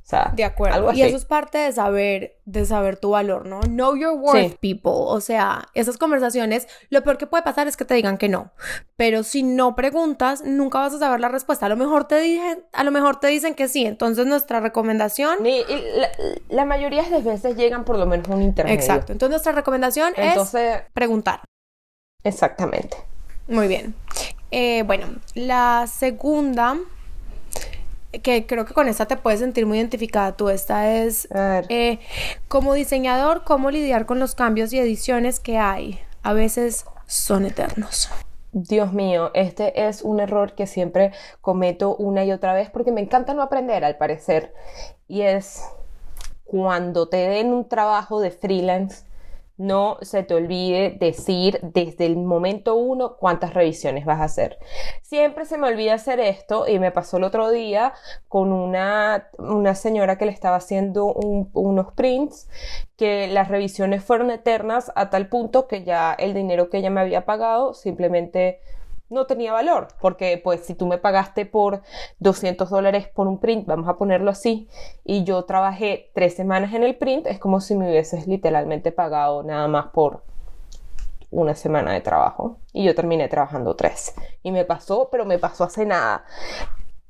O 0.04 0.06
sea, 0.06 0.34
De 0.36 0.44
acuerdo. 0.44 0.76
algo 0.76 0.92
Y 0.94 1.02
eso 1.02 1.16
es 1.16 1.24
parte 1.24 1.58
de 1.58 1.72
saber, 1.72 2.36
de 2.44 2.66
saber 2.66 2.98
tu 2.98 3.12
valor, 3.12 3.46
¿no? 3.46 3.62
Know 3.62 3.96
your 3.96 4.12
worth, 4.18 4.50
Sí. 4.50 4.58
people. 4.60 4.92
O 4.94 5.22
sea, 5.22 5.70
esas 5.76 5.98
conversaciones, 5.98 6.68
lo 6.90 7.04
peor 7.04 7.18
que 7.18 7.26
puede 7.26 7.42
pasar 7.42 7.68
es 7.70 7.78
que 7.78 7.86
te 7.86 7.94
digan 7.94 8.18
que 8.18 8.28
no. 8.28 8.52
Pero 8.98 9.24
si 9.24 9.44
no 9.44 9.76
preguntas, 9.78 10.44
nunca 10.44 10.80
vas 10.80 10.94
a 10.94 11.00
saber 11.00 11.22
la 11.22 11.30
respuesta. 11.30 11.68
A 11.68 11.70
lo 11.70 11.78
mejor 11.78 12.04
te 12.06 12.20
dicen, 12.20 12.66
a 12.74 12.84
lo 12.84 12.92
mejor 12.92 13.22
te 13.22 13.28
dicen 13.28 13.56
que 13.56 13.70
sí. 13.70 13.86
Entonces 13.86 14.26
nuestra 14.26 14.60
recomendación, 14.60 15.46
Y- 15.46 15.60
y 15.62 15.84
la, 15.96 16.10
la 16.50 16.66
mayoría 16.66 17.04
de 17.04 17.10
las 17.10 17.24
veces 17.24 17.56
llegan 17.56 17.86
por 17.86 17.98
lo 17.98 18.06
menos 18.06 18.28
a 18.30 18.34
un 18.36 18.42
intermedio. 18.42 18.78
exacto. 18.78 19.14
Entonces 19.14 19.32
nuestra 19.32 19.54
recomendación 19.54 20.12
Entonces, 20.18 20.82
es 20.82 20.92
preguntar. 20.94 21.42
exactamente. 22.24 22.98
Muy 23.48 23.68
bien. 23.68 23.96
Eh, 24.52 24.84
bueno, 24.84 25.08
la 25.34 25.88
segunda, 25.88 26.78
que 28.22 28.46
creo 28.46 28.66
que 28.66 28.74
con 28.74 28.88
esta 28.88 29.06
te 29.06 29.18
puedes 29.18 29.40
sentir 29.40 29.66
muy 29.66 29.78
identificada 29.78 30.36
tú, 30.36 30.50
esta 30.50 30.92
es 30.94 31.28
eh, 31.32 32.00
como 32.48 32.74
diseñador, 32.74 33.44
cómo 33.44 33.72
lidiar 33.72 34.06
con 34.06 34.20
los 34.20 34.36
cambios 34.36 34.72
y 34.74 34.80
ediciones 34.80 35.40
que 35.40 35.58
hay. 35.58 36.00
A 36.22 36.34
veces 36.34 36.86
son 37.08 37.46
eternos. 37.46 38.10
Dios 38.52 38.94
mío, 38.94 39.32
este 39.34 39.88
es 39.88 40.04
un 40.04 40.20
error 40.20 40.54
que 40.54 40.68
siempre 40.68 41.12
cometo 41.42 41.96
una 41.96 42.24
y 42.24 42.32
otra 42.32 42.54
vez 42.54 42.70
porque 42.70 42.92
me 42.92 43.02
encanta 43.02 43.34
no 43.34 43.42
aprender, 43.42 43.84
al 43.84 43.98
parecer. 43.98 44.54
Y 45.08 45.22
es 45.22 45.64
cuando 46.44 47.10
te 47.10 47.18
den 47.18 47.52
un 47.52 47.68
trabajo 47.68 48.22
de 48.22 48.30
freelance, 48.30 49.06
no 49.58 49.98
se 50.02 50.24
te 50.24 50.34
olvide 50.34 50.98
decir 51.00 51.60
desde 51.62 52.06
el 52.06 52.18
momento 52.18 52.76
uno 52.76 53.18
cuántas 53.18 53.54
revisiones 53.54 54.06
vas 54.06 54.20
a 54.20 54.26
hacer. 54.26 54.58
Siempre 55.02 55.46
se 55.46 55.58
me 55.58 55.68
olvida 55.68 55.94
hacer 55.94 56.20
esto 56.20 56.68
y 56.68 56.80
me 56.80 56.92
pasó 56.92 57.18
el 57.18 57.24
otro 57.24 57.50
día 57.52 57.94
con 58.28 58.52
una, 58.52 59.30
una 59.38 59.76
señora 59.76 60.18
que 60.18 60.26
le 60.26 60.32
estaba 60.32 60.58
haciendo 60.58 61.06
un- 61.14 61.50
unos 61.54 61.94
prints 61.94 62.50
que 62.98 63.28
las 63.28 63.48
revisiones 63.50 64.04
fueron 64.04 64.32
eternas 64.32 64.92
a 64.96 65.10
tal 65.10 65.28
punto 65.30 65.68
que 65.68 65.84
ya 65.84 66.14
el 66.14 66.34
dinero 66.34 66.70
que 66.70 66.78
ella 66.80 66.90
me 66.90 67.02
había 67.02 67.26
pagado 67.26 67.74
simplemente 67.74 68.60
no 69.14 69.26
tenía 69.26 69.54
valor, 69.54 69.88
porque 70.02 70.40
pues 70.44 70.66
si 70.66 70.76
tú 70.76 70.86
me 70.86 70.98
pagaste 70.98 71.46
por 71.46 71.82
200 72.20 72.70
dólares 72.70 73.08
por 73.08 73.28
un 73.28 73.40
print, 73.40 73.66
vamos 73.66 73.88
a 73.88 73.98
ponerlo 73.98 74.32
así, 74.32 74.68
y 75.06 75.24
yo 75.24 75.44
trabajé 75.46 76.12
tres 76.14 76.36
semanas 76.36 76.74
en 76.74 76.84
el 76.84 76.98
print, 76.98 77.28
es 77.28 77.40
como 77.40 77.62
si 77.62 77.76
me 77.76 77.90
hubieses 77.90 78.28
literalmente 78.28 78.92
pagado 78.92 79.44
nada 79.44 79.68
más 79.68 79.88
por 79.88 80.24
una 81.34 81.56
semana 81.56 81.94
de 81.94 82.02
trabajo 82.02 82.58
y 82.72 82.84
yo 82.86 82.96
terminé 82.96 83.28
trabajando 83.28 83.76
tres. 83.76 84.14
Y 84.44 84.52
me 84.52 84.66
pasó, 84.66 85.10
pero 85.12 85.26
me 85.26 85.40
pasó 85.40 85.64
hace 85.64 85.86
nada. 85.86 86.26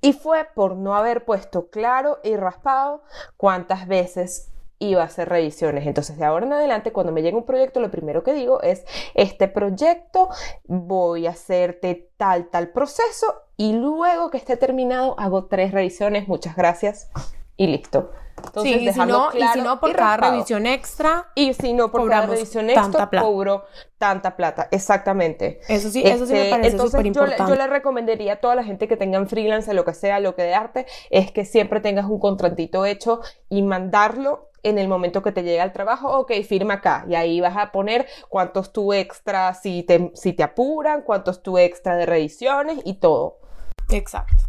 Y 0.02 0.14
fue 0.14 0.48
por 0.54 0.76
no 0.76 0.96
haber 0.96 1.26
puesto 1.26 1.68
claro 1.70 2.20
y 2.24 2.36
raspado 2.36 3.04
cuántas 3.38 3.88
veces 3.88 4.53
iba 4.90 5.02
a 5.02 5.06
hacer 5.06 5.30
revisiones. 5.30 5.86
Entonces, 5.88 6.18
de 6.18 6.26
ahora 6.26 6.46
en 6.46 6.54
adelante, 6.54 6.92
cuando 6.92 7.12
me 7.12 7.22
llega 7.22 7.38
un 7.38 7.46
proyecto, 7.46 7.80
lo 7.80 7.92
primero 7.92 8.24
que 8.24 8.34
digo 8.34 8.62
es, 8.62 8.86
este 9.16 9.48
proyecto 9.48 10.30
voy 10.66 11.28
a 11.28 11.32
hacerte 11.32 12.10
tal, 12.18 12.50
tal 12.50 12.70
proceso 12.70 13.44
y 13.58 13.74
luego 13.74 14.30
que 14.30 14.38
esté 14.38 14.58
terminado 14.58 15.16
hago 15.20 15.46
tres 15.46 15.72
revisiones, 15.72 16.28
muchas 16.28 16.56
gracias 16.56 17.10
y 17.58 17.68
listo. 17.68 18.12
Entonces, 18.36 18.74
sí, 18.74 18.88
y, 18.88 18.94
si 18.94 19.00
no, 19.00 19.30
y 19.34 19.44
si 19.54 19.62
no, 19.62 19.80
por 19.80 19.96
cada 19.96 20.18
revisión 20.18 20.66
extra. 20.66 21.32
Y 21.36 21.54
si 21.54 21.74
no, 21.74 21.92
por 21.92 22.10
cada 22.10 22.26
revisión 22.26 22.70
extra, 22.70 23.10
cobro 23.10 23.66
tanta 23.98 24.36
plata. 24.36 24.68
Exactamente. 24.72 25.62
Eso 25.68 25.90
sí, 25.90 26.02
eso 26.04 26.26
sí 26.26 26.34
me 26.34 26.50
este, 26.50 26.50
parece 26.50 26.76
importante. 26.76 27.38
Yo, 27.38 27.48
yo, 27.48 27.56
le 27.56 27.68
recomendaría 27.68 28.34
a 28.34 28.36
toda 28.38 28.56
la 28.56 28.64
gente 28.64 28.88
que 28.88 28.98
tengan 28.98 29.28
freelance, 29.28 29.74
lo 29.74 29.86
que 29.86 29.94
sea, 29.94 30.20
lo 30.20 30.36
que 30.36 30.44
de 30.44 30.56
arte, 30.56 30.86
es 31.10 31.32
que 31.32 31.46
siempre 31.46 31.80
tengas 31.80 32.06
un 32.06 32.20
contratito 32.20 32.86
hecho 32.86 33.22
y 33.50 33.62
mandarlo 33.62 34.50
en 34.64 34.80
el 34.80 34.88
momento 34.88 35.22
que 35.22 35.32
te 35.32 35.44
llega 35.44 35.64
el 35.64 35.74
trabajo, 35.74 36.18
ok, 36.20 36.32
firma 36.48 36.76
acá. 36.76 37.06
Y 37.08 37.16
ahí 37.16 37.42
vas 37.42 37.58
a 37.58 37.72
poner 37.72 38.08
cuántos 38.30 38.74
tu 38.74 38.94
extra 38.94 39.54
si 39.54 39.84
te, 39.84 40.12
si 40.16 40.34
te 40.34 40.44
apuran, 40.44 41.04
cuántos 41.04 41.44
tu 41.44 41.58
extra 41.58 41.96
de 41.96 42.06
revisiones 42.06 42.80
y 42.86 42.96
todo. 42.96 43.40
Exacto. 43.90 44.44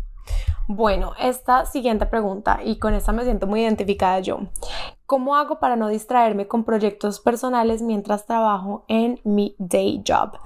Bueno, 0.66 1.12
esta 1.20 1.66
siguiente 1.66 2.06
pregunta, 2.06 2.60
y 2.64 2.78
con 2.78 2.94
esta 2.94 3.12
me 3.12 3.24
siento 3.24 3.46
muy 3.46 3.60
identificada 3.60 4.20
yo. 4.20 4.40
¿Cómo 5.04 5.36
hago 5.36 5.60
para 5.60 5.76
no 5.76 5.88
distraerme 5.88 6.48
con 6.48 6.64
proyectos 6.64 7.20
personales 7.20 7.82
mientras 7.82 8.24
trabajo 8.24 8.86
en 8.88 9.20
mi 9.24 9.54
day 9.58 10.02
job? 10.06 10.38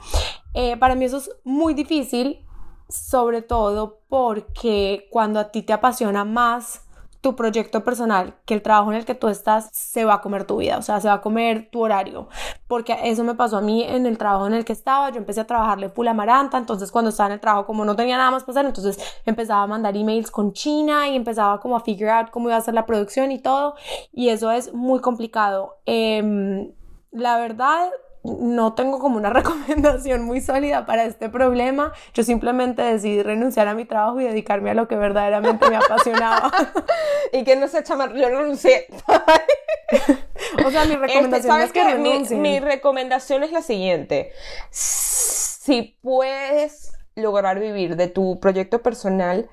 Eh, 0.55 0.77
para 0.77 0.97
mí 0.97 1.05
eso 1.05 1.19
es 1.19 1.31
muy 1.45 1.73
difícil, 1.73 2.45
sobre 2.89 3.43
todo 3.43 4.01
porque 4.09 5.07
cuando 5.13 5.39
a 5.39 5.53
ti 5.53 5.63
te 5.63 5.73
apasiona 5.73 6.25
más 6.25 6.88
tu 7.21 7.35
proyecto 7.35 7.83
personal, 7.83 8.35
que 8.45 8.55
el 8.55 8.63
trabajo 8.63 8.93
en 8.93 8.99
el 8.99 9.05
que 9.05 9.15
tú 9.15 9.29
estás 9.29 9.71
se 9.73 10.05
va 10.05 10.15
a 10.15 10.21
comer 10.21 10.45
tu 10.45 10.59
vida, 10.59 10.79
o 10.79 10.83
sea, 10.83 11.01
se 11.01 11.09
va 11.09 11.15
a 11.15 11.21
comer 11.21 11.69
tu 11.71 11.83
horario, 11.83 12.29
porque 12.67 12.97
eso 13.05 13.25
me 13.25 13.35
pasó 13.35 13.59
a 13.59 13.61
mí 13.61 13.83
en 13.83 14.07
el 14.07 14.19
trabajo 14.19 14.47
en 14.47 14.55
el 14.55 14.65
que 14.65 14.73
estaba, 14.73 15.11
yo 15.11 15.19
empecé 15.19 15.41
a 15.41 15.47
trabajarle 15.47 15.89
full 15.89 16.07
amaranta, 16.07 16.59
entonces 16.59 16.93
cuando 16.93 17.11
estaba 17.11 17.29
en 17.29 17.35
el 17.35 17.41
trabajo 17.41 17.67
como 17.67 17.85
no 17.85 17.97
tenía 17.97 18.17
nada 18.17 18.31
más 18.31 18.49
hacer, 18.49 18.67
entonces 18.67 18.99
empezaba 19.27 19.63
a 19.63 19.67
mandar 19.67 19.97
emails 19.97 20.31
con 20.31 20.53
China 20.53 21.09
y 21.09 21.17
empezaba 21.17 21.61
como 21.61 21.77
a 21.77 21.81
figure 21.81 22.27
cómo 22.31 22.49
iba 22.49 22.57
a 22.57 22.61
ser 22.61 22.75
la 22.75 22.87
producción 22.87 23.33
y 23.33 23.41
todo, 23.41 23.75
y 24.13 24.29
eso 24.29 24.51
es 24.51 24.73
muy 24.73 25.01
complicado. 25.01 25.77
Em, 25.87 26.73
la 27.11 27.39
verdad, 27.39 27.91
no 28.25 28.75
tengo 28.75 28.99
como 28.99 29.17
una 29.17 29.31
recomendación 29.33 30.23
muy 30.23 30.41
sólida 30.41 30.87
para 30.87 31.05
este 31.05 31.29
problema. 31.29 31.93
Yo 32.15 32.23
simplemente 32.23 32.83
decidí 32.83 33.23
renunciar 33.23 33.69
a 33.69 33.75
mi 33.75 33.85
trabajo 33.85 34.21
y 34.21 34.25
dedicarme 34.25 34.71
a 34.71 34.75
lo 34.75 34.89
que 34.89 34.97
verdaderamente 34.97 35.69
me 35.69 35.77
apasionaba. 35.77 36.51
y 37.33 37.45
que 37.45 37.57
no 37.57 37.69
se 37.69 37.83
chamar, 37.83 38.15
yo 38.15 38.29
renuncié. 38.29 38.87
o 40.67 40.71
sea, 40.71 40.85
mi 40.85 40.95
este, 40.95 41.07
recomendación 41.07 41.61
es 41.61 41.73
que 41.73 41.85
renuncien. 41.85 42.43
Mi, 42.43 42.61
recomendación 42.61 43.43
es 43.43 43.53
la 43.53 43.63
siguiente. 43.63 44.33
Si 44.71 45.99
puedes 46.03 46.93
lograr 47.15 47.59
vivir 47.59 47.97
de 47.97 48.09
tu 48.09 48.41
proyecto 48.41 48.83
personal, 48.83 49.49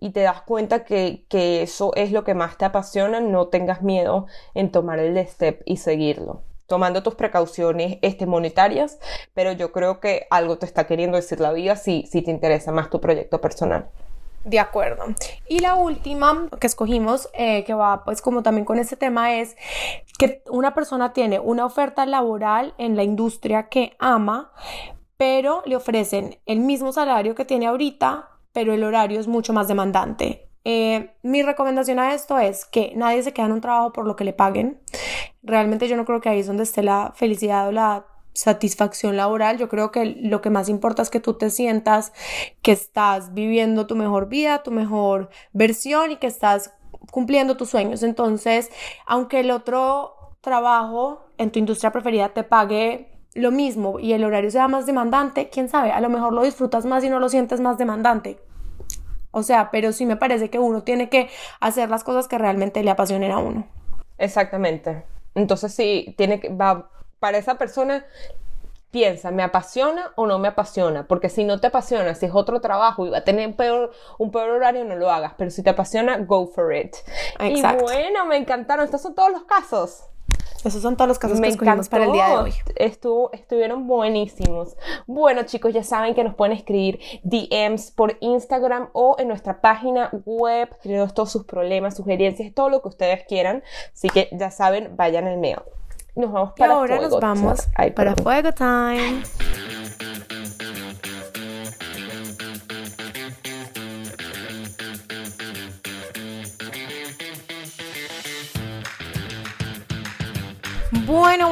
y 0.00 0.10
te 0.10 0.20
das 0.20 0.42
cuenta 0.42 0.84
que, 0.84 1.24
que, 1.30 1.62
eso 1.62 1.92
es 1.94 2.12
lo 2.12 2.24
que 2.24 2.34
más 2.34 2.58
te 2.58 2.66
apasiona, 2.66 3.20
no 3.20 3.48
tengas 3.48 3.80
miedo 3.80 4.26
en 4.52 4.70
tomar 4.70 4.98
el 4.98 5.16
step 5.26 5.62
y 5.64 5.78
seguirlo 5.78 6.42
tomando 6.66 7.02
tus 7.02 7.14
precauciones 7.14 7.98
este, 8.02 8.26
monetarias, 8.26 8.98
pero 9.34 9.52
yo 9.52 9.72
creo 9.72 10.00
que 10.00 10.26
algo 10.30 10.58
te 10.58 10.66
está 10.66 10.86
queriendo 10.86 11.16
decir 11.16 11.40
la 11.40 11.52
vida 11.52 11.76
si, 11.76 12.06
si 12.10 12.22
te 12.22 12.30
interesa 12.30 12.72
más 12.72 12.90
tu 12.90 13.00
proyecto 13.00 13.40
personal. 13.40 13.88
De 14.44 14.58
acuerdo. 14.58 15.06
Y 15.48 15.60
la 15.60 15.74
última 15.74 16.48
que 16.60 16.66
escogimos, 16.66 17.30
eh, 17.32 17.64
que 17.64 17.72
va 17.72 18.04
pues 18.04 18.20
como 18.20 18.42
también 18.42 18.66
con 18.66 18.78
este 18.78 18.94
tema, 18.94 19.34
es 19.34 19.56
que 20.18 20.42
una 20.50 20.74
persona 20.74 21.14
tiene 21.14 21.40
una 21.40 21.64
oferta 21.64 22.04
laboral 22.04 22.74
en 22.76 22.94
la 22.94 23.04
industria 23.04 23.68
que 23.70 23.96
ama, 23.98 24.52
pero 25.16 25.62
le 25.64 25.76
ofrecen 25.76 26.38
el 26.44 26.60
mismo 26.60 26.92
salario 26.92 27.34
que 27.34 27.46
tiene 27.46 27.66
ahorita, 27.66 28.28
pero 28.52 28.74
el 28.74 28.84
horario 28.84 29.18
es 29.18 29.26
mucho 29.28 29.54
más 29.54 29.66
demandante. 29.66 30.50
Eh, 30.64 31.10
mi 31.22 31.42
recomendación 31.42 31.98
a 31.98 32.14
esto 32.14 32.38
es 32.38 32.64
que 32.64 32.92
nadie 32.96 33.22
se 33.22 33.32
quede 33.32 33.46
en 33.46 33.52
un 33.52 33.60
trabajo 33.60 33.92
por 33.92 34.06
lo 34.06 34.16
que 34.16 34.24
le 34.24 34.32
paguen. 34.32 34.80
Realmente 35.42 35.88
yo 35.88 35.96
no 35.96 36.04
creo 36.04 36.20
que 36.20 36.30
ahí 36.30 36.40
es 36.40 36.46
donde 36.46 36.62
esté 36.62 36.82
la 36.82 37.12
felicidad 37.14 37.68
o 37.68 37.72
la 37.72 38.06
satisfacción 38.32 39.16
laboral. 39.16 39.58
Yo 39.58 39.68
creo 39.68 39.90
que 39.90 40.04
lo 40.04 40.40
que 40.40 40.50
más 40.50 40.68
importa 40.68 41.02
es 41.02 41.10
que 41.10 41.20
tú 41.20 41.34
te 41.34 41.50
sientas 41.50 42.12
que 42.62 42.72
estás 42.72 43.34
viviendo 43.34 43.86
tu 43.86 43.94
mejor 43.94 44.28
vida, 44.28 44.62
tu 44.62 44.70
mejor 44.70 45.30
versión 45.52 46.10
y 46.10 46.16
que 46.16 46.26
estás 46.26 46.72
cumpliendo 47.10 47.56
tus 47.56 47.70
sueños. 47.70 48.02
Entonces, 48.02 48.70
aunque 49.06 49.40
el 49.40 49.50
otro 49.50 50.34
trabajo 50.40 51.26
en 51.38 51.50
tu 51.50 51.58
industria 51.58 51.92
preferida 51.92 52.30
te 52.30 52.42
pague 52.42 53.10
lo 53.34 53.50
mismo 53.50 53.98
y 53.98 54.12
el 54.12 54.24
horario 54.24 54.50
sea 54.50 54.68
más 54.68 54.86
demandante, 54.86 55.48
quién 55.50 55.68
sabe, 55.68 55.90
a 55.90 56.00
lo 56.00 56.08
mejor 56.08 56.32
lo 56.32 56.42
disfrutas 56.42 56.84
más 56.84 57.02
y 57.04 57.10
no 57.10 57.18
lo 57.18 57.28
sientes 57.28 57.60
más 57.60 57.78
demandante. 57.78 58.38
O 59.34 59.42
sea, 59.42 59.70
pero 59.70 59.92
sí 59.92 60.06
me 60.06 60.16
parece 60.16 60.48
que 60.48 60.60
uno 60.60 60.84
tiene 60.84 61.08
que 61.08 61.28
hacer 61.60 61.90
las 61.90 62.04
cosas 62.04 62.28
que 62.28 62.38
realmente 62.38 62.82
le 62.84 62.90
apasionen 62.90 63.32
a 63.32 63.38
uno. 63.38 63.66
Exactamente. 64.16 65.04
Entonces 65.34 65.74
sí, 65.74 66.14
tiene 66.16 66.38
que, 66.38 66.48
va, 66.48 66.88
para 67.18 67.36
esa 67.36 67.56
persona 67.56 68.06
piensa, 68.92 69.32
¿me 69.32 69.42
apasiona 69.42 70.12
o 70.14 70.24
no 70.28 70.38
me 70.38 70.46
apasiona? 70.46 71.08
Porque 71.08 71.28
si 71.28 71.42
no 71.42 71.58
te 71.58 71.66
apasiona, 71.66 72.14
si 72.14 72.26
es 72.26 72.32
otro 72.32 72.60
trabajo 72.60 73.04
y 73.04 73.10
va 73.10 73.18
a 73.18 73.24
tener 73.24 73.48
un 73.48 73.54
peor, 73.54 73.90
un 74.18 74.30
peor 74.30 74.50
horario, 74.50 74.84
no 74.84 74.94
lo 74.94 75.10
hagas. 75.10 75.32
Pero 75.36 75.50
si 75.50 75.64
te 75.64 75.70
apasiona, 75.70 76.18
go 76.18 76.46
for 76.46 76.72
it. 76.72 76.94
Exacto. 77.40 77.82
Y 77.82 77.86
bueno, 77.86 78.24
me 78.26 78.36
encantaron. 78.36 78.84
Estos 78.84 79.02
son 79.02 79.16
todos 79.16 79.32
los 79.32 79.42
casos. 79.42 80.04
Esos 80.64 80.82
son 80.82 80.96
todos 80.96 81.08
los 81.08 81.18
casos 81.18 81.40
que 81.40 81.48
escogimos 81.48 81.88
para 81.88 82.06
el 82.06 82.12
día 82.12 82.28
de 82.28 82.36
hoy. 82.36 82.52
Estuvo, 82.76 83.30
estuvieron 83.32 83.86
buenísimos. 83.86 84.76
Bueno, 85.06 85.42
chicos, 85.44 85.74
ya 85.74 85.82
saben 85.82 86.14
que 86.14 86.24
nos 86.24 86.34
pueden 86.34 86.56
escribir 86.56 87.00
DMs 87.22 87.90
por 87.90 88.16
Instagram 88.20 88.88
o 88.92 89.16
en 89.18 89.28
nuestra 89.28 89.60
página 89.60 90.10
web. 90.24 90.70
Todos 91.14 91.30
sus 91.30 91.44
problemas, 91.44 91.96
sugerencias, 91.96 92.52
todo 92.54 92.70
lo 92.70 92.80
que 92.82 92.88
ustedes 92.88 93.24
quieran. 93.28 93.62
Así 93.92 94.08
que 94.08 94.28
ya 94.32 94.50
saben, 94.50 94.96
vayan 94.96 95.26
al 95.26 95.38
mail. 95.38 95.58
Nos 96.16 96.32
vamos 96.32 96.52
para 96.56 96.72
y 96.72 96.76
ahora 96.76 97.00
nos 97.00 97.20
vamos 97.20 97.68
para 97.94 98.14
Fuego 98.14 98.52
Time. 98.52 99.22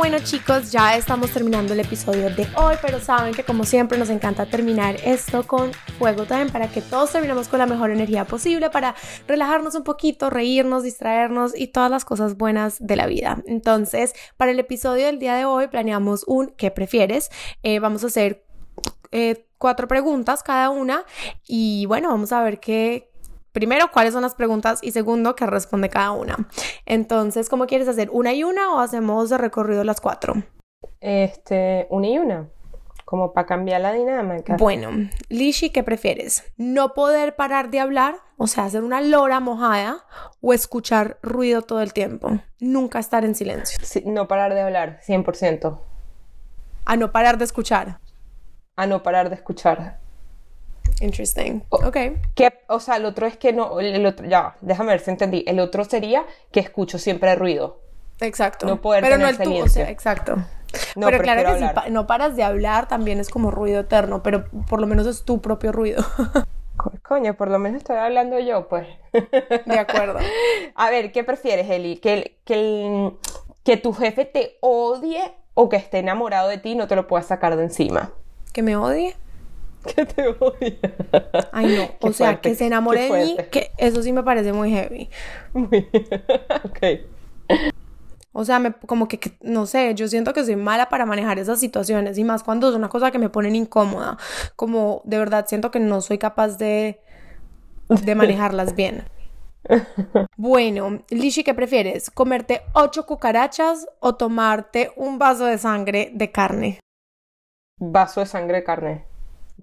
Bueno, 0.03 0.19
chicos, 0.19 0.73
ya 0.73 0.97
estamos 0.97 1.31
terminando 1.31 1.75
el 1.75 1.79
episodio 1.79 2.29
de 2.29 2.49
hoy, 2.57 2.75
pero 2.83 2.99
saben 2.99 3.35
que 3.35 3.45
como 3.45 3.63
siempre 3.63 3.97
nos 3.99 4.11
encanta 4.11 4.47
terminar 4.47 4.97
esto 5.05 5.47
con 5.47 5.73
fuego 5.97 6.25
también 6.25 6.51
para 6.51 6.67
que 6.67 6.83
todos 6.83 7.13
terminemos 7.13 7.47
con 7.47 7.61
la 7.61 7.67
mejor 7.67 7.93
energía 7.93 8.25
posible, 8.25 8.69
para 8.69 8.97
relajarnos 9.29 9.77
un 9.77 9.85
poquito, 9.85 10.29
reírnos, 10.29 10.83
distraernos 10.83 11.53
y 11.57 11.69
todas 11.69 11.89
las 11.89 12.05
cosas 12.05 12.37
buenas 12.37 12.85
de 12.85 12.97
la 12.97 13.07
vida. 13.07 13.45
Entonces, 13.47 14.13
para 14.37 14.51
el 14.51 14.59
episodio 14.59 15.07
del 15.07 15.21
día 15.21 15.37
de 15.37 15.45
hoy 15.45 15.69
planeamos 15.69 16.25
un 16.27 16.49
¿qué 16.57 16.73
prefieres? 16.73 17.31
Eh, 17.63 17.79
vamos 17.79 18.03
a 18.03 18.09
hacer 18.09 18.45
eh, 19.13 19.47
cuatro 19.57 19.87
preguntas 19.87 20.43
cada 20.43 20.71
una 20.71 21.05
y 21.47 21.87
bueno, 21.87 22.09
vamos 22.09 22.33
a 22.33 22.43
ver 22.43 22.59
qué, 22.59 23.12
primero, 23.53 23.91
cuáles 23.93 24.13
son 24.13 24.23
las 24.23 24.35
preguntas 24.35 24.81
y 24.83 24.93
segundo, 24.93 25.37
qué 25.37 25.47
responde 25.47 25.89
cada 25.89 26.13
una. 26.13 26.49
Entonces, 26.87 27.49
¿cómo 27.49 27.67
quieres 27.67 27.89
hacer? 27.89 28.09
¿Una 28.11 28.33
y 28.33 28.45
una 28.45 28.75
o 28.75 28.81
hacemos 28.81 29.31
de 29.31 29.39
recorrido 29.39 29.85
las 29.85 30.01
cuatro? 30.01 30.43
Este, 31.01 31.87
una 31.91 32.09
y 32.09 32.19
una. 32.19 32.49
Como 33.05 33.35
para 33.35 33.47
cambiar 33.47 33.83
la 33.83 33.93
dinámica. 33.93 34.57
Bueno, 34.57 34.91
Lishi, 35.29 35.69
¿qué 35.71 35.83
prefieres? 35.83 36.45
¿No 36.57 36.95
poder 36.95 37.37
parar 37.37 37.71
de 37.71 37.79
hablar? 37.79 38.17
O 38.39 38.47
sea, 38.47 38.65
hacer 38.65 38.83
una 38.83 39.03
lora 39.03 39.39
mojada 39.39 40.07
o 40.41 40.55
escuchar 40.55 41.19
ruido 41.23 41.61
todo 41.63 41.83
el 41.83 41.93
tiempo. 41.93 42.41
Nunca 42.59 42.99
estar 42.99 43.25
en 43.25 43.35
silencio. 43.35 43.79
no 44.07 44.29
parar 44.29 44.55
de 44.55 44.63
hablar, 44.63 45.01
100%. 45.07 45.79
A 46.85 46.97
no 46.97 47.13
parar 47.13 47.37
de 47.37 47.45
escuchar. 47.45 47.99
A 48.77 48.87
no 48.87 49.03
parar 49.03 49.29
de 49.29 49.35
escuchar. 49.37 50.02
Interesting. 51.01 51.63
ok. 51.71 51.97
Que, 52.35 52.53
o 52.69 52.81
sea, 52.81 52.97
el 52.97 53.05
otro 53.05 53.27
es 53.27 53.37
que 53.37 53.53
no, 53.53 53.81
el 53.81 54.05
otro, 54.07 54.27
ya, 54.27 54.57
déjame 54.61 54.91
ver 54.91 55.01
si 55.01 55.11
entendí. 55.11 55.45
El 55.47 55.59
otro 55.61 55.85
sería 55.85 56.25
que 56.51 56.61
escucho 56.61 56.99
siempre 56.99 57.35
ruido. 57.35 57.81
Exacto. 58.21 58.67
No 58.67 58.81
poder 58.81 59.03
Pero 59.03 59.19
no 59.19 59.27
el 59.29 59.39
tú, 59.39 59.57
o 59.57 59.69
sea, 59.69 59.91
exacto. 59.91 60.37
No, 60.97 61.09
pero 61.09 61.23
claro 61.23 61.53
que 61.55 61.59
si 61.59 61.75
pa- 61.75 61.89
no 61.91 62.07
paras 62.07 62.37
de 62.37 62.43
hablar, 62.45 62.89
también 62.89 63.21
es 63.21 63.29
como 63.29 63.51
ruido 63.51 63.81
eterno, 63.81 64.23
pero 64.23 64.45
por 64.69 64.81
lo 64.81 64.87
menos 64.87 65.07
es 65.07 65.23
tu 65.25 65.41
propio 65.43 65.73
ruido. 65.73 66.05
Co- 66.77 66.93
Coño, 67.03 67.35
por 67.35 67.49
lo 67.49 67.59
menos 67.59 67.79
estoy 67.83 67.97
hablando 67.97 68.39
yo, 68.39 68.69
pues. 68.69 68.87
De 69.67 69.79
acuerdo. 69.79 70.19
A 70.75 70.89
ver, 70.89 71.13
¿qué 71.13 71.25
prefieres, 71.25 71.69
Eli? 71.69 71.97
¿Que, 71.99 72.39
que, 72.45 72.55
el- 72.55 73.13
que 73.65 73.77
tu 73.77 73.93
jefe 73.93 74.25
te 74.25 74.57
odie 74.61 75.21
o 75.55 75.69
que 75.69 75.77
esté 75.77 75.99
enamorado 75.99 76.49
de 76.49 76.57
ti 76.59 76.71
y 76.71 76.75
no 76.77 76.87
te 76.87 76.97
lo 76.97 77.07
puedas 77.07 77.27
sacar 77.27 77.57
de 77.57 77.65
encima? 77.65 78.11
¿Que 78.55 78.63
me 78.63 78.77
odie? 78.77 79.15
Que 79.95 80.07
te 80.07 80.29
odie. 80.29 80.79
Ay, 81.53 81.77
no. 81.77 81.89
Qué 82.01 82.09
o 82.09 82.13
sea, 82.13 82.29
fuerte, 82.29 82.51
que 82.51 82.55
se 82.55 82.67
enamore 82.67 83.03
de 83.03 83.25
mí, 83.25 83.37
que 83.51 83.71
eso 83.79 84.03
sí 84.03 84.13
me 84.13 84.23
parece 84.23 84.53
muy 84.53 84.71
heavy. 84.71 85.11
Muy- 85.53 85.89
ok. 86.65 86.79
O 88.35 88.45
sea, 88.45 88.59
me, 88.59 88.73
como 88.73 89.09
que, 89.09 89.19
que, 89.19 89.37
no 89.43 89.67
sé, 89.67 89.95
yo 89.95 90.09
siento 90.09 90.33
que 90.33 90.45
soy 90.45 90.57
mala 90.57 90.89
para 90.89 91.05
manejar 91.05 91.39
esas 91.39 91.61
situaciones 91.61 92.17
y 92.17 92.25
más 92.25 92.43
cuando 92.43 92.69
es 92.69 92.75
una 92.75 92.89
cosa 92.89 93.11
que 93.11 93.19
me 93.19 93.29
ponen 93.29 93.55
incómoda. 93.55 94.17
Como 94.57 95.03
de 95.05 95.19
verdad 95.19 95.47
siento 95.47 95.71
que 95.71 95.81
no 95.81 96.01
soy 96.01 96.19
capaz 96.19 96.57
de, 96.57 97.01
de 97.89 98.15
manejarlas 98.15 98.75
bien. 98.75 99.05
Bueno, 100.37 101.03
Lishi, 101.11 101.45
¿qué 101.45 101.55
prefieres? 101.55 102.11
¿Comerte 102.11 102.63
ocho 102.73 103.07
cucarachas 103.07 103.87
o 104.01 104.15
tomarte 104.15 104.93
un 104.97 105.19
vaso 105.19 105.45
de 105.45 105.59
sangre 105.59 106.11
de 106.15 106.31
carne? 106.31 106.81
Vaso 107.79 108.21
de 108.21 108.27
sangre 108.27 108.59
de 108.59 108.65
carne. 108.65 109.12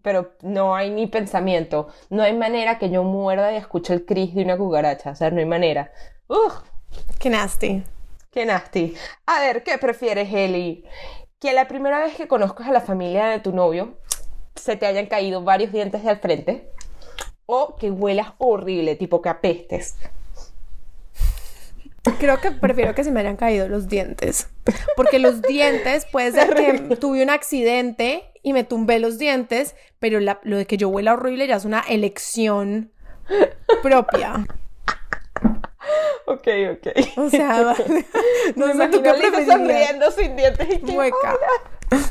Pero 0.02 0.34
no 0.42 0.76
hay 0.76 0.90
ni 0.90 1.08
pensamiento. 1.08 1.90
No 2.10 2.24
hay 2.24 2.34
manera 2.34 2.80
que 2.80 2.90
yo 2.90 3.04
muerda 3.04 3.52
y 3.52 3.58
escuche 3.58 3.94
el 3.94 4.06
cris 4.06 4.34
de 4.36 4.44
una 4.44 4.58
cucaracha. 4.58 5.12
O 5.12 5.16
sea, 5.16 5.32
no 5.32 5.40
hay 5.40 5.46
manera. 5.46 5.92
¡Ugh! 6.28 6.64
Qué 7.20 7.30
nasty. 7.30 7.84
¡Qué 8.32 8.46
nasty! 8.46 8.96
A 9.26 9.40
ver, 9.40 9.64
¿qué 9.64 9.78
prefieres, 9.78 10.32
Eli? 10.34 10.86
Que 11.40 11.54
la 11.54 11.68
primera 11.68 12.00
vez 12.00 12.16
que 12.16 12.28
conozcas 12.28 12.68
a 12.68 12.72
la 12.72 12.82
familia 12.82 13.28
de 13.28 13.40
tu 13.40 13.52
novio 13.52 13.98
se 14.56 14.76
te 14.76 14.86
hayan 14.86 15.08
caído 15.08 15.44
varios 15.44 15.72
dientes 15.72 16.04
de 16.04 16.10
al 16.10 16.20
frente. 16.20 16.72
O 17.46 17.76
que 17.76 17.90
huelas 17.90 18.34
horrible, 18.38 18.96
tipo 18.96 19.22
que 19.22 19.30
apestes. 19.30 19.98
Creo 22.18 22.40
que 22.40 22.52
prefiero 22.52 22.96
que 22.96 23.04
se 23.04 23.12
me 23.12 23.20
hayan 23.20 23.36
caído 23.36 23.68
los 23.68 23.88
dientes. 23.88 24.50
Porque 24.96 25.20
los 25.20 25.42
dientes, 25.42 26.06
puede 26.12 26.32
ser 26.32 26.54
que 26.56 26.96
tuve 27.00 27.22
un 27.24 27.30
accidente 27.30 28.32
y 28.42 28.54
me 28.54 28.64
tumbé 28.64 29.00
los 29.00 29.18
dientes, 29.18 29.76
pero 30.00 30.20
la- 30.20 30.40
lo 30.44 30.58
de 30.58 30.66
que 30.66 30.78
yo 30.78 30.90
huela 30.90 31.14
horrible 31.14 31.48
ya 31.48 31.56
es 31.58 31.66
una 31.66 31.82
elección 31.82 32.92
propia. 33.84 34.46
Ok, 36.26 36.48
ok. 36.74 37.18
O 37.18 37.30
sea, 37.30 37.62
vale. 37.62 38.06
no 38.56 38.68
Me 38.68 38.74
sé 38.76 38.88
tú 38.90 39.02
qué 39.02 39.46
sonriendo 39.46 40.12
sin 40.12 40.36
dientes 40.36 40.68
y 40.72 40.78
que 40.80 40.92
Mueca. 40.92 41.38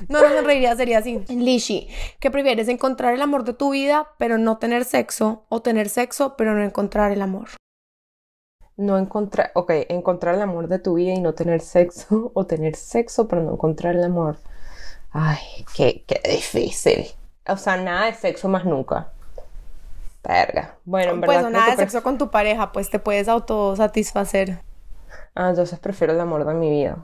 No, 0.09 0.21
no 0.21 0.29
sonreiría, 0.35 0.75
sería 0.75 0.99
así. 0.99 1.21
Lishi, 1.29 1.89
¿qué 2.19 2.31
prefieres? 2.31 2.67
¿Encontrar 2.69 3.15
el 3.15 3.23
amor 3.23 3.45
de 3.45 3.55
tu 3.55 3.71
vida, 3.71 4.09
pero 4.19 4.37
no 4.37 4.59
tener 4.59 4.85
sexo? 4.85 5.45
¿O 5.49 5.63
tener 5.63 5.89
sexo, 5.89 6.37
pero 6.37 6.53
no 6.55 6.65
encontrar 6.65 7.13
el 7.13 7.23
amor? 7.23 7.49
No 8.79 8.97
encontrar, 8.97 9.51
ok, 9.55 9.71
encontrar 9.91 10.37
el 10.37 10.43
amor 10.43 10.69
de 10.69 10.79
tu 10.79 10.95
vida 10.95 11.13
y 11.13 11.21
no 11.21 11.35
tener 11.35 11.61
sexo, 11.61 12.31
o 12.35 12.47
tener 12.47 12.77
sexo 12.77 13.29
pero 13.29 13.43
no 13.43 13.53
encontrar 13.53 13.95
el 13.95 14.05
amor. 14.05 14.39
Ay, 15.13 15.39
qué, 15.75 16.05
qué 16.07 16.23
difícil. 16.27 17.07
O 17.47 17.57
sea, 17.59 17.77
nada 17.77 18.07
de 18.07 18.15
sexo 18.15 18.49
más 18.49 18.65
nunca. 18.65 19.13
Verga. 20.25 20.77
Bueno, 20.85 21.13
en 21.13 21.21
Pues 21.21 21.37
verdad 21.37 21.51
creo 21.51 21.61
nada 21.61 21.71
de 21.73 21.77
sexo 21.77 22.03
con 22.03 22.19
tu 22.19 22.31
pareja, 22.31 22.73
pues 22.73 22.91
te 22.91 22.99
puedes 22.99 23.29
autosatisfacer. 23.29 24.61
Ah, 25.35 25.51
entonces 25.51 25.79
prefiero 25.79 26.13
el 26.15 26.21
amor 26.21 26.45
de 26.47 26.55
mi 26.55 26.71
vida. 26.71 26.99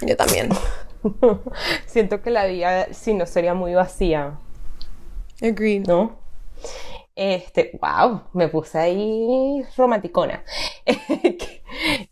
Yo 0.00 0.16
también. 0.16 0.50
Siento 1.86 2.22
que 2.22 2.30
la 2.30 2.46
vida, 2.46 2.92
si 2.92 3.14
no, 3.14 3.26
sería 3.26 3.54
muy 3.54 3.74
vacía, 3.74 4.38
Agreed. 5.42 5.86
¿no? 5.86 6.16
Este, 7.16 7.78
wow, 7.80 8.22
me 8.32 8.48
puse 8.48 8.78
ahí 8.78 9.62
romanticona. 9.76 10.44
¿Qué, 10.84 11.62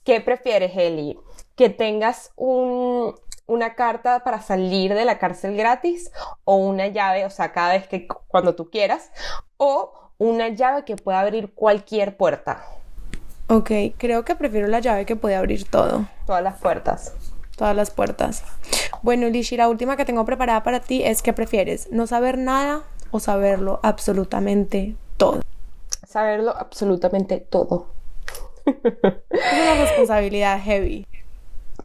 qué 0.05 0.21
prefieres, 0.21 0.73
Eli? 0.77 1.19
¿Que 1.57 1.71
tengas 1.71 2.33
un, 2.37 3.15
una 3.47 3.75
carta 3.75 4.23
para 4.25 4.41
salir 4.41 4.95
de 4.95 5.05
la 5.05 5.19
cárcel 5.19 5.57
gratis 5.57 6.11
o 6.45 6.57
una 6.57 6.87
llave, 6.89 7.25
o 7.27 7.31
sea, 7.31 7.53
cada 7.53 7.73
vez 7.73 7.89
que 7.89 8.07
cuando 8.29 8.55
tú 8.55 8.71
quieras, 8.71 9.11
o 9.57 9.93
una 10.19 10.49
llave 10.49 10.85
que 10.85 10.97
pueda 10.97 11.21
abrir 11.21 11.53
cualquier 11.55 12.17
puerta, 12.17 12.65
Ok, 13.49 13.71
creo 13.99 14.25
que 14.25 14.35
prefiero 14.35 14.67
la 14.69 14.81
llave 14.81 15.05
que 15.05 15.17
puede 15.17 15.35
abrir 15.37 15.69
todo, 15.69 16.07
todas 16.27 16.43
las 16.43 16.59
puertas? 16.59 17.15
todas 17.57 17.77
las 17.77 17.91
puertas. 17.91 18.45
Bueno, 19.03 19.29
Lishi, 19.29 19.57
la 19.57 19.69
última 19.69 19.97
que 19.97 20.05
tengo 20.05 20.25
preparada 20.25 20.63
para 20.63 20.81
ti 20.81 21.03
es 21.05 21.23
¿qué 21.23 21.33
prefieres? 21.33 21.89
¿No 21.91 22.07
saber 22.07 22.39
nada 22.39 22.83
o 23.13 23.21
saberlo 23.21 23.79
absolutamente 23.85 24.97
todo? 25.17 25.43
Saberlo 26.05 26.51
absolutamente 26.57 27.39
todo. 27.39 27.87
Es 28.65 28.75
una 28.83 29.75
responsabilidad 29.81 30.61
heavy. 30.61 31.07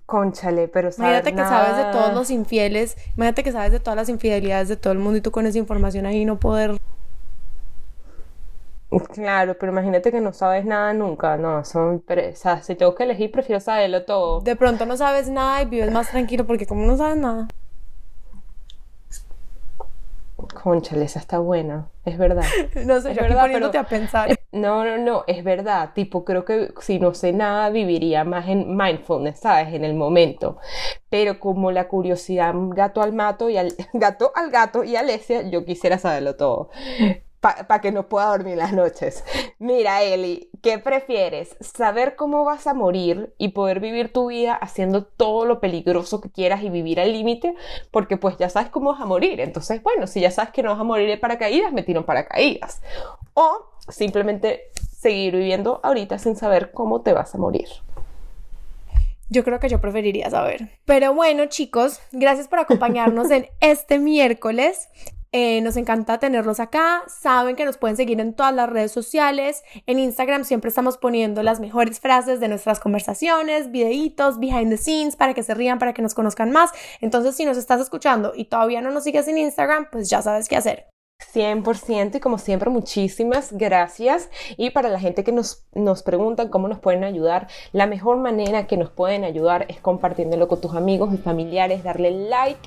Conchale, 0.06 0.68
pero 0.70 0.92
saber 0.92 1.12
Imagínate 1.12 1.36
que 1.36 1.48
sabes 1.48 1.78
de 1.78 1.92
todos 1.92 2.14
los 2.14 2.30
infieles, 2.30 2.98
imagínate 3.18 3.44
que 3.44 3.52
sabes 3.52 3.72
de 3.74 3.80
todas 3.80 3.98
las 3.98 4.10
infidelidades 4.10 4.70
de 4.70 4.78
todo 4.78 4.94
el 4.94 5.00
mundo 5.00 5.18
y 5.18 5.22
tú 5.22 5.32
con 5.32 5.46
esa 5.46 5.58
información 5.58 6.06
ahí 6.06 6.24
no 6.26 6.40
poder... 6.40 6.78
Claro, 9.14 9.58
pero 9.60 9.74
imagínate 9.74 10.12
que 10.12 10.22
no 10.22 10.32
sabes 10.32 10.64
nada 10.64 10.94
nunca, 10.94 11.36
no, 11.36 11.66
son, 11.66 12.02
pero, 12.08 12.22
o 12.30 12.36
sea, 12.36 12.62
si 12.62 12.76
tengo 12.76 12.96
que 12.96 13.04
elegir, 13.04 13.32
prefiero 13.32 13.60
saberlo 13.60 14.06
todo. 14.06 14.40
De 14.40 14.56
pronto 14.56 14.86
no 14.86 14.96
sabes 14.96 15.28
nada 15.28 15.62
y 15.62 15.66
vives 15.66 15.92
más 15.92 16.10
tranquilo 16.10 16.48
porque 16.48 16.66
como 16.66 16.86
no 16.86 16.96
sabes 16.96 17.18
nada. 17.18 17.50
Conchale, 20.54 21.06
esa 21.06 21.20
está 21.20 21.40
buena, 21.40 21.90
es 22.06 22.18
verdad. 22.18 22.44
No 22.86 23.02
sé, 23.02 23.12
Es 23.12 23.18
yo 23.18 23.22
aquí 23.24 23.30
verdad, 23.30 23.42
poniéndote 23.42 23.72
pero- 23.78 23.86
a 23.86 23.88
pensar. 23.90 24.40
No, 24.52 24.86
no, 24.86 24.98
no, 24.98 25.24
es 25.28 25.44
verdad, 25.44 25.92
tipo, 25.94 26.24
creo 26.24 26.46
que 26.46 26.74
si 26.82 27.00
no 27.00 27.14
sé 27.14 27.34
nada, 27.34 27.70
viviría 27.70 28.24
más 28.24 28.48
en 28.48 28.76
mindfulness, 28.78 29.40
¿sabes? 29.42 29.74
En 29.74 29.84
el 29.84 29.94
momento. 29.94 30.58
Pero 31.10 31.40
como 31.40 31.72
la 31.72 31.88
curiosidad 31.90 32.54
gato 32.70 33.02
al 33.02 33.14
mato 33.14 33.50
y 33.50 33.58
al 33.58 33.74
gato 33.94 34.32
al 34.36 34.50
gato 34.50 34.84
y 34.84 34.96
a 34.96 35.02
Alesia, 35.02 35.42
yo 35.50 35.66
quisiera 35.66 35.98
saberlo 35.98 36.36
todo. 36.38 36.70
Para 37.68 37.82
que 37.82 37.92
no 37.92 38.10
pueda 38.10 38.28
dormir 38.28 38.58
las 38.58 38.74
noches. 38.74 39.24
Mira, 39.60 40.02
Eli, 40.04 40.50
¿qué 40.62 40.80
prefieres? 40.80 41.56
¿Saber 41.60 42.16
cómo 42.16 42.44
vas 42.46 42.68
a 42.68 42.74
morir 42.74 43.34
y 43.38 43.50
poder 43.50 43.80
vivir 43.80 44.12
tu 44.12 44.28
vida 44.28 44.54
haciendo 44.54 45.04
todo 45.04 45.46
lo 45.46 45.60
peligroso 45.60 46.22
que 46.22 46.30
quieras 46.30 46.64
y 46.64 46.70
vivir 46.70 47.00
al 47.00 47.12
límite? 47.12 47.56
Porque 47.92 48.18
pues 48.18 48.38
ya 48.38 48.50
sabes 48.50 48.70
cómo 48.70 48.92
vas 48.92 49.02
a 49.02 49.06
morir. 49.06 49.40
Entonces, 49.40 49.82
bueno, 49.84 50.08
si 50.08 50.22
ya 50.22 50.32
sabes 50.32 50.52
que 50.52 50.64
no 50.64 50.72
vas 50.72 50.80
a 50.80 50.84
morir 50.84 51.08
de 51.08 51.18
paracaídas, 51.18 51.72
me 51.74 51.84
tiro 51.84 52.00
en 52.00 52.06
paracaídas. 52.06 52.82
O 53.34 53.70
simplemente 53.90 54.72
seguir 54.98 55.36
viviendo 55.36 55.80
ahorita 55.84 56.18
sin 56.18 56.36
saber 56.36 56.72
cómo 56.72 57.02
te 57.02 57.14
vas 57.14 57.34
a 57.36 57.38
morir. 57.38 57.68
Yo 59.30 59.44
creo 59.44 59.60
que 59.60 59.68
yo 59.68 59.82
preferiría 59.82 60.30
saber. 60.30 60.70
Pero 60.86 61.14
bueno, 61.14 61.48
chicos, 61.48 62.00
gracias 62.12 62.48
por 62.48 62.60
acompañarnos 62.60 63.30
en 63.30 63.48
este 63.60 64.00
miércoles. 64.00 64.90
Eh, 65.40 65.62
nos 65.62 65.78
encanta 65.78 66.18
tenerlos 66.18 66.60
acá. 66.60 67.04
Saben 67.06 67.56
que 67.56 67.64
nos 67.64 67.78
pueden 67.78 67.96
seguir 67.96 68.20
en 68.20 68.34
todas 68.34 68.56
las 68.56 68.68
redes 68.68 68.92
sociales. 68.92 69.64
En 69.86 70.00
Instagram 70.00 70.46
siempre 70.46 70.70
estamos 70.70 70.98
poniendo 70.98 71.44
las 71.44 71.60
mejores 71.60 72.00
frases 72.00 72.40
de 72.40 72.48
nuestras 72.48 72.80
conversaciones, 72.80 73.70
videitos, 73.70 74.40
behind 74.40 74.72
the 74.72 74.78
scenes, 74.78 75.16
para 75.16 75.36
que 75.36 75.44
se 75.44 75.54
rían, 75.54 75.78
para 75.78 75.94
que 75.94 76.02
nos 76.02 76.16
conozcan 76.16 76.50
más. 76.50 76.72
Entonces, 77.02 77.36
si 77.36 77.46
nos 77.46 77.56
estás 77.56 77.80
escuchando 77.80 78.34
y 78.36 78.46
todavía 78.46 78.82
no 78.82 78.90
nos 78.90 79.04
sigues 79.04 79.28
en 79.28 79.38
Instagram, 79.38 79.90
pues 79.92 80.10
ya 80.10 80.24
sabes 80.24 80.50
qué 80.50 80.56
hacer. 80.56 80.88
100% 81.38 82.16
y 82.16 82.20
como 82.20 82.38
siempre 82.38 82.70
muchísimas 82.70 83.54
gracias 83.54 84.30
y 84.58 84.72
para 84.72 84.90
la 84.90 85.00
gente 85.00 85.24
que 85.24 85.32
nos, 85.32 85.64
nos 85.74 86.04
pregunta 86.04 86.50
cómo 86.50 86.68
nos 86.68 86.80
pueden 86.80 87.04
ayudar 87.04 87.48
la 87.72 87.86
mejor 87.86 88.18
manera 88.18 88.68
que 88.68 88.78
nos 88.78 88.90
pueden 88.90 89.24
ayudar 89.24 89.66
es 89.70 89.80
compartiéndolo 89.80 90.48
con 90.48 90.62
tus 90.62 90.74
amigos 90.76 91.14
y 91.14 91.18
familiares 91.18 91.84
darle 91.84 92.12
like 92.12 92.60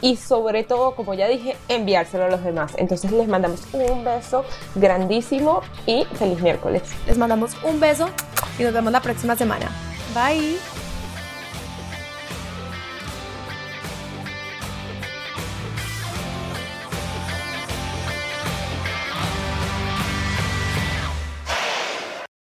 y 0.00 0.16
sobre 0.16 0.64
todo 0.64 0.94
como 0.94 1.14
ya 1.14 1.28
dije 1.28 1.56
enviárselo 1.68 2.24
a 2.24 2.28
los 2.28 2.44
demás 2.44 2.72
entonces 2.78 3.10
les 3.12 3.28
mandamos 3.28 3.62
un 3.72 4.04
beso 4.04 4.44
grandísimo 4.74 5.60
y 5.86 6.04
feliz 6.14 6.40
miércoles 6.40 6.82
Les 7.06 7.18
mandamos 7.18 7.56
un 7.64 7.80
beso 7.80 8.08
y 8.58 8.62
nos 8.62 8.72
vemos 8.72 8.92
la 8.92 9.00
próxima 9.00 9.36
semana. 9.36 9.70
Bye. 10.14 10.73